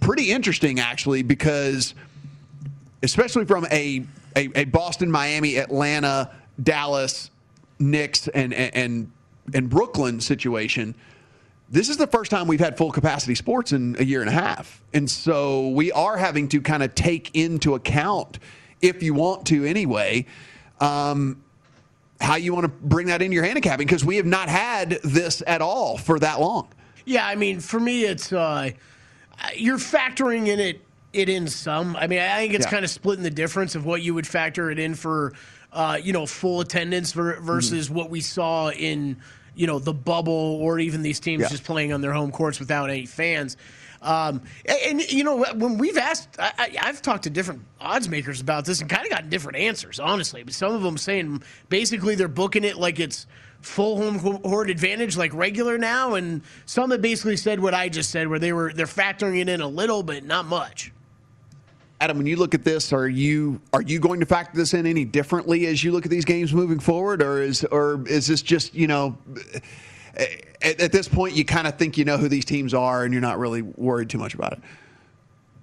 pretty 0.00 0.30
interesting 0.30 0.78
actually 0.78 1.22
because 1.22 1.94
especially 3.02 3.44
from 3.44 3.66
a, 3.66 4.04
a, 4.36 4.48
a 4.54 4.64
Boston, 4.64 5.10
Miami, 5.10 5.56
Atlanta, 5.56 6.30
Dallas, 6.62 7.30
Knicks, 7.78 8.28
and 8.28 8.54
and 8.54 8.74
and 8.74 9.12
Brooklyn 9.46 10.20
situation. 10.20 10.94
This 11.68 11.88
is 11.88 11.96
the 11.96 12.06
first 12.06 12.30
time 12.30 12.46
we've 12.46 12.60
had 12.60 12.76
full 12.76 12.92
capacity 12.92 13.34
sports 13.34 13.72
in 13.72 13.96
a 13.98 14.04
year 14.04 14.20
and 14.20 14.28
a 14.28 14.32
half. 14.32 14.82
And 14.92 15.10
so 15.10 15.68
we 15.68 15.90
are 15.92 16.16
having 16.18 16.48
to 16.48 16.60
kind 16.60 16.82
of 16.82 16.94
take 16.94 17.34
into 17.34 17.74
account, 17.74 18.38
if 18.82 19.02
you 19.02 19.14
want 19.14 19.46
to 19.46 19.64
anyway, 19.64 20.26
um, 20.80 21.42
how 22.20 22.36
you 22.36 22.52
want 22.52 22.64
to 22.64 22.68
bring 22.68 23.06
that 23.06 23.22
into 23.22 23.34
your 23.34 23.44
handicapping 23.44 23.86
because 23.86 24.04
we 24.04 24.16
have 24.16 24.26
not 24.26 24.48
had 24.48 24.98
this 25.02 25.42
at 25.46 25.62
all 25.62 25.96
for 25.96 26.18
that 26.18 26.40
long. 26.40 26.68
Yeah, 27.04 27.26
I 27.26 27.34
mean, 27.36 27.58
for 27.58 27.80
me, 27.80 28.04
it's 28.04 28.32
uh, 28.32 28.70
you're 29.56 29.78
factoring 29.78 30.48
in 30.48 30.60
it 30.60 30.80
it 31.12 31.28
in 31.28 31.46
some. 31.46 31.94
I 31.96 32.06
mean, 32.06 32.20
I 32.20 32.38
think 32.38 32.54
it's 32.54 32.64
Yeah. 32.64 32.70
kind 32.70 32.84
of 32.84 32.90
splitting 32.90 33.22
the 33.22 33.30
difference 33.30 33.74
of 33.74 33.84
what 33.84 34.02
you 34.02 34.14
would 34.14 34.26
factor 34.26 34.70
it 34.70 34.78
in 34.78 34.94
for, 34.94 35.34
uh, 35.72 35.98
you 36.02 36.12
know, 36.12 36.26
full 36.26 36.60
attendance 36.60 37.12
ver- 37.12 37.40
versus 37.40 37.90
what 37.90 38.10
we 38.10 38.20
saw 38.20 38.70
in, 38.70 39.16
you 39.54 39.66
know, 39.66 39.78
the 39.78 39.92
bubble 39.92 40.32
or 40.60 40.78
even 40.78 41.02
these 41.02 41.20
teams 41.20 41.42
Yeah. 41.42 41.48
just 41.48 41.64
playing 41.64 41.92
on 41.92 42.00
their 42.00 42.12
home 42.12 42.30
courts 42.30 42.58
without 42.60 42.90
any 42.90 43.06
fans. 43.06 43.56
Um, 44.02 44.42
and, 44.66 44.78
and, 45.00 45.12
you 45.12 45.22
know, 45.22 45.44
when 45.54 45.78
we've 45.78 45.96
asked, 45.96 46.28
I, 46.38 46.76
I've 46.80 47.00
talked 47.02 47.22
to 47.24 47.30
different 47.30 47.62
odds 47.80 48.08
makers 48.08 48.40
about 48.40 48.64
this 48.64 48.80
and 48.80 48.90
kind 48.90 49.04
of 49.04 49.10
gotten 49.10 49.30
different 49.30 49.58
answers, 49.58 50.00
honestly. 50.00 50.42
But 50.42 50.54
some 50.54 50.74
of 50.74 50.82
them 50.82 50.98
saying 50.98 51.42
basically 51.68 52.16
they're 52.16 52.26
booking 52.28 52.64
it 52.64 52.76
like 52.76 52.98
it's 52.98 53.26
full 53.60 53.96
home 53.98 54.18
court 54.42 54.70
advantage, 54.70 55.16
like 55.16 55.32
regular 55.32 55.78
now, 55.78 56.14
and 56.14 56.42
some 56.66 56.90
have 56.90 57.00
basically 57.00 57.36
said 57.36 57.60
what 57.60 57.74
I 57.74 57.88
just 57.88 58.10
said, 58.10 58.26
where 58.26 58.40
they 58.40 58.52
were 58.52 58.72
they're 58.72 58.86
factoring 58.86 59.40
it 59.40 59.48
in 59.48 59.60
a 59.60 59.68
little, 59.68 60.02
but 60.02 60.24
not 60.24 60.46
much. 60.46 60.90
Adam, 62.02 62.18
when 62.18 62.26
you 62.26 62.34
look 62.34 62.52
at 62.52 62.64
this, 62.64 62.92
are 62.92 63.06
you 63.06 63.60
are 63.72 63.80
you 63.80 64.00
going 64.00 64.18
to 64.18 64.26
factor 64.26 64.56
this 64.56 64.74
in 64.74 64.86
any 64.86 65.04
differently 65.04 65.66
as 65.68 65.84
you 65.84 65.92
look 65.92 66.04
at 66.04 66.10
these 66.10 66.24
games 66.24 66.52
moving 66.52 66.80
forward, 66.80 67.22
or 67.22 67.40
is 67.40 67.62
or 67.66 68.04
is 68.08 68.26
this 68.26 68.42
just 68.42 68.74
you 68.74 68.88
know 68.88 69.16
at, 70.16 70.80
at 70.80 70.90
this 70.90 71.06
point 71.06 71.36
you 71.36 71.44
kind 71.44 71.68
of 71.68 71.78
think 71.78 71.96
you 71.96 72.04
know 72.04 72.16
who 72.16 72.26
these 72.26 72.44
teams 72.44 72.74
are 72.74 73.04
and 73.04 73.14
you're 73.14 73.22
not 73.22 73.38
really 73.38 73.62
worried 73.62 74.10
too 74.10 74.18
much 74.18 74.34
about 74.34 74.52
it? 74.52 74.58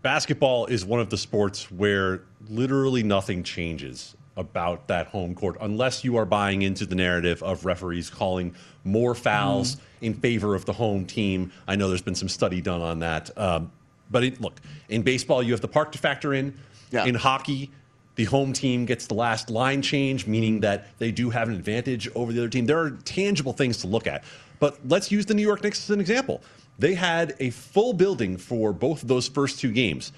basketball 0.02 0.66
is 0.68 0.86
one 0.86 1.02
of 1.02 1.10
the 1.10 1.18
sports 1.18 1.70
where 1.72 2.24
literally 2.48 3.04
nothing 3.04 3.44
changes 3.44 4.16
about 4.38 4.88
that 4.88 5.08
home 5.08 5.36
court 5.36 5.58
unless 5.60 6.06
you 6.06 6.16
are 6.16 6.26
buying 6.26 6.62
into 6.62 6.86
the 6.86 6.96
narrative 6.96 7.44
of 7.44 7.66
referees 7.66 8.10
calling 8.10 8.56
more 8.86 9.14
fouls 9.14 9.76
in 10.00 10.14
favor 10.14 10.56
of 10.56 10.64
the 10.64 10.72
home 10.72 11.06
team. 11.06 11.52
I 11.68 11.76
know 11.76 11.90
there's 11.90 12.02
been 12.02 12.16
some 12.16 12.30
study 12.30 12.62
done 12.62 12.82
on 12.82 13.00
that. 13.00 13.38
Um, 13.38 13.72
but 14.10 14.24
it, 14.24 14.42
look, 14.42 14.60
in 14.90 15.02
baseball, 15.02 15.44
you 15.44 15.52
have 15.52 15.62
the 15.62 15.68
park 15.68 15.92
to 15.94 15.98
factor 15.98 16.34
in. 16.34 16.54
Yeah. 16.92 17.06
In 17.06 17.16
hockey, 17.16 17.72
the 18.16 18.26
home 18.26 18.52
team 18.52 18.86
gets 18.86 19.08
the 19.08 19.14
last 19.14 19.50
line 19.50 19.82
change, 19.82 20.28
meaning 20.28 20.60
that 20.62 20.88
they 20.98 21.12
do 21.12 21.30
have 21.30 21.48
an 21.48 21.56
advantage 21.56 22.10
over 22.16 22.34
the 22.34 22.40
other 22.40 22.50
team. 22.50 22.66
There 22.66 22.80
are 22.80 22.92
tangible 22.92 23.54
things 23.54 23.78
to 23.78 23.88
look 23.88 24.08
at. 24.08 24.24
But 24.60 24.78
let's 24.88 25.12
use 25.12 25.26
the 25.26 25.34
New 25.34 25.42
York 25.42 25.64
Knicks 25.64 25.86
as 25.86 25.94
an 25.94 26.02
example. 26.02 26.42
They 26.78 26.96
had 26.96 27.36
a 27.40 27.50
full 27.52 27.94
building 27.94 28.38
for 28.38 28.74
both 28.74 29.04
of 29.04 29.08
those 29.08 29.28
first 29.28 29.60
two 29.60 29.72
games. 29.72 30.12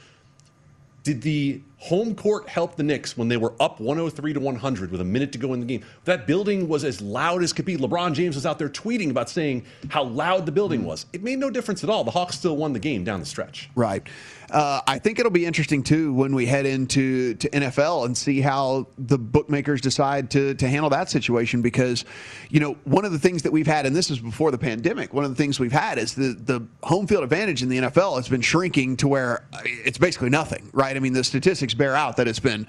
Did 1.04 1.22
the 1.22 1.62
home 1.82 2.14
court 2.14 2.48
helped 2.48 2.78
the 2.78 2.84
Knicks 2.84 3.18
when 3.18 3.28
they 3.28 3.38
were 3.38 3.54
up 3.60 3.80
103 3.80 4.34
to 4.34 4.40
100 4.40 4.92
with 4.92 5.02
a 5.02 5.04
minute 5.04 5.32
to 5.32 5.40
go 5.40 5.54
in 5.54 5.60
the 5.60 5.66
game? 5.66 5.84
That 6.06 6.28
building 6.28 6.68
was 6.68 6.84
as 6.84 7.02
loud 7.02 7.42
as 7.42 7.54
could 7.54 7.66
be. 7.66 7.76
LeBron 7.76 8.14
James 8.14 8.36
was 8.36 8.46
out 8.46 8.60
there 8.60 8.70
tweeting 8.70 9.10
about 9.10 9.32
saying 9.32 9.66
how 9.90 10.04
loud 10.04 10.46
the 10.46 10.52
building 10.52 10.86
was. 10.86 11.08
It 11.12 11.24
made 11.24 11.40
no 11.40 11.50
difference 11.50 11.84
at 11.84 11.90
all. 11.90 12.04
The 12.04 12.12
Hawks 12.12 12.38
still 12.38 12.56
won 12.56 12.74
the 12.74 12.80
game 12.80 13.04
down 13.04 13.20
the 13.20 13.26
stretch. 13.26 13.68
Right. 13.74 14.08
Uh, 14.52 14.82
I 14.86 15.00
think 15.00 15.18
it'll 15.18 15.32
be 15.32 15.46
interesting 15.46 15.82
too 15.82 16.14
when 16.14 16.36
we 16.36 16.46
head 16.46 16.66
into 16.66 17.36
to 17.36 17.50
NFL 17.50 18.06
and 18.06 18.18
see 18.18 18.42
how 18.42 18.86
the 18.98 19.18
bookmakers 19.18 19.80
decide 19.80 20.30
to 20.32 20.54
to 20.56 20.68
handle 20.68 20.90
that 20.90 21.10
situation 21.10 21.62
because, 21.62 22.04
you 22.50 22.60
know, 22.60 22.74
one 22.84 23.06
of 23.06 23.14
the 23.14 23.20
things 23.20 23.44
that 23.44 23.52
we've 23.52 23.66
had, 23.66 23.86
and 23.86 23.96
this 23.96 24.12
is 24.12 24.20
before 24.20 24.52
the 24.52 24.58
pandemic, 24.58 25.14
one 25.14 25.24
of 25.24 25.32
the 25.32 25.36
things 25.36 25.60
we've 25.60 25.72
had 25.72 25.98
is 25.98 26.14
the 26.16 26.34
the 26.34 26.68
home 26.84 27.08
field 27.08 27.24
advantage 27.24 27.64
in 27.64 27.70
the 27.70 27.78
NFL 27.78 28.18
has 28.18 28.28
been 28.28 28.42
shrinking 28.42 28.98
to 28.98 29.08
where 29.08 29.46
it's 29.64 29.98
basically 29.98 30.30
nothing. 30.30 30.70
Right. 30.74 30.96
I 30.96 31.00
mean, 31.00 31.14
the 31.14 31.24
statistics 31.24 31.71
bear 31.74 31.96
out 31.96 32.18
that 32.18 32.28
it's 32.28 32.40
been 32.40 32.68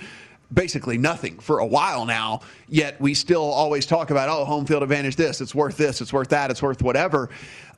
basically 0.53 0.99
nothing 0.99 1.39
for 1.39 1.59
a 1.61 1.67
while 1.67 2.05
now. 2.05 2.41
Yet 2.69 3.01
we 3.01 3.15
still 3.15 3.45
always 3.45 3.87
talk 3.87 4.11
about, 4.11 4.29
oh, 4.29 4.45
home 4.45 4.67
field 4.67 4.83
advantage. 4.83 5.17
This, 5.17 5.41
it's 5.41 5.55
worth 5.55 5.77
this, 5.77 6.01
it's 6.01 6.13
worth 6.13 6.29
that, 6.29 6.51
it's 6.51 6.63
worth 6.63 6.83
whatever. 6.83 7.31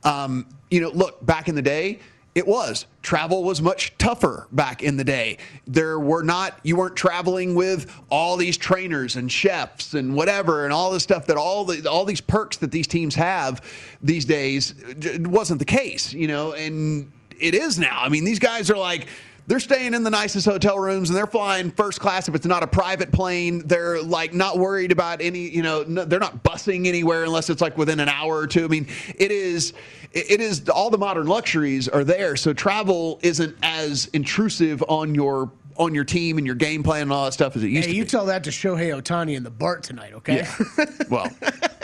Um, 0.03 0.45
you 0.69 0.81
know, 0.81 0.89
look 0.89 1.25
back 1.25 1.47
in 1.47 1.55
the 1.55 1.61
day. 1.61 1.99
It 2.35 2.45
was. 2.45 2.85
Travel 3.01 3.45
was 3.45 3.61
much 3.61 3.97
tougher 3.97 4.47
back 4.51 4.83
in 4.83 4.97
the 4.97 5.05
day. 5.05 5.37
There 5.67 5.97
were 5.97 6.21
not, 6.21 6.59
you 6.63 6.75
weren't 6.75 6.97
traveling 6.97 7.55
with 7.55 7.89
all 8.09 8.35
these 8.35 8.57
trainers 8.57 9.15
and 9.15 9.31
chefs 9.31 9.93
and 9.93 10.13
whatever 10.13 10.65
and 10.65 10.73
all 10.73 10.91
this 10.91 11.01
stuff 11.01 11.27
that 11.27 11.37
all 11.37 11.63
the 11.63 11.89
all 11.89 12.03
these 12.03 12.19
perks 12.19 12.57
that 12.57 12.71
these 12.71 12.87
teams 12.87 13.15
have 13.15 13.61
these 14.01 14.25
days 14.25 14.75
it 14.81 15.25
wasn't 15.25 15.59
the 15.59 15.65
case, 15.65 16.11
you 16.11 16.27
know, 16.27 16.51
and 16.51 17.09
it 17.39 17.55
is 17.55 17.79
now. 17.79 18.01
I 18.01 18.09
mean, 18.09 18.25
these 18.25 18.39
guys 18.39 18.69
are 18.69 18.77
like 18.77 19.07
they're 19.47 19.59
staying 19.59 19.93
in 19.93 20.03
the 20.03 20.09
nicest 20.09 20.45
hotel 20.45 20.79
rooms 20.79 21.09
and 21.09 21.17
they're 21.17 21.27
flying 21.27 21.69
first 21.71 21.99
class 21.99 22.27
if 22.27 22.33
it's 22.35 22.45
not 22.45 22.63
a 22.63 22.67
private 22.67 23.11
plane. 23.11 23.61
They're 23.67 24.01
like 24.01 24.33
not 24.33 24.57
worried 24.57 24.91
about 24.91 25.21
any, 25.21 25.49
you 25.49 25.61
know, 25.61 25.83
no, 25.87 26.03
they're 26.05 26.19
not 26.19 26.43
busing 26.43 26.87
anywhere 26.87 27.23
unless 27.23 27.49
it's 27.49 27.61
like 27.61 27.77
within 27.77 27.99
an 27.99 28.09
hour 28.09 28.37
or 28.37 28.47
two. 28.47 28.65
I 28.65 28.67
mean, 28.67 28.87
it 29.17 29.31
is 29.31 29.73
it 30.13 30.41
is 30.41 30.67
all 30.69 30.89
the 30.89 30.97
modern 30.97 31.27
luxuries 31.27 31.87
are 31.87 32.03
there. 32.03 32.35
So 32.35 32.53
travel 32.53 33.19
isn't 33.21 33.55
as 33.61 34.07
intrusive 34.13 34.83
on 34.87 35.13
your 35.13 35.51
on 35.77 35.93
your 35.93 36.05
team 36.05 36.37
and 36.37 36.47
your 36.47 36.55
game 36.55 36.81
plan 36.83 37.01
and 37.03 37.11
all 37.11 37.25
that 37.25 37.33
stuff 37.33 37.55
as 37.57 37.63
it 37.63 37.67
used 37.67 37.85
Hey, 37.87 37.91
to 37.91 37.97
you 37.97 38.03
be. 38.05 38.09
tell 38.09 38.25
that 38.27 38.45
to 38.45 38.49
Shohei 38.49 38.97
Ohtani 38.99 39.35
and 39.35 39.45
the 39.45 39.49
Bart 39.51 39.83
tonight, 39.83 40.13
okay? 40.13 40.37
Yeah. 40.77 40.85
well, 41.09 41.29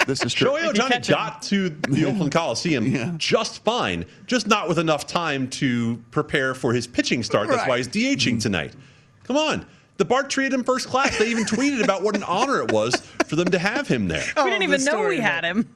this 0.08 0.24
is 0.24 0.34
true. 0.34 0.49
Shohei 0.49 0.74
Ohtani 0.74 1.10
got 1.10 1.41
to 1.43 1.70
the 1.70 2.06
Oakland 2.06 2.32
Coliseum 2.32 3.18
just 3.18 3.64
fine, 3.64 4.06
just 4.28 4.47
not 4.47 4.68
with 4.68 4.80
enough 4.80 5.08
time 5.08 5.49
to 5.49 6.02
prepare 6.12 6.54
for 6.54 6.74
his 6.74 6.88
pitching 6.88 7.24
start. 7.24 7.47
That's 7.47 7.68
why 7.68 7.78
he's 7.78 7.88
DHing 7.88 8.36
mm. 8.36 8.41
tonight. 8.41 8.74
Come 9.24 9.38
on. 9.38 9.66
The 9.97 10.06
Bart 10.06 10.30
treated 10.30 10.54
him 10.54 10.64
first 10.64 10.88
class. 10.88 11.18
They 11.20 11.28
even 11.28 11.43
tweeted 11.45 11.84
about 11.84 12.02
what 12.02 12.16
an 12.16 12.24
honor 12.24 12.60
it 12.62 12.72
was 12.72 12.95
for 13.28 13.36
them 13.36 13.49
to 13.49 13.60
have 13.60 13.88
him 13.88 14.08
there. 14.08 14.24
we 14.38 14.49
didn't 14.49 14.62
oh, 14.62 14.74
even 14.74 14.84
know 14.84 15.08
we 15.08 15.20
had 15.20 15.43
him. 15.43 15.68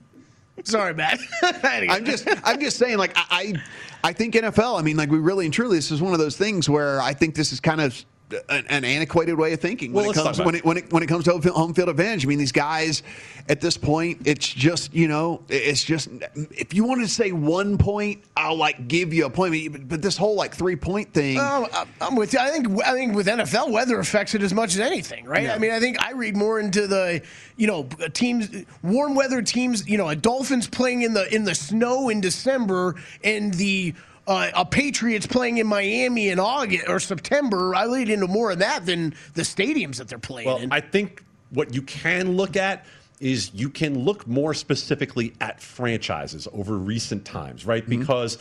Sorry, 0.64 0.94
Matt. 0.94 1.20
I'm 1.64 2.06
just 2.06 2.28
I'm 2.44 2.60
just 2.60 2.78
saying 2.78 2.98
like 2.98 3.12
I 3.16 3.26
I 3.30 4.10
I 4.10 4.14
think 4.14 4.34
NFL. 4.34 4.80
I 4.80 4.82
mean 4.82 4.98
like 4.98 5.12
we 5.12 5.20
really 5.20 5.46
and 5.46 5.54
truly 5.54 5.78
this 5.78 5.92
is 5.92 6.02
one 6.02 6.14
of 6.14 6.20
those 6.20 6.38
things 6.38 6.70
where 6.70 7.02
I 7.02 7.14
think 7.14 7.36
this 7.36 7.52
is 7.52 7.60
kind 7.60 7.82
of 7.82 8.04
an, 8.50 8.66
an 8.70 8.84
antiquated 8.86 9.36
way 9.36 9.54
of 9.54 9.60
thinking 9.60 9.94
when 9.94 10.06
Well, 10.06 10.12
it 10.12 10.16
comes 10.16 10.42
when 10.42 10.56
it, 10.56 10.66
when 10.66 10.78
it 10.78 10.92
when 10.92 11.04
it 11.04 11.08
comes 11.08 11.26
to 11.26 11.32
home 11.32 11.42
field- 11.42 11.56
home 11.56 11.70
advantage. 11.72 12.26
I 12.26 12.28
mean 12.28 12.40
these 12.40 12.52
guys 12.52 13.04
at 13.48 13.62
this 13.62 13.78
point 13.78 14.22
it's 14.26 14.48
just 14.48 14.94
you 14.94 15.08
know 15.08 15.44
it's 15.50 15.84
just 15.84 16.10
if 16.52 16.74
you 16.74 16.84
wanted 16.86 17.04
to 17.04 17.08
say 17.14 17.32
one 17.32 17.78
point 17.78 18.24
I'll 18.36 18.56
like 18.58 18.88
give 18.88 19.14
you 19.14 19.26
a 19.26 19.30
point 19.30 19.72
but, 19.72 19.88
but 19.88 20.02
this 20.02 20.18
whole 20.18 20.36
like 20.36 20.56
three 20.56 20.76
point 20.76 21.14
thing. 21.14 21.38
Oh, 21.40 21.68
I- 21.72 21.86
I'm 22.02 22.16
with 22.16 22.34
you. 22.34 22.40
I 22.40 22.50
think 22.50 22.68
I 22.84 22.94
think 22.94 23.16
with 23.16 23.28
NFL, 23.28 23.72
weather 23.72 24.00
affects 24.00 24.36
it 24.36 24.42
as 24.42 24.54
much 24.54 24.74
as 24.74 24.80
anything, 24.80 25.26
right? 25.26 25.44
Yeah. 25.44 25.56
I 25.56 25.58
mean, 25.60 25.72
I 25.72 25.80
think 25.80 26.02
I 26.04 26.12
read 26.12 26.36
more 26.36 26.60
into 26.60 26.88
the, 26.88 27.22
you 27.58 27.68
know, 27.68 27.84
teams, 28.14 28.50
warm 28.84 29.16
weather 29.16 29.42
teams. 29.42 29.88
You 29.88 29.98
know, 29.98 30.10
a 30.10 30.16
Dolphins 30.16 30.68
playing 30.68 31.04
in 31.04 31.14
the 31.14 31.34
in 31.34 31.44
the 31.44 31.56
snow 31.56 32.10
in 32.10 32.22
December, 32.22 32.96
and 33.24 33.54
the 33.54 33.94
uh, 34.28 34.52
a 34.56 34.66
Patriots 34.66 35.28
playing 35.28 35.58
in 35.58 35.68
Miami 35.68 36.30
in 36.30 36.40
August 36.40 36.88
or 36.88 37.00
September. 37.00 37.76
I 37.76 37.86
lead 37.86 38.10
into 38.10 38.28
more 38.28 38.52
of 38.52 38.60
that 38.60 38.86
than 38.86 39.14
the 39.34 39.44
stadiums 39.44 39.98
that 39.98 40.08
they're 40.08 40.18
playing 40.18 40.48
Well, 40.48 40.58
in. 40.58 40.72
I 40.72 40.82
think 40.82 41.24
what 41.52 41.74
you 41.74 41.82
can 41.82 42.36
look 42.36 42.56
at 42.56 42.86
is 43.20 43.54
you 43.54 43.70
can 43.70 44.00
look 44.00 44.28
more 44.28 44.54
specifically 44.54 45.34
at 45.40 45.62
franchises 45.62 46.48
over 46.54 46.78
recent 46.78 47.24
times, 47.24 47.66
right? 47.66 47.84
Mm-hmm. 47.84 48.00
Because 48.00 48.38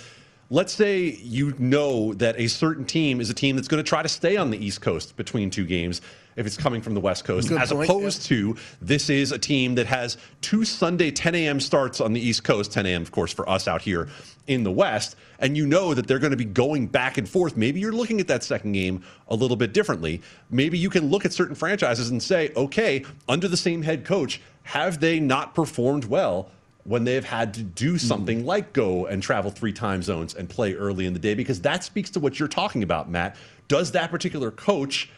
let's 0.51 0.72
say 0.72 1.18
you 1.22 1.55
know 1.59 2.14
that 2.14 2.39
a 2.39 2.49
certain 2.49 2.85
team 2.85 3.20
is 3.20 3.30
a 3.30 3.35
team 3.35 3.57
that's 3.57 3.68
going 3.68 3.82
to 3.82 3.89
try 3.89 4.03
to 4.03 4.09
stay 4.09 4.37
on 4.37 4.51
the 4.51 4.64
East 4.64 4.80
Coast 4.80 5.16
between 5.16 5.51
two 5.51 5.64
games 5.64 6.01
if 6.37 6.47
it's 6.47 6.57
coming 6.57 6.82
from 6.82 6.95
the 6.95 7.01
West 7.01 7.24
Coast, 7.24 7.49
Good 7.49 7.61
as 7.61 7.72
point, 7.72 7.89
opposed 7.89 8.22
to 8.26 8.57
this 8.80 9.11
is 9.11 9.32
a 9.32 9.39
team 9.39 9.74
that 9.76 9.87
has 9.87 10.16
two 10.41 10.64
Sunday 10.64 11.11
10 11.11 11.35
a.m. 11.35 11.61
starts 11.61 12.01
on 12.01 12.12
the 12.12 12.20
East 12.20 12.45
Coast, 12.45 12.72
10 12.72 12.87
a.m. 12.87 13.03
of 13.03 13.12
course 13.12 13.32
for 13.32 13.49
us 13.49 13.68
out 13.68 13.82
here 13.82 14.09
in 14.47 14.62
the 14.62 14.70
West, 14.70 15.16
and 15.39 15.57
you 15.57 15.66
know 15.66 15.95
that 15.95 16.07
they're 16.07 16.18
going 16.18 16.30
to 16.30 16.37
be 16.37 16.45
going 16.45 16.87
back 16.87 17.18
and 17.18 17.28
forth. 17.28 17.57
Maybe 17.57 17.80
you're 17.80 17.93
looking 17.93 18.20
at 18.20 18.28
that 18.28 18.43
second 18.43 18.72
game 18.72 19.03
a 19.28 19.35
little 19.35 19.57
bit 19.57 19.72
differently. 19.72 20.20
Maybe 20.51 20.78
you 20.78 20.91
can 20.91 21.09
look 21.09 21.24
at 21.24 21.32
certain 21.32 21.55
franchises 21.55 22.11
and 22.11 22.22
say, 22.22 22.53
okay, 22.57 23.05
under 23.28 23.49
the 23.49 23.57
same 23.57 23.82
head 23.82 24.05
coach, 24.05 24.41
have 24.64 25.01
they 25.01 25.20
not 25.20 25.55
performed 25.55 26.05
well? 26.05 26.51
When 26.87 27.05
they've 27.05 27.24
had 27.24 27.55
to 27.55 27.62
do 27.62 27.95
mm-hmm. 27.95 27.97
something 27.97 28.45
like 28.45 28.74
go 28.74 29.07
and 29.07 29.22
travel 29.22 29.51
three 29.51 29.72
time 29.72 30.03
zones 30.03 30.35
and 30.35 30.51
play 30.51 30.74
early 30.74 31.07
in 31.07 31.14
the 31.14 31.18
day, 31.18 31.32
because 31.32 31.62
that 31.62 31.82
speaks 31.82 32.11
to 32.11 32.20
what 32.20 32.39
you're 32.39 32.47
talking 32.47 32.82
about, 32.82 33.09
Matt. 33.09 33.37
Does 33.68 33.93
that 33.93 34.11
particular 34.11 34.51
coach 34.51 35.09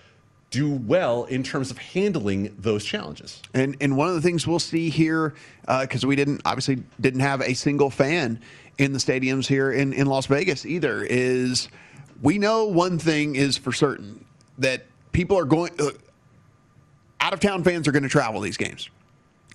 do 0.56 0.70
well 0.70 1.24
in 1.24 1.42
terms 1.42 1.70
of 1.70 1.78
handling 1.78 2.54
those 2.58 2.84
challenges. 2.84 3.42
And 3.52 3.76
and 3.80 3.96
one 3.96 4.08
of 4.08 4.14
the 4.14 4.22
things 4.22 4.46
we'll 4.46 4.58
see 4.58 4.88
here, 4.88 5.34
because 5.80 6.06
we 6.06 6.16
didn't 6.16 6.40
obviously 6.44 6.82
didn't 7.00 7.20
have 7.20 7.42
a 7.42 7.54
single 7.54 7.90
fan 7.90 8.40
in 8.78 8.92
the 8.92 8.98
stadiums 8.98 9.46
here 9.46 9.70
in, 9.72 9.92
in 9.92 10.06
Las 10.06 10.26
Vegas 10.26 10.64
either, 10.66 11.02
is 11.02 11.68
we 12.22 12.38
know 12.38 12.64
one 12.66 12.98
thing 12.98 13.36
is 13.36 13.56
for 13.56 13.72
certain 13.72 14.24
that 14.58 14.86
people 15.12 15.38
are 15.38 15.44
going 15.44 15.72
uh, 15.78 15.90
out 17.20 17.32
of 17.32 17.40
town 17.40 17.64
fans 17.64 17.86
are 17.88 17.92
going 17.92 18.02
to 18.02 18.08
travel 18.08 18.40
these 18.40 18.56
games, 18.56 18.90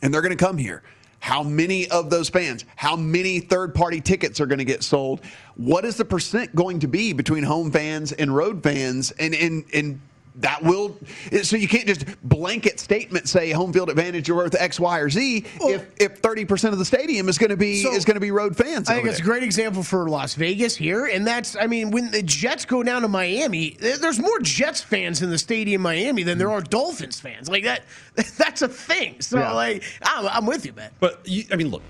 and 0.02 0.14
they're 0.14 0.22
going 0.22 0.38
to 0.38 0.46
come 0.46 0.58
here. 0.58 0.84
How 1.20 1.44
many 1.44 1.88
of 1.90 2.10
those 2.10 2.30
fans, 2.30 2.66
how 2.76 2.96
many 2.96 3.40
third 3.40 3.76
party 3.76 4.02
tickets 4.02 4.42
are 4.42 4.48
going 4.48 4.58
to 4.58 4.66
get 4.66 4.82
sold? 4.84 5.22
What 5.56 5.86
is 5.86 5.96
the 5.96 6.06
percent 6.06 6.56
going 6.56 6.80
to 6.80 6.88
be 6.88 7.14
between 7.14 7.44
home 7.44 7.72
fans 7.72 8.12
and 8.12 8.36
road 8.36 8.64
fans? 8.64 9.12
And, 9.12 9.36
and, 9.36 9.64
and 9.72 10.02
that 10.36 10.64
will, 10.64 10.98
so 11.44 11.58
you 11.58 11.68
can't 11.68 11.88
just 11.88 12.06
blanket 12.24 12.80
statement 12.80 13.28
say 13.28 13.52
home 13.52 13.74
field 13.74 13.90
advantage 13.90 14.30
are 14.30 14.36
worth 14.36 14.56
X, 14.60 14.80
Y, 14.80 15.00
or 15.00 15.10
Z 15.10 15.46
if, 15.62 15.86
if 16.00 16.22
30% 16.22 16.72
of 16.72 16.80
the 16.80 16.86
stadium 16.86 17.28
is 17.30 17.38
going 17.38 17.50
to 17.50 17.58
be, 17.58 17.84
So- 17.84 17.92
is 17.94 18.06
going 18.06 18.16
to 18.16 18.22
be 18.22 18.32
road 18.32 18.56
fans. 18.56 18.90
I 18.90 18.96
think 18.96 19.08
it's 19.08 19.20
a 19.20 19.24
great 19.24 19.44
example 19.44 19.84
for 19.84 20.10
Las 20.10 20.36
Vegas 20.36 20.76
here, 20.76 21.06
and 21.06 21.26
that's 21.28 21.56
I 21.60 21.68
mean 21.68 21.92
when 21.92 22.12
the 22.12 22.24
Jets 22.24 22.66
go 22.66 22.82
down 22.84 23.02
to 23.02 23.08
Miami, 23.08 23.78
there's 23.80 24.20
more 24.20 24.40
Jets 24.40 24.82
fans 24.82 25.22
in 25.22 25.30
the 25.30 25.38
stadium 25.38 25.82
Miami 25.82 26.24
than 26.24 26.38
there 26.38 26.52
are 26.52 26.62
Dolphins 26.62 27.20
fans. 27.20 27.50
Like 27.50 27.64
that, 27.66 27.84
that's 28.38 28.62
a 28.62 28.68
thing. 28.68 29.20
So 29.22 29.40
Yeah. 29.40 29.52
like 29.52 29.84
I'm, 30.02 30.28
I'm 30.28 30.46
with 30.46 30.66
you, 30.66 30.74
man. 30.74 30.92
But 31.00 31.22
you, 31.26 31.44
I 31.52 31.56
mean, 31.58 31.70
look, 31.70 31.82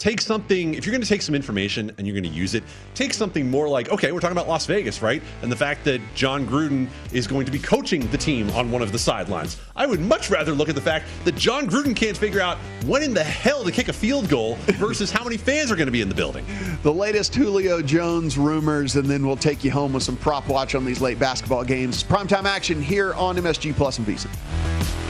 take 0.00 0.20
something. 0.20 0.74
If 0.74 0.86
you're 0.86 0.92
going 0.92 1.02
to 1.02 1.08
take 1.08 1.22
some 1.22 1.34
information 1.34 1.92
and 1.98 2.06
you're 2.06 2.18
going 2.18 2.30
to 2.30 2.36
use 2.36 2.54
it, 2.54 2.64
take 2.94 3.12
something 3.12 3.48
more 3.48 3.68
like, 3.68 3.90
okay, 3.90 4.10
we're 4.10 4.20
talking 4.20 4.36
about 4.36 4.48
Las 4.48 4.66
Vegas, 4.66 5.02
right? 5.02 5.22
And 5.42 5.52
the 5.52 5.56
fact 5.56 5.84
that 5.84 6.00
Jon 6.14 6.46
Gruden 6.46 6.88
is 7.12 7.26
going 7.26 7.44
to 7.44 7.52
be 7.52 7.58
coaching 7.58 8.10
the 8.10 8.16
team 8.16 8.50
on 8.50 8.72
one 8.72 8.80
of 8.80 8.92
the 8.92 8.98
sidelines. 8.98 9.60
I 9.76 9.86
would 9.86 10.00
much 10.00 10.30
rather 10.30 10.52
look 10.52 10.70
at 10.70 10.74
the 10.74 10.80
fact 10.80 11.04
that 11.24 11.36
Jon 11.36 11.68
Gruden 11.68 11.94
can't 11.94 12.16
figure 12.16 12.40
out 12.40 12.56
when 12.86 13.02
in 13.02 13.12
the 13.12 13.22
hell 13.22 13.62
to 13.62 13.70
kick 13.70 13.88
a 13.88 13.92
field 13.92 14.28
goal 14.28 14.56
versus 14.78 15.12
how 15.12 15.22
many 15.22 15.36
fans 15.36 15.70
are 15.70 15.76
going 15.76 15.86
to 15.86 15.92
be 15.92 16.00
in 16.00 16.08
the 16.08 16.14
building. 16.14 16.46
The 16.82 16.92
latest 16.92 17.34
Julio 17.34 17.82
Jones 17.82 18.38
rumors, 18.38 18.96
and 18.96 19.06
then 19.06 19.26
we'll 19.26 19.36
take 19.36 19.62
you 19.62 19.70
home 19.70 19.92
with 19.92 20.02
some 20.02 20.16
prop 20.16 20.48
watch 20.48 20.74
on 20.74 20.86
these 20.86 21.02
late 21.02 21.18
basketball 21.18 21.62
games. 21.62 22.02
Primetime 22.02 22.44
action 22.44 22.80
here 22.80 23.12
on 23.14 23.36
MSG 23.36 23.74
Plus 23.74 23.98
and 23.98 24.06
VSiN. 24.06 25.09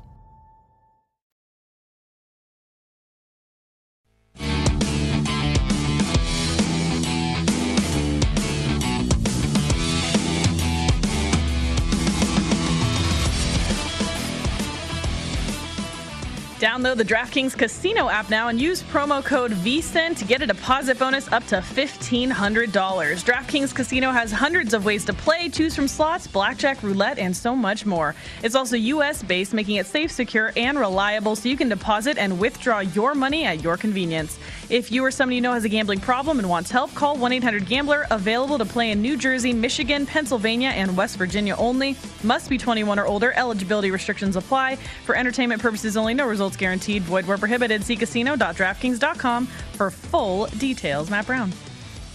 Download 16.61 16.95
the 16.95 17.03
DraftKings 17.03 17.57
Casino 17.57 18.07
app 18.07 18.29
now 18.29 18.49
and 18.49 18.61
use 18.61 18.83
promo 18.83 19.25
code 19.25 19.49
VSIN 19.49 20.15
to 20.15 20.23
get 20.23 20.43
a 20.43 20.45
deposit 20.45 20.99
bonus 20.99 21.27
up 21.31 21.43
to 21.47 21.55
$1,500. 21.55 22.67
DraftKings 22.69 23.73
Casino 23.73 24.11
has 24.11 24.31
hundreds 24.31 24.75
of 24.75 24.85
ways 24.85 25.03
to 25.05 25.11
play, 25.11 25.49
choose 25.49 25.75
from 25.75 25.87
slots, 25.87 26.27
blackjack, 26.27 26.83
roulette, 26.83 27.17
and 27.17 27.35
so 27.35 27.55
much 27.55 27.87
more. 27.87 28.13
It's 28.43 28.53
also 28.53 28.75
U.S. 28.75 29.23
based, 29.23 29.55
making 29.55 29.77
it 29.77 29.87
safe, 29.87 30.11
secure, 30.11 30.53
and 30.55 30.77
reliable 30.77 31.35
so 31.35 31.49
you 31.49 31.57
can 31.57 31.67
deposit 31.67 32.19
and 32.19 32.39
withdraw 32.39 32.81
your 32.81 33.15
money 33.15 33.43
at 33.43 33.63
your 33.63 33.75
convenience. 33.75 34.37
If 34.71 34.89
you 34.89 35.03
or 35.03 35.11
somebody 35.11 35.35
you 35.35 35.41
know 35.41 35.51
has 35.51 35.65
a 35.65 35.69
gambling 35.69 35.99
problem 35.99 36.39
and 36.39 36.47
wants 36.47 36.71
help, 36.71 36.93
call 36.93 37.17
1 37.17 37.33
800 37.33 37.65
Gambler, 37.65 38.07
available 38.09 38.57
to 38.57 38.63
play 38.63 38.91
in 38.91 39.01
New 39.01 39.17
Jersey, 39.17 39.51
Michigan, 39.51 40.05
Pennsylvania, 40.05 40.69
and 40.69 40.95
West 40.95 41.17
Virginia 41.17 41.57
only. 41.57 41.97
Must 42.23 42.49
be 42.49 42.57
21 42.57 42.97
or 42.97 43.05
older. 43.05 43.33
Eligibility 43.33 43.91
restrictions 43.91 44.37
apply. 44.37 44.77
For 45.05 45.13
entertainment 45.13 45.61
purposes 45.61 45.97
only, 45.97 46.13
no 46.13 46.25
results 46.25 46.55
guaranteed. 46.55 47.01
Void 47.01 47.27
where 47.27 47.37
prohibited. 47.37 47.83
See 47.83 47.97
casino.draftkings.com 47.97 49.45
for 49.45 49.91
full 49.91 50.45
details. 50.45 51.09
Matt 51.09 51.25
Brown. 51.27 51.51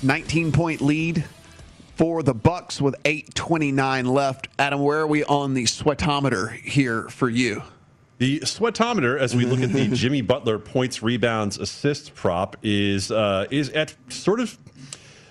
19 0.02 0.50
point 0.50 0.80
lead 0.80 1.26
for 1.96 2.22
the 2.22 2.32
Bucks 2.32 2.80
with 2.80 2.94
8:29 3.04 4.06
left. 4.06 4.48
Adam, 4.58 4.80
where 4.80 5.00
are 5.00 5.06
we 5.06 5.24
on 5.24 5.52
the 5.52 5.64
sweatometer 5.64 6.52
here 6.52 7.02
for 7.10 7.28
you? 7.28 7.62
The 8.18 8.40
sweatometer, 8.40 9.18
as 9.18 9.36
we 9.36 9.44
look 9.44 9.60
at 9.60 9.72
the 9.72 9.88
Jimmy 9.94 10.22
Butler 10.22 10.58
points, 10.58 11.02
rebounds, 11.02 11.58
assists 11.58 12.08
prop, 12.10 12.56
is 12.62 13.10
uh, 13.10 13.46
is 13.50 13.68
at 13.70 13.94
sort 14.08 14.40
of 14.40 14.56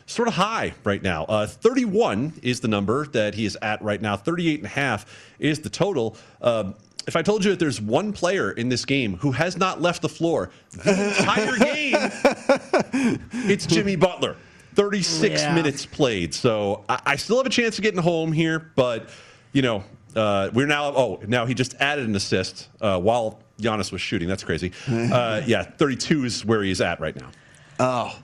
sort 0.05 0.27
of 0.27 0.36
high 0.36 0.73
right 0.83 1.01
now. 1.01 1.23
Uh, 1.25 1.47
31 1.47 2.33
is 2.43 2.59
the 2.59 2.67
number 2.67 3.07
that 3.07 3.33
he 3.33 3.45
is 3.45 3.57
at 3.63 3.81
right 3.81 3.99
now. 4.01 4.15
38 4.15 4.59
and 4.59 4.65
a 4.67 4.69
half 4.69 5.05
is 5.39 5.61
the 5.61 5.69
total. 5.69 6.15
Uh, 6.41 6.73
if 7.07 7.15
I 7.15 7.21
told 7.23 7.43
you 7.43 7.51
that 7.51 7.59
there's 7.59 7.81
one 7.81 8.13
player 8.13 8.51
in 8.51 8.69
this 8.69 8.86
game 8.86 9.17
who 9.17 9.31
has 9.31 9.57
not 9.57 9.81
left 9.81 10.01
the 10.03 10.09
floor 10.09 10.51
the 10.71 11.17
entire 11.19 11.57
game, 11.57 13.19
it's 13.49 13.65
Jimmy 13.65 13.95
Butler. 13.95 14.36
36 14.75 15.41
Yeah. 15.41 15.55
minutes 15.55 15.86
played. 15.86 16.33
So 16.33 16.83
I, 16.89 17.01
I 17.05 17.15
still 17.15 17.38
have 17.38 17.45
a 17.45 17.49
chance 17.51 17.77
of 17.77 17.83
getting 17.83 18.01
home 18.01 18.31
here, 18.31 18.71
but 18.75 19.09
you 19.53 19.61
know, 19.61 19.83
uh, 20.16 20.49
we're 20.53 20.68
now. 20.68 20.86
Oh, 20.95 21.22
now 21.28 21.45
he 21.45 21.53
just 21.53 21.76
added 21.80 22.07
an 22.07 22.16
assist 22.16 22.70
uh, 22.82 22.99
while 22.99 23.39
Giannis 23.59 23.91
was 23.91 24.01
shooting. 24.01 24.28
That's 24.28 24.43
crazy. 24.43 24.72
Uh, 25.16 25.41
yeah, 25.45 25.63
32 25.63 26.26
is 26.26 26.45
where 26.45 26.63
he's 26.63 26.82
at 26.82 26.99
right 26.99 27.16
now. 27.16 27.30
Oh. 27.80 28.18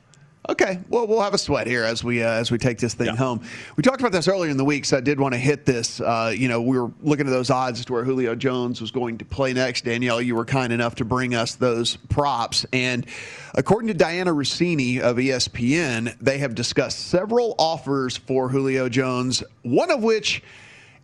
Okay, 0.49 0.79
well, 0.89 1.05
we'll 1.05 1.21
have 1.21 1.35
a 1.35 1.37
sweat 1.37 1.67
here 1.67 1.83
as 1.83 2.03
we 2.03 2.23
uh, 2.23 2.31
as 2.31 2.49
we 2.49 2.57
take 2.57 2.79
this 2.79 2.95
thing 2.95 3.15
home. 3.15 3.41
We 3.75 3.83
talked 3.83 3.99
about 3.99 4.11
this 4.11 4.27
earlier 4.27 4.49
in 4.49 4.57
the 4.57 4.65
week, 4.65 4.85
so 4.85 4.97
I 4.97 4.99
did 4.99 5.19
want 5.19 5.35
to 5.35 5.39
hit 5.39 5.67
this. 5.67 6.01
Uh, 6.01 6.33
you 6.35 6.47
know, 6.47 6.59
we 6.63 6.79
were 6.79 6.91
looking 7.03 7.27
at 7.27 7.29
those 7.29 7.51
odds 7.51 7.79
as 7.79 7.85
to 7.85 7.93
where 7.93 8.03
Julio 8.03 8.33
Jones 8.33 8.81
was 8.81 8.89
going 8.89 9.19
to 9.19 9.25
play 9.25 9.53
next. 9.53 9.85
Danielle, 9.85 10.19
you 10.19 10.35
were 10.35 10.43
kind 10.43 10.73
enough 10.73 10.95
to 10.95 11.05
bring 11.05 11.35
us 11.35 11.55
those 11.55 11.95
props, 12.09 12.65
and 12.73 13.05
according 13.53 13.95
to 13.95 14.03
Dianna 14.03 14.35
Russini 14.35 14.99
of 14.99 15.17
ESPN, 15.17 16.17
they 16.19 16.39
have 16.39 16.55
discussed 16.55 17.09
several 17.09 17.53
offers 17.59 18.17
for 18.17 18.49
Julio 18.49 18.89
Jones. 18.89 19.43
One 19.61 19.91
of 19.91 20.01
which 20.01 20.41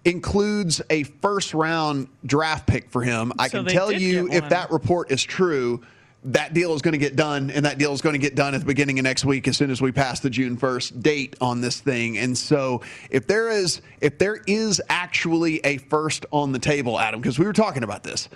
includes 0.07 0.81
a 0.89 1.03
first 1.03 1.53
round 1.53 2.07
draft 2.25 2.65
pick 2.65 2.89
for 2.89 3.01
him. 3.01 3.33
I 3.37 3.49
So 3.49 3.63
can 3.63 3.73
tell 3.73 3.91
you 3.91 4.29
if 4.31 4.47
that 4.49 4.71
report 4.71 5.11
is 5.11 5.21
true, 5.21 5.81
that 6.23 6.53
deal 6.53 6.73
is 6.73 6.81
going 6.81 6.93
to 6.93 6.97
get 6.97 7.17
done, 7.17 7.51
and 7.51 7.65
that 7.65 7.77
deal 7.77 7.91
is 7.91 8.01
going 8.01 8.13
to 8.13 8.19
get 8.19 8.33
done 8.33 8.55
at 8.55 8.61
the 8.61 8.65
beginning 8.65 8.99
of 8.99 9.03
next 9.03 9.25
week 9.25 9.47
as 9.49 9.57
soon 9.57 9.69
as 9.69 9.81
we 9.81 9.91
pass 9.91 10.21
the 10.21 10.29
June 10.29 10.57
1st 10.57 11.01
date 11.01 11.35
on 11.41 11.59
this 11.59 11.81
thing. 11.81 12.17
And 12.17 12.37
so, 12.37 12.81
if 13.09 13.27
there 13.27 13.49
is 13.49 13.81
if 13.99 14.17
there 14.17 14.41
is 14.47 14.81
actually 14.89 15.59
a 15.65 15.77
first 15.77 16.25
on 16.31 16.53
the 16.53 16.59
table, 16.59 16.97
Adam, 16.97 17.19
because 17.19 17.37
we 17.37 17.45
were 17.45 17.53
talking 17.53 17.83
about 17.83 18.03
this, 18.03 18.29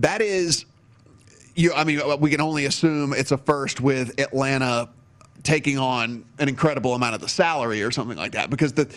that 0.00 0.20
is, 0.20 0.66
you. 1.54 1.72
I 1.72 1.84
mean, 1.84 2.00
we 2.20 2.30
can 2.30 2.42
only 2.42 2.66
assume 2.66 3.14
it's 3.14 3.32
a 3.32 3.38
first 3.38 3.80
with 3.80 4.20
Atlanta 4.20 4.90
taking 5.42 5.78
on 5.78 6.26
an 6.38 6.50
incredible 6.50 6.94
amount 6.94 7.14
of 7.14 7.22
the 7.22 7.28
salary 7.28 7.82
or 7.82 7.90
something 7.90 8.18
like 8.18 8.32
that, 8.32 8.50
because 8.50 8.74
the 8.74 8.94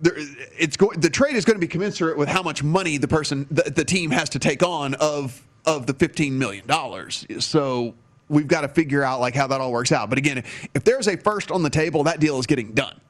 there, 0.00 0.14
it's 0.58 0.76
going 0.76 1.00
the 1.00 1.10
trade 1.10 1.36
is 1.36 1.44
going 1.44 1.56
to 1.56 1.60
be 1.60 1.66
commensurate 1.66 2.16
with 2.16 2.28
how 2.28 2.42
much 2.42 2.62
money 2.62 2.98
the 2.98 3.08
person 3.08 3.46
the, 3.50 3.62
the 3.70 3.84
team 3.84 4.10
has 4.10 4.28
to 4.30 4.38
take 4.38 4.62
on 4.62 4.94
of 4.94 5.42
of 5.64 5.86
the 5.86 5.94
15 5.94 6.38
million 6.38 6.66
dollars 6.66 7.26
so 7.40 7.94
we've 8.28 8.46
got 8.46 8.60
to 8.60 8.68
figure 8.68 9.02
out 9.02 9.20
like 9.20 9.34
how 9.34 9.46
that 9.46 9.60
all 9.60 9.72
works 9.72 9.92
out 9.92 10.08
but 10.08 10.18
again 10.18 10.44
if 10.74 10.84
there's 10.84 11.08
a 11.08 11.16
first 11.16 11.50
on 11.50 11.62
the 11.62 11.70
table 11.70 12.04
that 12.04 12.20
deal 12.20 12.38
is 12.38 12.46
getting 12.46 12.72
done 12.72 13.00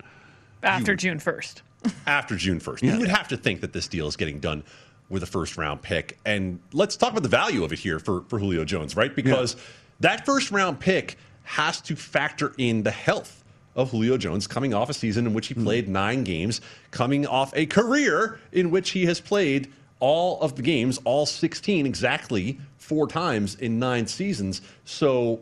After 0.62 0.96
June 0.96 1.18
1st. 1.18 1.62
after 2.06 2.36
June 2.36 2.58
1st. 2.60 2.82
You 2.82 2.98
would 2.98 3.08
have 3.08 3.28
to 3.28 3.36
think 3.36 3.60
that 3.60 3.72
this 3.72 3.86
deal 3.86 4.08
is 4.08 4.16
getting 4.16 4.40
done 4.40 4.64
with 5.08 5.22
a 5.22 5.26
first 5.26 5.56
round 5.56 5.80
pick. 5.82 6.18
And 6.24 6.58
let's 6.72 6.96
talk 6.96 7.12
about 7.12 7.22
the 7.22 7.28
value 7.28 7.64
of 7.64 7.72
it 7.72 7.78
here 7.78 7.98
for, 7.98 8.22
for 8.28 8.38
Julio 8.38 8.64
Jones, 8.64 8.96
right? 8.96 9.14
Because 9.14 9.56
that 10.00 10.26
first 10.26 10.50
round 10.50 10.80
pick 10.80 11.16
has 11.44 11.80
to 11.82 11.96
factor 11.96 12.52
in 12.58 12.82
the 12.82 12.90
health 12.90 13.44
of 13.74 13.90
Julio 13.90 14.16
Jones 14.16 14.46
coming 14.46 14.74
off 14.74 14.90
a 14.90 14.94
season 14.94 15.26
in 15.26 15.34
which 15.34 15.48
he 15.48 15.54
played 15.54 15.88
nine 15.88 16.24
games, 16.24 16.60
coming 16.90 17.26
off 17.26 17.52
a 17.54 17.66
career 17.66 18.40
in 18.52 18.70
which 18.70 18.90
he 18.90 19.06
has 19.06 19.20
played 19.20 19.72
all 20.00 20.40
of 20.40 20.56
the 20.56 20.62
games, 20.62 20.98
all 21.04 21.26
16 21.26 21.86
exactly 21.86 22.58
four 22.76 23.06
times 23.06 23.54
in 23.56 23.78
nine 23.78 24.06
seasons. 24.06 24.62
So 24.84 25.40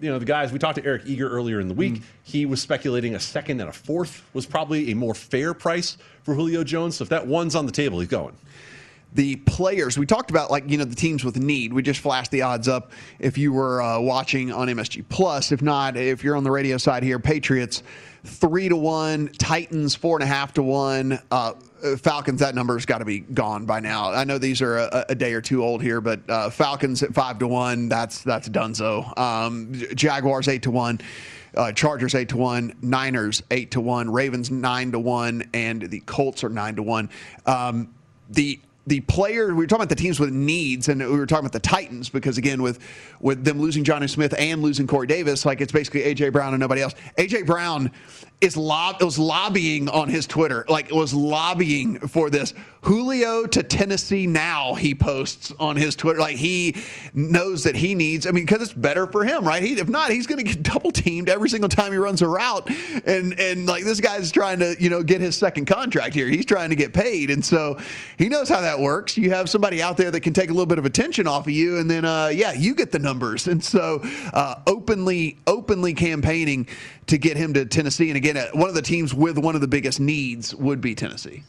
you 0.00 0.10
know, 0.10 0.18
the 0.18 0.24
guys, 0.24 0.52
we 0.52 0.58
talked 0.58 0.76
to 0.76 0.84
Eric 0.84 1.02
Eager 1.06 1.28
earlier 1.28 1.60
in 1.60 1.68
the 1.68 1.74
week. 1.74 1.94
Mm. 1.94 2.02
He 2.22 2.46
was 2.46 2.62
speculating 2.62 3.14
a 3.14 3.20
second 3.20 3.60
and 3.60 3.68
a 3.68 3.72
fourth 3.72 4.24
was 4.32 4.46
probably 4.46 4.92
a 4.92 4.94
more 4.94 5.14
fair 5.14 5.54
price 5.54 5.96
for 6.22 6.34
Julio 6.34 6.62
Jones. 6.62 6.96
So 6.96 7.02
if 7.02 7.08
that 7.08 7.26
one's 7.26 7.54
on 7.54 7.66
the 7.66 7.72
table, 7.72 7.98
he's 7.98 8.08
going. 8.08 8.36
The 9.14 9.36
players. 9.36 9.98
We 9.98 10.06
talked 10.06 10.30
about 10.30 10.50
like 10.50 10.68
you 10.68 10.76
know 10.76 10.84
the 10.84 10.94
teams 10.94 11.24
with 11.24 11.36
need. 11.36 11.72
We 11.72 11.82
just 11.82 12.00
flashed 12.00 12.30
the 12.30 12.42
odds 12.42 12.68
up. 12.68 12.92
If 13.18 13.38
you 13.38 13.52
were 13.52 13.80
uh, 13.80 14.00
watching 14.00 14.52
on 14.52 14.68
msg 14.68 15.04
plus 15.08 15.52
if 15.52 15.62
not 15.62 15.96
if 15.96 16.22
you're 16.22 16.36
on 16.36 16.44
the 16.44 16.50
radio 16.50 16.76
side 16.76 17.02
here 17.02 17.18
patriots 17.18 17.82
three 18.24 18.68
to 18.68 18.76
one 18.76 19.28
titans 19.38 19.94
four 19.94 20.16
and 20.16 20.24
a 20.24 20.26
half 20.26 20.52
to 20.54 20.62
one. 20.62 21.18
Uh, 21.30 21.54
falcons 21.98 22.40
that 22.40 22.56
number's 22.56 22.84
got 22.84 22.98
to 22.98 23.04
be 23.04 23.20
gone 23.20 23.64
by 23.64 23.78
now. 23.78 24.10
I 24.10 24.24
know 24.24 24.36
these 24.36 24.60
are 24.60 24.78
a, 24.78 25.06
a 25.10 25.14
day 25.14 25.32
or 25.32 25.40
two 25.40 25.62
old 25.62 25.80
here 25.80 26.00
but 26.00 26.20
uh, 26.28 26.50
falcons 26.50 27.02
at 27.02 27.14
five 27.14 27.38
to 27.38 27.48
one 27.48 27.88
that's 27.88 28.22
that's 28.22 28.48
donezo 28.48 29.16
um, 29.16 29.72
jaguars 29.94 30.48
eight 30.48 30.62
to 30.62 30.70
one 30.70 31.00
uh, 31.56 31.72
Chargers 31.72 32.14
eight 32.14 32.28
to 32.28 32.36
one, 32.36 32.74
Niners 32.82 33.42
eight 33.50 33.72
to 33.72 33.80
one, 33.80 34.10
Ravens 34.10 34.50
nine 34.50 34.92
to 34.92 34.98
one, 34.98 35.48
and 35.54 35.82
the 35.82 36.00
Colts 36.00 36.44
are 36.44 36.50
nine 36.50 36.76
to 36.76 36.82
one. 36.82 37.08
Um, 37.46 37.94
the 38.30 38.60
the 38.88 39.00
player 39.00 39.48
we 39.48 39.54
were 39.54 39.66
talking 39.66 39.82
about 39.82 39.88
the 39.90 40.02
teams 40.02 40.18
with 40.18 40.32
needs, 40.32 40.88
and 40.88 41.00
we 41.00 41.06
were 41.06 41.26
talking 41.26 41.46
about 41.46 41.52
the 41.52 41.60
Titans 41.60 42.08
because 42.08 42.38
again 42.38 42.62
with 42.62 42.78
with 43.20 43.44
them 43.44 43.60
losing 43.60 43.84
Jonnu 43.84 44.08
Smith 44.08 44.34
and 44.38 44.62
losing 44.62 44.86
Corey 44.86 45.06
Davis, 45.06 45.44
like 45.44 45.60
it's 45.60 45.72
basically 45.72 46.02
AJ 46.02 46.32
Brown 46.32 46.54
and 46.54 46.60
nobody 46.60 46.82
else. 46.82 46.94
AJ 47.18 47.46
Brown 47.46 47.90
is 48.40 48.56
lob 48.56 49.02
was 49.02 49.18
lobbying 49.18 49.88
on 49.88 50.08
his 50.08 50.26
Twitter, 50.26 50.64
like 50.68 50.86
it 50.86 50.94
was 50.94 51.12
lobbying 51.12 51.98
for 51.98 52.30
this 52.30 52.54
Julio 52.82 53.46
to 53.46 53.62
Tennessee 53.62 54.26
now. 54.26 54.74
He 54.74 54.94
posts 54.94 55.52
on 55.58 55.76
his 55.76 55.96
Twitter, 55.96 56.20
like 56.20 56.36
he 56.36 56.76
knows 57.12 57.64
that 57.64 57.74
he 57.74 57.94
needs. 57.94 58.26
I 58.26 58.30
mean, 58.30 58.44
because 58.46 58.62
it's 58.62 58.72
better 58.72 59.06
for 59.08 59.24
him, 59.24 59.44
right? 59.44 59.62
He, 59.62 59.72
if 59.74 59.88
not, 59.88 60.12
he's 60.12 60.26
going 60.26 60.38
to 60.38 60.44
get 60.44 60.62
double 60.74 60.92
teamed 60.92 61.28
every 61.28 61.48
single 61.48 61.68
time 61.68 61.90
he 61.90 61.98
runs 61.98 62.22
a 62.22 62.28
route, 62.28 62.70
and 63.04 63.38
and 63.38 63.66
like 63.66 63.84
this 63.84 64.00
guy's 64.00 64.30
trying 64.30 64.60
to 64.60 64.76
you 64.78 64.88
know 64.88 65.02
get 65.02 65.20
his 65.20 65.36
second 65.36 65.66
contract 65.66 66.14
here. 66.14 66.28
He's 66.28 66.46
trying 66.46 66.70
to 66.70 66.76
get 66.76 66.92
paid, 66.92 67.30
and 67.30 67.44
so 67.44 67.78
he 68.16 68.28
knows 68.28 68.48
how 68.48 68.60
that 68.60 68.78
works. 68.78 69.16
You 69.16 69.30
have 69.30 69.50
somebody 69.50 69.82
out 69.82 69.96
there 69.96 70.12
that 70.12 70.20
can 70.20 70.32
take 70.32 70.50
a 70.50 70.52
little 70.52 70.66
bit 70.66 70.78
of 70.78 70.84
attention 70.84 71.26
off 71.26 71.46
of 71.46 71.52
you, 71.52 71.78
and 71.78 71.90
then 71.90 72.04
uh, 72.04 72.28
yeah, 72.28 72.52
you 72.52 72.74
get 72.74 72.92
the 72.92 73.00
numbers. 73.00 73.48
And 73.48 73.62
so 73.62 74.00
uh, 74.32 74.60
openly 74.66 75.38
openly 75.48 75.94
campaigning 75.94 76.68
to 77.06 77.18
get 77.18 77.36
him 77.36 77.54
to 77.54 77.64
Tennessee, 77.64 78.08
and 78.10 78.16
again, 78.16 78.27
uh, 78.36 78.46
one 78.52 78.68
of 78.68 78.74
the 78.74 78.82
teams 78.82 79.14
with 79.14 79.38
one 79.38 79.54
of 79.54 79.60
the 79.60 79.68
biggest 79.68 80.00
needs 80.00 80.54
would 80.54 80.80
be 80.80 80.94
Tennessee. 80.94 81.42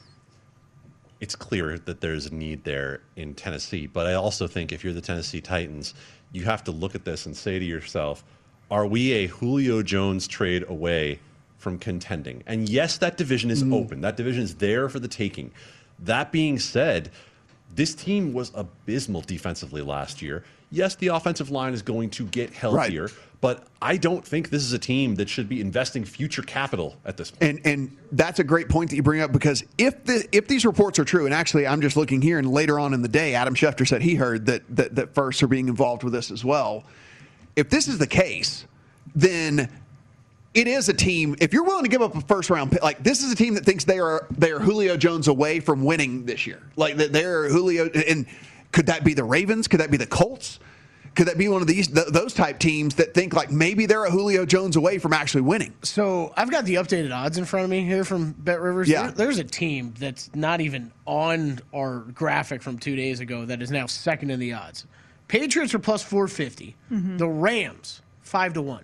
It's 1.19 1.35
clear 1.35 1.77
that 1.79 1.99
there's 1.99 2.27
a 2.27 2.33
need 2.33 2.63
there 2.63 3.01
in 3.15 3.33
Tennessee. 3.33 3.87
But 3.87 4.07
I 4.07 4.13
also 4.13 4.47
think 4.47 4.71
if 4.71 4.83
you're 4.83 4.93
the 4.93 5.01
Tennessee 5.01 5.41
Titans, 5.41 5.93
you 6.31 6.45
have 6.45 6.63
to 6.65 6.71
look 6.71 6.95
at 6.95 7.03
this 7.03 7.25
and 7.25 7.35
say 7.35 7.59
to 7.59 7.65
yourself, 7.65 8.23
are 8.71 8.85
we 8.85 9.11
a 9.11 9.27
Julio 9.27 9.81
Jones 9.81 10.27
trade 10.27 10.63
away 10.69 11.19
from 11.57 11.77
contending? 11.77 12.43
And 12.45 12.69
yes, 12.69 12.97
that 12.99 13.17
division 13.17 13.51
is 13.51 13.63
open. 13.63 14.01
That 14.01 14.15
division 14.15 14.43
is 14.43 14.55
there 14.55 14.87
for 14.87 14.99
the 14.99 15.07
taking. 15.07 15.51
That 15.99 16.31
being 16.31 16.59
said, 16.59 17.11
this 17.75 17.93
team 17.93 18.31
was 18.31 18.51
abysmal 18.55 19.21
defensively 19.21 19.81
last 19.81 20.21
year. 20.21 20.43
Yes, 20.71 20.95
the 20.95 21.07
offensive 21.07 21.49
line 21.49 21.73
is 21.73 21.81
going 21.81 22.11
to 22.11 22.25
get 22.25 22.53
healthier, 22.53 23.09
but 23.41 23.65
I 23.81 23.97
don't 23.97 24.25
think 24.25 24.49
this 24.49 24.63
is 24.63 24.73
a 24.73 24.79
team 24.79 25.15
that 25.15 25.27
should 25.27 25.49
be 25.49 25.61
investing 25.61 26.05
future 26.05 26.43
capital 26.43 26.95
at 27.05 27.17
this 27.17 27.31
point. 27.31 27.43
And 27.65 27.65
and 27.65 27.97
that's 28.11 28.39
a 28.39 28.43
great 28.43 28.69
point 28.69 28.91
that 28.91 28.95
you 28.95 29.01
bring 29.03 29.21
up 29.21 29.31
because 29.31 29.63
if 29.79 30.03
the 30.03 30.27
if 30.31 30.47
these 30.47 30.65
reports 30.65 30.99
are 30.99 31.05
true, 31.05 31.25
and 31.25 31.33
actually 31.33 31.65
I'm 31.65 31.81
just 31.81 31.97
looking 31.97 32.21
here, 32.21 32.37
and 32.37 32.51
later 32.51 32.79
on 32.79 32.93
in 32.93 33.01
the 33.01 33.07
day, 33.07 33.33
Adam 33.33 33.55
Schefter 33.55 33.87
said 33.87 34.03
he 34.03 34.13
heard 34.13 34.45
that 34.45 34.63
that, 34.75 34.95
that 34.95 35.15
firsts 35.15 35.41
are 35.41 35.47
being 35.47 35.69
involved 35.69 36.03
with 36.03 36.13
this 36.13 36.29
as 36.29 36.45
well. 36.45 36.83
If 37.55 37.69
this 37.69 37.87
is 37.87 37.97
the 37.97 38.07
case, 38.07 38.65
then 39.15 39.69
it 40.53 40.67
is 40.67 40.89
a 40.89 40.93
team. 40.93 41.35
If 41.39 41.53
you're 41.53 41.63
willing 41.63 41.83
to 41.83 41.89
give 41.89 42.01
up 42.01 42.15
a 42.15 42.21
first 42.21 42.49
round 42.49 42.71
pick, 42.71 42.83
like 42.83 43.01
this 43.03 43.23
is 43.23 43.31
a 43.31 43.35
team 43.35 43.55
that 43.55 43.65
thinks 43.65 43.85
they 43.85 43.99
are 43.99 44.27
they 44.37 44.51
are 44.51 44.59
Julio 44.59 44.97
Jones 44.97 45.27
away 45.27 45.59
from 45.59 45.83
winning 45.83 46.25
this 46.25 46.45
year. 46.45 46.61
Like 46.75 46.97
that 46.97 47.11
they're 47.11 47.49
Julio 47.49 47.89
and 47.89 48.27
Could 48.71 48.87
that 48.87 49.03
be 49.03 49.13
the 49.13 49.23
Ravens? 49.23 49.67
Could 49.67 49.79
that 49.79 49.91
be 49.91 49.97
the 49.97 50.05
Colts? 50.07 50.59
Could 51.15 51.27
that 51.27 51.37
be 51.39 51.47
one 51.49 51.61
of 51.61 51.67
these 51.67 51.87
th- 51.87 52.07
those 52.07 52.33
type 52.33 52.59
teams 52.59 52.95
that 52.95 53.13
think 53.13 53.33
like 53.33 53.51
maybe 53.51 53.85
they're 53.87 54.05
a 54.05 54.11
Julio 54.11 54.45
Jones 54.45 54.75
away 54.75 54.99
from 54.99 55.11
actually 55.11 55.41
winning? 55.41 55.73
So 55.81 56.31
I've 56.37 56.51
got 56.51 56.65
the 56.65 56.75
updated 56.75 57.13
odds 57.13 57.37
in 57.37 57.45
front 57.45 57.63
of 57.65 57.69
me 57.69 57.83
here 57.83 58.05
from 58.05 58.31
Bet 58.33 58.61
Rivers. 58.61 58.87
Yeah. 58.87 59.03
There- 59.07 59.11
there's 59.25 59.39
a 59.39 59.43
team 59.43 59.93
that's 59.97 60.29
not 60.35 60.61
even 60.61 60.91
on 61.05 61.59
our 61.73 61.99
graphic 61.99 62.61
from 62.61 62.77
two 62.77 62.95
days 62.95 63.19
ago 63.19 63.43
that 63.45 63.61
is 63.61 63.71
now 63.71 63.87
second 63.87 64.29
in 64.29 64.39
the 64.39 64.53
odds. 64.53 64.85
Patriots 65.27 65.73
are 65.73 65.79
plus 65.79 66.03
450. 66.03 66.75
Mm-hmm. 66.91 67.17
The 67.17 67.27
Rams 67.27 68.01
five 68.21 68.53
to 68.53 68.61
one. 68.61 68.83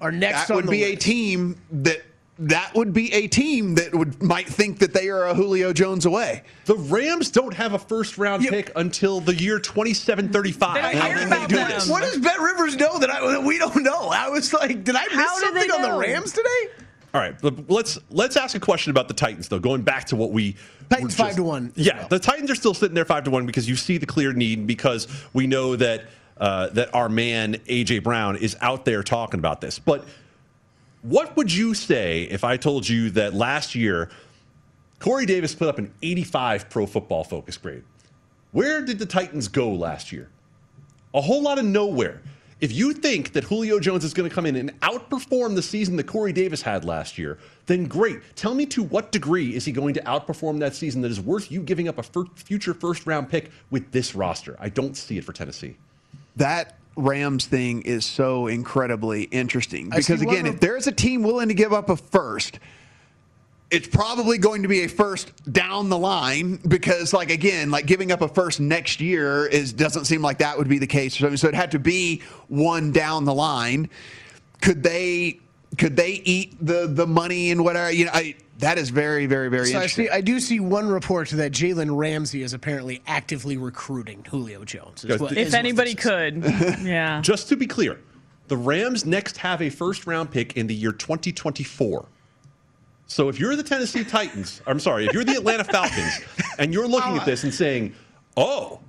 Are 0.00 0.12
next 0.12 0.46
that 0.48 0.50
on 0.50 0.56
would 0.56 0.66
the 0.66 0.70
be 0.70 0.84
a 0.84 0.94
team 0.96 1.56
that 1.72 2.02
that 2.38 2.74
would 2.74 2.92
be 2.92 3.12
a 3.14 3.28
team 3.28 3.74
that 3.76 3.94
would 3.94 4.22
might 4.22 4.46
think 4.46 4.78
that 4.80 4.92
they 4.92 5.08
are 5.08 5.26
a 5.26 5.34
Julio 5.34 5.72
Jones 5.72 6.04
away. 6.04 6.42
The 6.66 6.76
Rams 6.76 7.30
don't 7.30 7.54
have 7.54 7.72
a 7.72 7.78
first 7.78 8.18
round 8.18 8.46
pick 8.46 8.70
until 8.76 9.20
the 9.20 9.34
year 9.34 9.58
2735. 9.58 10.76
I- 10.76 10.92
I- 10.92 11.26
what, 11.28 11.48
does, 11.48 11.88
what 11.88 12.02
does 12.02 12.18
Bet 12.18 12.38
Rivers 12.40 12.76
know 12.76 12.98
that, 12.98 13.10
I, 13.10 13.26
that 13.32 13.42
we 13.42 13.58
don't 13.58 13.82
know? 13.82 14.08
I 14.08 14.28
was 14.28 14.52
like, 14.52 14.84
did 14.84 14.94
I 14.94 15.04
miss 15.04 15.14
How 15.14 15.36
something 15.38 15.70
on 15.70 15.82
the? 15.82 15.96
Rams 15.96 16.32
today? 16.32 16.68
All 17.14 17.20
right, 17.22 17.34
but 17.40 17.70
let's 17.70 17.98
let's 18.10 18.36
ask 18.36 18.54
a 18.54 18.60
question 18.60 18.90
about 18.90 19.08
the 19.08 19.14
Titans 19.14 19.48
though. 19.48 19.58
Going 19.58 19.80
back 19.80 20.04
to 20.06 20.16
what 20.16 20.32
we 20.32 20.56
Titans 20.90 21.16
were 21.16 21.24
five 21.24 21.36
to 21.36 21.42
one. 21.42 21.72
Yeah, 21.74 22.06
the 22.08 22.18
Titans 22.18 22.50
are 22.50 22.54
still 22.54 22.74
sitting 22.74 22.94
there 22.94 23.06
five 23.06 23.24
to 23.24 23.30
one 23.30 23.46
because 23.46 23.66
you 23.66 23.76
see 23.76 23.96
the 23.96 24.04
clear 24.04 24.34
need 24.34 24.66
because 24.66 25.08
we 25.32 25.46
know 25.46 25.76
that 25.76 26.04
uh, 26.36 26.68
that 26.70 26.94
our 26.94 27.08
man 27.08 27.54
AJ 27.54 28.02
Brown 28.02 28.36
is 28.36 28.54
out 28.60 28.84
there 28.84 29.02
talking 29.02 29.40
about 29.40 29.62
this. 29.62 29.78
But 29.78 30.04
what 31.06 31.36
would 31.36 31.52
you 31.52 31.72
say 31.74 32.22
if 32.22 32.42
I 32.42 32.56
told 32.56 32.88
you 32.88 33.10
that 33.10 33.32
last 33.32 33.74
year 33.74 34.10
Corey 34.98 35.26
Davis 35.26 35.54
put 35.54 35.68
up 35.68 35.78
an 35.78 35.92
85 36.02 36.68
Pro 36.68 36.86
Football 36.86 37.22
Focus 37.22 37.56
grade? 37.56 37.84
Where 38.52 38.84
did 38.84 38.98
the 38.98 39.06
Titans 39.06 39.48
go 39.48 39.72
last 39.72 40.10
year? 40.10 40.30
A 41.14 41.20
whole 41.20 41.42
lot 41.42 41.58
of 41.58 41.64
nowhere. 41.64 42.22
If 42.60 42.72
you 42.72 42.94
think 42.94 43.34
that 43.34 43.44
Julio 43.44 43.78
Jones 43.78 44.02
is 44.02 44.14
going 44.14 44.28
to 44.28 44.34
come 44.34 44.46
in 44.46 44.56
and 44.56 44.80
outperform 44.80 45.54
the 45.54 45.62
season 45.62 45.96
that 45.96 46.04
Corey 46.04 46.32
Davis 46.32 46.62
had 46.62 46.84
last 46.86 47.18
year, 47.18 47.38
then 47.66 47.84
great. 47.84 48.20
Tell 48.34 48.54
me 48.54 48.64
to 48.66 48.82
what 48.82 49.12
degree 49.12 49.54
is 49.54 49.66
he 49.66 49.72
going 49.72 49.92
to 49.94 50.00
outperform 50.00 50.58
that 50.60 50.74
season 50.74 51.02
that 51.02 51.10
is 51.10 51.20
worth 51.20 51.52
you 51.52 51.62
giving 51.62 51.86
up 51.86 51.98
a 51.98 52.24
future 52.34 52.72
first 52.72 53.06
round 53.06 53.28
pick 53.28 53.50
with 53.70 53.92
this 53.92 54.14
roster? 54.14 54.56
I 54.58 54.70
don't 54.70 54.96
see 54.96 55.18
it 55.18 55.24
for 55.24 55.34
Tennessee. 55.34 55.76
That 56.36 56.76
Rams 56.96 57.46
thing 57.46 57.82
is 57.82 58.04
so 58.04 58.46
incredibly 58.46 59.24
interesting. 59.24 59.90
Because 59.90 60.22
again, 60.22 60.46
if 60.46 60.60
there's 60.60 60.86
a 60.86 60.92
team 60.92 61.22
willing 61.22 61.48
to 61.48 61.54
give 61.54 61.72
up 61.72 61.90
a 61.90 61.96
first, 61.96 62.58
it's 63.70 63.88
probably 63.88 64.38
going 64.38 64.62
to 64.62 64.68
be 64.68 64.82
a 64.82 64.88
first 64.88 65.52
down 65.52 65.88
the 65.88 65.98
line 65.98 66.56
because 66.68 67.12
like 67.12 67.30
again 67.30 67.70
like 67.70 67.86
giving 67.86 68.12
up 68.12 68.22
a 68.22 68.28
first 68.28 68.60
next 68.60 69.00
year 69.00 69.46
is 69.46 69.72
doesn't 69.72 70.04
seem 70.04 70.22
like 70.22 70.38
that 70.38 70.56
would 70.56 70.68
be 70.68 70.78
the 70.78 70.86
case 70.86 71.16
so 71.16 71.34
so 71.34 71.48
it 71.48 71.54
had 71.54 71.72
to 71.72 71.78
be 71.78 72.22
one 72.48 72.92
down 72.92 73.24
the 73.24 73.34
line. 73.34 73.90
Could 74.62 74.82
they 74.82 75.40
could 75.76 75.96
they 75.96 76.22
eat 76.24 76.56
the 76.64 76.86
the 76.86 77.06
money 77.06 77.50
and 77.50 77.64
whatever? 77.64 77.90
You 77.90 78.06
know 78.06 78.12
I, 78.14 78.36
that 78.58 78.78
is 78.78 78.90
very 78.90 79.26
very 79.26 79.48
very 79.48 79.66
So 79.66 79.78
I 79.78 79.86
see. 79.86 80.08
I 80.08 80.20
do 80.20 80.40
see 80.40 80.60
one 80.60 80.88
report 80.88 81.28
that 81.30 81.52
Jalen 81.52 81.96
Ramsey 81.96 82.42
is 82.42 82.52
apparently 82.54 83.02
actively 83.06 83.56
recruiting 83.56 84.24
Julio 84.28 84.64
Jones. 84.64 85.04
is 85.04 85.20
what- 85.20 85.32
is 85.32 85.38
If 85.48 85.52
what 85.52 85.58
anybody 85.58 85.94
could, 85.94 86.42
yeah. 86.82 87.20
Just 87.20 87.48
to 87.50 87.56
be 87.56 87.66
clear, 87.66 88.00
the 88.48 88.56
Rams 88.56 89.04
next 89.04 89.36
have 89.38 89.60
a 89.60 89.68
first 89.70 90.06
round 90.06 90.30
pick 90.30 90.56
in 90.56 90.66
the 90.66 90.74
year 90.74 90.92
2024. 90.92 92.06
So 93.08 93.28
if 93.28 93.38
you're 93.38 93.54
the 93.54 93.62
Tennessee 93.62 94.02
Titans, 94.04 94.60
I'm 94.66 94.80
sorry, 94.80 95.06
if 95.06 95.12
you're 95.12 95.24
the 95.24 95.34
Atlanta 95.36 95.64
Falcons 95.72 96.20
and 96.58 96.72
you're 96.72 96.88
looking 96.88 97.16
at 97.16 97.24
this 97.24 97.44
and 97.44 97.54
saying, 97.54 97.94
oh, 98.36 98.80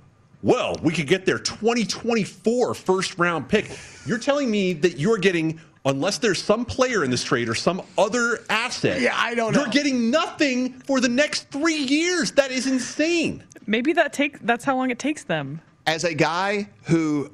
well, 0.42 0.76
we 0.82 0.92
could 0.92 1.06
get 1.06 1.24
their 1.26 1.38
2024 1.38 2.74
first 2.74 3.18
round 3.18 3.48
pick, 3.48 3.70
you're 4.06 4.18
telling 4.18 4.50
me 4.50 4.72
that 4.72 4.98
you're 4.98 5.18
getting, 5.18 5.60
unless 5.88 6.18
there's 6.18 6.40
some 6.42 6.64
player 6.64 7.02
in 7.02 7.10
this 7.10 7.24
trade 7.24 7.48
or 7.48 7.54
some 7.54 7.82
other 7.96 8.44
asset, 8.48 9.00
Yeah, 9.00 9.14
I 9.16 9.34
don't 9.34 9.52
know. 9.54 9.62
you're 9.62 9.70
getting 9.70 10.10
nothing 10.10 10.74
for 10.80 11.00
the 11.00 11.08
next 11.08 11.50
three 11.50 11.82
years. 11.84 12.30
That 12.32 12.50
is 12.52 12.66
insane. 12.66 13.42
Maybe 13.66 13.92
that 13.94 14.12
take 14.12 14.38
that's 14.40 14.64
how 14.64 14.76
long 14.76 14.90
it 14.90 14.98
takes 14.98 15.24
them. 15.24 15.60
as 15.86 16.04
a 16.04 16.14
guy 16.14 16.68
who, 16.84 17.30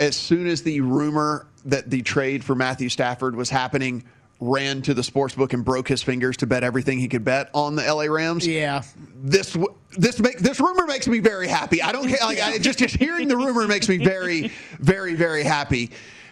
as 0.00 0.16
soon 0.16 0.46
as 0.46 0.62
the 0.62 0.80
rumor 0.80 1.46
that 1.64 1.90
the 1.90 2.02
trade 2.02 2.42
for 2.44 2.54
Matthew 2.54 2.88
Stafford 2.88 3.34
was 3.36 3.50
happening, 3.50 4.04
ran 4.40 4.80
to 4.82 4.94
the 4.94 5.02
sports 5.02 5.34
book 5.34 5.52
and 5.52 5.64
broke 5.64 5.88
his 5.88 6.02
fingers 6.02 6.36
to 6.38 6.46
bet 6.46 6.62
everything 6.62 6.98
he 7.00 7.08
could 7.08 7.24
bet 7.24 7.50
on 7.52 7.74
the 7.74 7.82
LA 7.82 8.04
Rams. 8.04 8.46
Yeah. 8.46 8.82
This 9.16 9.56
this 9.96 10.20
make 10.20 10.38
this 10.38 10.60
rumor 10.60 10.86
makes 10.86 11.08
me 11.08 11.18
very 11.18 11.48
happy. 11.48 11.82
I 11.82 11.90
don't 11.92 12.08
care. 12.08 12.18
Like, 12.22 12.40
I, 12.40 12.58
just 12.58 12.78
just 12.78 12.94
hearing 12.94 13.26
the 13.28 13.36
rumor 13.36 13.66
makes 13.66 13.88
me 13.88 13.96
very, 13.96 14.52
very, 14.78 15.14
very 15.14 15.42
happy. 15.42 15.90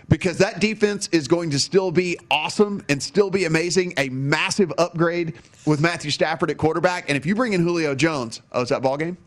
Because 0.09 0.38
that 0.38 0.61
defense 0.61 1.09
is 1.11 1.26
going 1.26 1.50
to 1.50 1.59
still 1.59 1.90
be 1.90 2.16
awesome 2.30 2.84
and 2.88 3.02
still 3.02 3.28
be 3.28 3.44
amazing. 3.44 3.92
A 3.98 4.09
massive 4.11 4.72
upgrade 4.78 5.34
with 5.66 5.80
Matthew 5.80 6.12
Stafford 6.12 6.50
at 6.50 6.59
quarterback. 6.59 7.09
And 7.09 7.16
if 7.16 7.26
you 7.26 7.34
bring 7.34 7.54
in 7.54 7.61
Julio 7.61 7.94
Jones, 7.94 8.40
oh, 8.52 8.62
is 8.62 8.68
that 8.68 8.82
ball 8.82 8.96
game? 8.96 9.18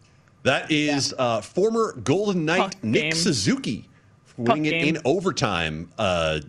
That 0.43 0.71
is 0.71 1.13
uh, 1.17 1.41
former 1.41 1.93
Golden 2.03 2.45
Knight 2.45 2.59
Puck 2.59 2.83
Nick 2.83 3.01
game. 3.01 3.11
Suzuki 3.11 3.89
winning 4.37 4.65
it 4.65 4.71
game. 4.71 4.95
in 4.95 5.01
overtime. 5.05 5.89
Uh, 5.97 6.39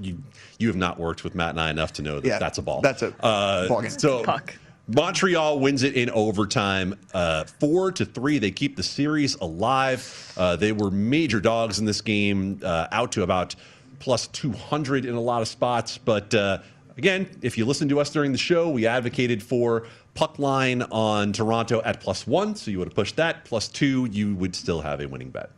you 0.00 0.22
you 0.58 0.68
have 0.68 0.76
not 0.76 0.98
worked 0.98 1.24
with 1.24 1.34
Matt 1.34 1.50
and 1.50 1.60
I 1.60 1.70
enough 1.70 1.92
to 1.94 2.02
know 2.02 2.20
that 2.20 2.28
Yeah, 2.28 2.38
that's 2.38 2.58
a 2.58 2.62
ball. 2.62 2.80
that's 2.80 3.02
a 3.02 3.12
uh, 3.24 3.68
ball 3.68 3.82
game. 3.82 3.90
So 3.90 4.22
Puck. 4.22 4.54
Montreal 4.88 5.58
wins 5.58 5.82
it 5.82 5.94
in 5.94 6.10
overtime, 6.10 6.94
uh, 7.12 7.44
four 7.44 7.90
to 7.92 8.04
three. 8.04 8.38
They 8.38 8.52
keep 8.52 8.76
the 8.76 8.84
series 8.84 9.34
alive. 9.36 10.32
Uh, 10.36 10.54
they 10.54 10.70
were 10.70 10.92
major 10.92 11.40
dogs 11.40 11.80
in 11.80 11.84
this 11.84 12.00
game, 12.00 12.60
uh, 12.62 12.86
out 12.92 13.10
to 13.12 13.22
about 13.24 13.56
plus 13.98 14.28
200 14.28 15.04
in 15.04 15.14
a 15.14 15.20
lot 15.20 15.42
of 15.42 15.48
spots. 15.48 15.98
But 15.98 16.32
uh, 16.34 16.58
again, 16.96 17.28
if 17.42 17.58
you 17.58 17.64
listen 17.64 17.88
to 17.88 18.00
us 18.00 18.10
during 18.10 18.30
the 18.30 18.38
show, 18.38 18.70
we 18.70 18.86
advocated 18.86 19.42
for 19.42 19.88
puck 20.14 20.38
line 20.38 20.82
on 20.82 21.32
Toronto 21.32 21.82
at 21.82 22.00
plus 22.00 22.24
one, 22.24 22.54
so 22.54 22.70
you 22.70 22.78
would 22.78 22.88
have 22.88 22.94
pushed 22.94 23.16
that. 23.16 23.44
Plus 23.44 23.66
two, 23.66 24.08
you 24.12 24.36
would 24.36 24.54
still 24.54 24.82
have 24.82 25.00
a 25.00 25.06
winning 25.06 25.30
bet. 25.30 25.50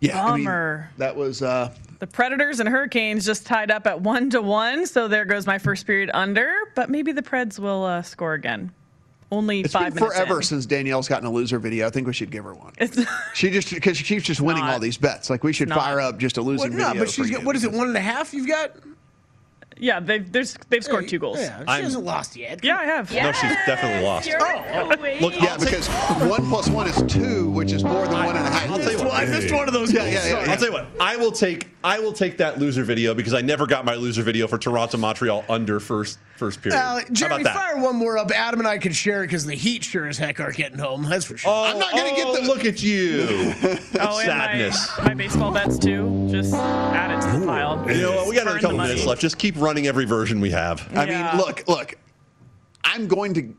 Yeah, 0.00 0.24
I 0.24 0.36
mean, 0.36 0.44
Bummer. 0.46 0.90
that 0.98 1.14
was 1.14 1.42
uh, 1.42 1.70
The 1.98 2.06
Predators 2.06 2.58
and 2.60 2.68
Hurricanes 2.68 3.24
just 3.26 3.44
tied 3.46 3.70
up 3.70 3.86
at 3.86 4.00
one 4.00 4.30
to 4.30 4.40
one, 4.40 4.86
so 4.86 5.08
there 5.08 5.24
goes 5.26 5.46
my 5.46 5.58
first 5.58 5.86
period 5.86 6.10
under. 6.14 6.50
But 6.74 6.88
maybe 6.90 7.12
the 7.12 7.22
Preds 7.22 7.58
will 7.58 7.84
uh, 7.84 8.02
score 8.02 8.32
again. 8.34 8.72
Only 9.32 9.60
It's 9.60 9.72
five 9.74 9.94
been 9.94 10.02
minutes. 10.02 10.16
forever 10.16 10.36
in. 10.38 10.42
since 10.42 10.66
Danielle's 10.66 11.06
gotten 11.06 11.26
a 11.26 11.30
loser 11.30 11.58
video. 11.60 11.86
I 11.86 11.90
think 11.90 12.06
we 12.06 12.12
should 12.12 12.30
give 12.30 12.44
her 12.44 12.54
one. 12.54 12.72
It's, 12.78 12.98
She 13.34 13.50
just 13.50 13.70
because 13.72 13.96
she 13.96 14.02
keeps 14.04 14.24
just 14.24 14.40
winning 14.40 14.64
not. 14.64 14.72
all 14.74 14.80
these 14.80 14.96
bets. 14.96 15.30
Like 15.30 15.44
we 15.44 15.52
should 15.52 15.68
fire 15.68 16.00
up 16.00 16.18
just 16.18 16.36
a 16.38 16.42
Well, 16.42 16.52
losing 16.52 16.76
no, 16.76 16.88
video. 16.88 17.02
but 17.02 17.10
she's 17.10 17.26
for 17.26 17.32
got, 17.34 17.40
you. 17.42 17.46
what 17.46 17.54
is 17.54 17.62
it? 17.64 17.70
One 17.70 17.86
and 17.88 17.96
a 17.96 18.00
half? 18.00 18.34
You've 18.34 18.48
got. 18.48 18.72
yeah, 19.78 20.00
they've 20.00 20.32
there's, 20.32 20.56
they've 20.68 20.82
scored 20.82 21.06
two 21.08 21.20
goals. 21.20 21.38
Yeah, 21.38 21.58
she 21.60 21.64
I'm- 21.68 21.84
hasn't 21.84 22.04
lost 22.04 22.34
yet. 22.36 22.64
Yeah, 22.64 22.76
I 22.78 22.84
have. 22.86 23.12
No, 23.14 23.30
she's 23.30 23.52
definitely 23.66 24.04
lost. 24.04 24.28
Oh, 24.40 24.86
look, 25.20 25.34
Yeah, 25.40 25.56
because 25.58 25.86
one 26.28 26.48
plus 26.48 26.68
one 26.68 26.88
is 26.88 27.00
two, 27.12 27.50
which 27.52 27.70
is 27.70 27.84
more 27.84 28.08
than 28.08 28.16
I 29.20 29.26
missed 29.26 29.52
one 29.54 29.68
of 29.68 29.74
those. 29.74 29.92
Yeah, 29.92 30.00
goals. 30.00 30.14
yeah, 30.14 30.28
yeah, 30.44 30.50
I'll 30.50 30.56
tell 30.56 30.66
you 30.66 30.72
what. 30.72 30.86
I 31.00 31.16
will 31.16 31.32
take. 31.32 31.68
I 31.82 31.98
will 31.98 32.12
take 32.12 32.36
that 32.38 32.58
loser 32.58 32.84
video 32.84 33.14
because 33.14 33.34
I 33.34 33.40
never 33.40 33.66
got 33.66 33.84
my 33.84 33.94
loser 33.94 34.22
video 34.22 34.46
for 34.46 34.58
Toronto 34.58 34.98
Montreal 34.98 35.44
under 35.48 35.80
first 35.80 36.18
first 36.36 36.62
period. 36.62 36.78
Uh, 36.78 36.80
How 36.80 37.00
Jeremy, 37.12 37.42
about 37.42 37.54
that? 37.54 37.54
fire 37.54 37.82
one 37.82 37.96
more 37.96 38.18
up. 38.18 38.30
Adam 38.30 38.60
and 38.60 38.68
I 38.68 38.78
could 38.78 38.94
share 38.94 39.22
it 39.22 39.26
because 39.28 39.44
the 39.46 39.54
Heat 39.54 39.84
sure 39.84 40.06
as 40.08 40.18
heck 40.18 40.40
are 40.40 40.52
getting 40.52 40.78
home. 40.78 41.04
That's 41.04 41.24
for 41.24 41.36
sure. 41.36 41.50
Oh, 41.52 41.64
I'm 41.64 41.78
not 41.78 41.90
gonna 41.92 42.10
get 42.16 42.26
oh, 42.26 42.36
the- 42.40 42.42
look 42.46 42.64
at 42.64 42.82
you. 42.82 43.54
Oh, 44.02 44.18
and 44.18 44.26
Sadness. 44.26 44.98
my, 44.98 45.04
my 45.08 45.14
baseball 45.14 45.52
bets 45.52 45.78
too. 45.78 46.28
Just 46.30 46.54
add 46.54 47.10
it 47.10 47.20
to 47.32 47.38
the 47.40 47.44
pile. 47.46 47.84
You 47.90 48.00
know 48.02 48.16
what? 48.16 48.28
We 48.28 48.34
got 48.34 48.42
another 48.42 48.44
Burn 48.44 48.54
the 48.54 48.60
couple 48.60 48.78
minutes 48.78 49.04
left. 49.04 49.20
Just 49.20 49.36
keep 49.38 49.54
running 49.58 49.86
every 49.86 50.06
version 50.06 50.40
we 50.40 50.50
have. 50.50 50.88
I 50.96 51.04
Yeah. 51.04 51.32
mean, 51.32 51.40
look, 51.44 51.68
look. 51.68 51.94
I'm 52.82 53.06
going 53.06 53.34
to. 53.34 53.54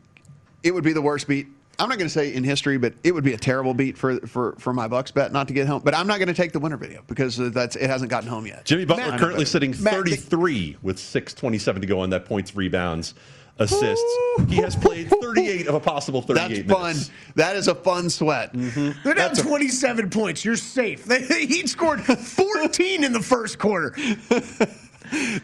It 0.64 0.72
would 0.74 0.82
be 0.84 0.92
the 0.92 1.02
worst 1.02 1.28
beat. 1.28 1.46
I'm 1.78 1.88
not 1.88 1.98
going 1.98 2.06
to 2.08 2.12
say 2.12 2.34
in 2.34 2.44
history, 2.44 2.78
but 2.78 2.94
it 3.02 3.12
would 3.14 3.24
be 3.24 3.32
a 3.32 3.38
terrible 3.38 3.74
beat 3.74 3.96
for 3.98 4.18
for 4.26 4.54
for 4.58 4.72
my 4.72 4.88
Bucks 4.88 5.10
bet 5.10 5.32
not 5.32 5.48
to 5.48 5.54
get 5.54 5.66
home. 5.66 5.82
But 5.84 5.94
I'm 5.94 6.06
not 6.06 6.18
going 6.18 6.28
to 6.28 6.34
take 6.34 6.52
the 6.52 6.60
winner 6.60 6.76
video 6.76 7.02
because 7.06 7.36
that's 7.36 7.76
it 7.76 7.88
hasn't 7.88 8.10
gotten 8.10 8.28
home 8.28 8.46
yet. 8.46 8.64
Jimmy 8.64 8.84
Butler 8.84 9.08
Matt- 9.10 9.20
currently 9.20 9.44
sitting 9.44 9.70
Matt, 9.80 9.94
33 9.94 10.76
with 10.82 10.98
6:27 10.98 11.80
to 11.80 11.86
go 11.86 12.00
on 12.00 12.10
that 12.10 12.24
points, 12.26 12.54
rebounds, 12.54 13.14
assists. 13.58 14.04
He 14.48 14.56
has 14.56 14.76
played 14.76 15.08
38 15.08 15.66
of 15.66 15.74
a 15.74 15.80
possible 15.80 16.22
38 16.22 16.66
That's 16.66 16.72
fun. 16.72 16.82
minutes. 16.92 17.10
That 17.36 17.56
is 17.56 17.68
a 17.68 17.74
fun 17.74 18.10
sweat. 18.10 18.52
Mm-hmm. 18.52 19.02
They're 19.04 19.14
down 19.14 19.34
27 19.34 20.10
points. 20.10 20.44
You're 20.44 20.56
safe. 20.56 21.06
he 21.10 21.66
scored 21.66 22.02
14 22.02 23.04
in 23.04 23.12
the 23.12 23.20
first 23.22 23.58
quarter. 23.58 23.94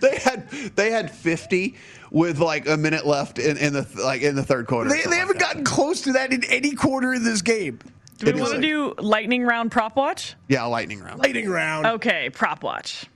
They 0.01 0.19
had 0.25 0.49
they 0.77 0.91
had 0.91 1.11
50 1.11 1.75
with 2.11 2.39
like 2.39 2.69
a 2.69 2.77
minute 2.77 3.07
left 3.07 3.39
in, 3.39 3.57
in 3.57 3.73
the 3.73 3.87
like 4.03 4.23
in 4.23 4.35
the 4.35 4.43
third 4.43 4.67
quarter. 4.67 4.91
They, 4.91 5.03
they 5.03 5.17
haven't 5.17 5.39
that. 5.39 5.47
gotten 5.47 5.65
close 5.65 6.03
to 6.03 6.13
that 6.13 6.33
in 6.33 6.45
any 6.45 6.73
quarter 6.75 7.15
in 7.15 7.25
this 7.25 7.43
game. 7.43 7.79
Do 8.19 8.33
we 8.33 8.41
want 8.41 8.51
to 8.51 8.57
like- 8.57 8.63
do 8.63 8.95
lightning 9.03 9.45
round 9.45 9.71
prop 9.71 9.95
watch? 9.97 10.35
Yeah, 10.49 10.65
lightning 10.65 11.01
round. 11.01 11.21
Lightning 11.21 11.49
round. 11.49 11.87
Okay, 11.87 12.31
prop 12.31 12.63
watch. 12.63 13.07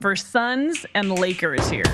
For 0.00 0.14
Suns 0.16 0.84
and 0.94 1.18
Lakers 1.18 1.68
here. 1.70 1.84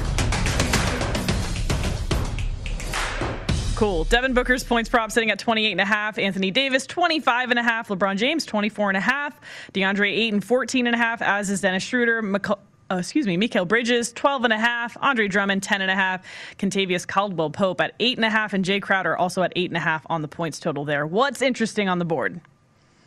Cool. 3.74 4.04
Devin 4.04 4.34
Booker's 4.34 4.64
points 4.64 4.90
prop 4.90 5.12
sitting 5.12 5.30
at 5.30 5.38
28.5. 5.38 6.18
Anthony 6.20 6.50
Davis, 6.50 6.84
25.5. 6.86 7.54
LeBron 7.96 8.16
James, 8.16 8.44
24.5. 8.44 9.32
DeAndre 9.72 10.10
Ayton, 10.10 10.40
14.5, 10.40 11.22
as 11.22 11.48
is 11.48 11.60
Dennis 11.60 11.84
Schroeder. 11.84 12.20
McC- 12.20 12.58
uh, 12.90 12.96
excuse 12.96 13.26
me, 13.26 13.36
Mikal 13.36 13.66
Bridges, 13.68 14.12
12 14.12 14.44
and 14.44 14.52
a 14.52 14.58
half. 14.58 14.96
Andre 15.00 15.28
Drummond, 15.28 15.62
10 15.62 15.82
and 15.82 15.90
a 15.90 15.94
half. 15.94 16.24
Kentavious 16.58 17.06
Caldwell 17.06 17.50
Pope 17.50 17.80
at 17.80 17.94
eight 18.00 18.16
and 18.16 18.24
a 18.24 18.30
half, 18.30 18.52
and 18.52 18.64
Jay 18.64 18.80
Crowder 18.80 19.16
also 19.16 19.42
at 19.42 19.52
eight 19.56 19.70
and 19.70 19.76
a 19.76 19.80
half 19.80 20.04
on 20.10 20.22
the 20.22 20.28
points 20.28 20.58
total 20.58 20.84
there. 20.84 21.06
What's 21.06 21.42
interesting 21.42 21.88
on 21.88 21.98
the 21.98 22.04
board? 22.04 22.40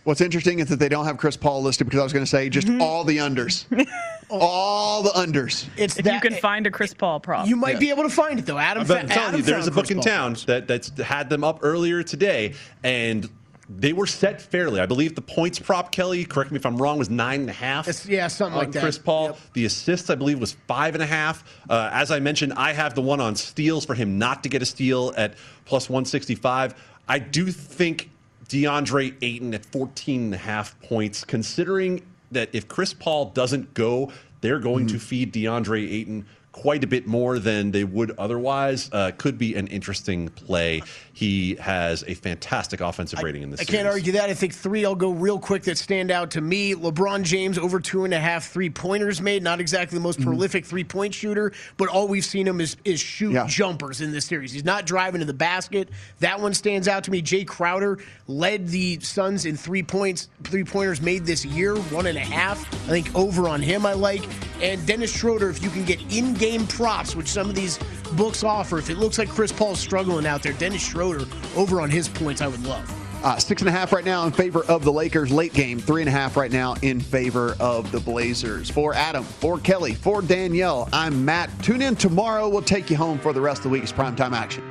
What's 0.03 0.19
interesting 0.21 0.57
is 0.59 0.67
that 0.69 0.79
they 0.79 0.89
don't 0.89 1.05
have 1.05 1.17
Chris 1.17 1.37
Paul 1.37 1.61
listed 1.61 1.85
because 1.85 1.99
I 1.99 2.03
was 2.03 2.11
going 2.13 2.25
to 2.25 2.29
say 2.29 2.49
just 2.49 2.67
Mm-hmm. 2.67 2.81
all 2.81 3.03
the 3.03 3.17
unders. 3.17 3.65
all 4.29 5.03
the 5.03 5.09
unders. 5.11 5.67
It's 5.77 5.97
If 5.99 6.05
you 6.05 6.19
can 6.19 6.33
find 6.35 6.65
a 6.65 6.71
Chris 6.71 6.93
Paul 6.93 7.19
prop, 7.19 7.47
You 7.47 7.55
might 7.55 7.79
be 7.79 7.89
able 7.91 8.03
to 8.03 8.09
find 8.09 8.39
it 8.39 8.45
though, 8.45 8.57
Adam. 8.57 8.87
But 8.87 8.97
I'm 8.97 9.07
fa- 9.07 9.13
telling 9.13 9.27
Adam 9.29 9.39
you, 9.41 9.45
there's 9.45 9.67
a 9.67 9.71
book 9.71 9.85
Chris 9.87 9.91
in 9.91 9.97
Paul. 9.97 10.03
town 10.03 10.37
that 10.47 10.67
that's 10.67 10.89
had 11.01 11.29
them 11.29 11.43
up 11.43 11.59
earlier 11.61 12.01
today, 12.01 12.55
and 12.83 13.29
they 13.77 13.93
were 13.93 14.05
set 14.07 14.41
fairly. 14.41 14.79
I 14.79 14.85
believe 14.85 15.15
the 15.15 15.21
points 15.21 15.57
prop, 15.59 15.91
Kelly, 15.91 16.25
correct 16.25 16.51
me 16.51 16.57
if 16.57 16.65
I'm 16.65 16.77
wrong, 16.77 16.97
was 16.97 17.09
nine 17.09 17.41
and 17.41 17.49
a 17.49 17.53
half. 17.53 17.87
It's- 17.87 18.05
yeah, 18.05 18.27
something 18.27 18.57
like 18.57 18.71
that. 18.73 18.81
Chris 18.81 18.97
Paul. 18.97 19.37
The 19.53 19.65
assists, 19.65 20.09
I 20.09 20.15
believe, 20.15 20.39
was 20.39 20.53
five 20.67 20.93
and 20.93 21.01
a 21.03 21.05
half. 21.05 21.43
Uh, 21.69 21.89
as 21.93 22.11
I 22.11 22.19
mentioned, 22.19 22.53
I 22.53 22.73
have 22.73 22.95
the 22.95 23.01
one 23.01 23.19
on 23.21 23.35
steals 23.35 23.85
for 23.85 23.93
him 23.93 24.17
not 24.19 24.43
to 24.43 24.49
get 24.49 24.61
a 24.61 24.65
steal 24.65 25.13
at 25.17 25.35
plus 25.65 25.89
165. 25.89 26.75
I 27.07 27.19
do 27.19 27.51
think 27.51 28.09
DeAndre 28.49 29.15
Ayton 29.21 29.53
at 29.53 29.65
14 29.65 30.21
and 30.25 30.33
a 30.33 30.37
half 30.37 30.79
points, 30.81 31.23
considering 31.23 32.01
that 32.31 32.49
if 32.53 32.67
Chris 32.67 32.93
Paul 32.93 33.25
doesn't 33.31 33.73
go, 33.73 34.11
they're 34.41 34.59
going 34.59 34.87
Mm-hmm. 34.87 34.97
to 34.97 34.99
feed 35.03 35.33
DeAndre 35.33 35.89
Ayton 35.91 36.25
quite 36.51 36.83
a 36.83 36.87
bit 36.87 37.07
more 37.07 37.39
than 37.39 37.71
they 37.71 37.83
would 37.85 38.11
otherwise. 38.17 38.89
Uh, 38.91 39.11
could 39.17 39.37
be 39.37 39.55
an 39.55 39.67
interesting 39.67 40.27
play. 40.29 40.81
He 41.13 41.55
has 41.55 42.03
a 42.07 42.13
fantastic 42.13 42.81
offensive 42.81 43.21
rating 43.23 43.41
in 43.43 43.49
this 43.51 43.61
I 43.61 43.63
series. 43.63 43.77
can't 43.77 43.87
argue 43.87 44.11
that. 44.13 44.29
I 44.29 44.33
think 44.33 44.53
three, 44.53 44.83
I'll 44.85 44.95
go 44.95 45.11
real 45.11 45.39
quick 45.39 45.63
that 45.63 45.77
stand 45.77 46.11
out 46.11 46.31
to 46.31 46.41
me. 46.41 46.73
LeBron 46.75 47.23
James, 47.23 47.57
over 47.57 47.79
two 47.79 48.03
and 48.05 48.13
a 48.13 48.19
half 48.19 48.47
three 48.49 48.69
pointers 48.69 49.21
made. 49.21 49.43
Not 49.43 49.59
exactly 49.61 49.97
the 49.97 50.01
most 50.03 50.19
Mm-hmm. 50.19 50.29
prolific 50.29 50.65
three 50.65 50.83
point 50.83 51.13
shooter, 51.13 51.53
but 51.77 51.87
all 51.87 52.07
we've 52.07 52.25
seen 52.25 52.45
him 52.47 52.59
is, 52.59 52.75
is 52.83 52.99
shoot 52.99 53.31
Yeah. 53.31 53.47
jumpers 53.47 54.01
in 54.01 54.11
this 54.11 54.25
series. 54.25 54.51
He's 54.51 54.65
not 54.65 54.85
driving 54.85 55.19
to 55.19 55.25
the 55.25 55.33
basket. 55.33 55.89
That 56.19 56.39
one 56.39 56.53
stands 56.53 56.87
out 56.89 57.03
to 57.05 57.11
me. 57.11 57.21
Jay 57.21 57.45
Crowder 57.45 57.99
led 58.27 58.67
the 58.67 58.99
Suns 58.99 59.45
in 59.45 59.55
three 59.55 59.83
points, 59.83 60.27
three 60.43 60.63
pointers 60.65 61.01
made 61.01 61.25
this 61.25 61.45
year, 61.45 61.75
one 61.77 62.07
and 62.07 62.17
a 62.17 62.21
half. 62.21 62.59
I 62.87 62.89
think 62.89 63.15
over 63.15 63.47
on 63.47 63.61
him, 63.61 63.85
I 63.85 63.93
like. 63.93 64.23
And 64.61 64.85
Dennis 64.85 65.15
Schroeder, 65.15 65.49
if 65.49 65.63
you 65.63 65.69
can 65.69 65.85
get 65.85 65.99
in 66.13 66.33
game 66.41 66.65
props, 66.65 67.15
which 67.15 67.27
some 67.27 67.49
of 67.49 67.55
these 67.55 67.77
books 68.17 68.43
offer, 68.43 68.79
if 68.79 68.89
it 68.89 68.97
looks 68.97 69.19
like 69.19 69.29
Chris 69.29 69.51
Paul's 69.51 69.79
struggling 69.79 70.25
out 70.25 70.41
there, 70.41 70.53
Dennis 70.53 70.81
Schroeder 70.81 71.25
over 71.55 71.79
on 71.79 71.89
his 71.89 72.09
points, 72.09 72.41
I 72.41 72.47
would 72.47 72.63
love. 72.65 72.91
Uh, 73.23 73.37
six 73.37 73.61
and 73.61 73.69
a 73.69 73.71
half 73.71 73.93
right 73.93 74.03
now 74.03 74.25
in 74.25 74.31
favor 74.31 74.63
of 74.65 74.83
the 74.83 74.91
Lakers. 74.91 75.31
Late 75.31 75.53
game, 75.53 75.79
three 75.79 76.01
and 76.01 76.09
a 76.09 76.11
half 76.11 76.35
right 76.35 76.51
now 76.51 76.73
in 76.81 76.99
favor 76.99 77.55
of 77.59 77.91
the 77.91 77.99
Blazers. 77.99 78.71
For 78.71 78.95
Adam, 78.95 79.23
for 79.23 79.59
Kelly, 79.59 79.93
for 79.93 80.23
Danielle, 80.23 80.89
I'm 80.91 81.23
Matt. 81.23 81.51
Tune 81.61 81.83
in 81.83 81.95
tomorrow. 81.95 82.49
We'll 82.49 82.63
take 82.63 82.89
you 82.89 82.97
home 82.97 83.19
for 83.19 83.31
the 83.31 83.41
rest 83.41 83.59
of 83.59 83.63
the 83.65 83.69
week's 83.69 83.91
primetime 83.91 84.31
action. 84.31 84.70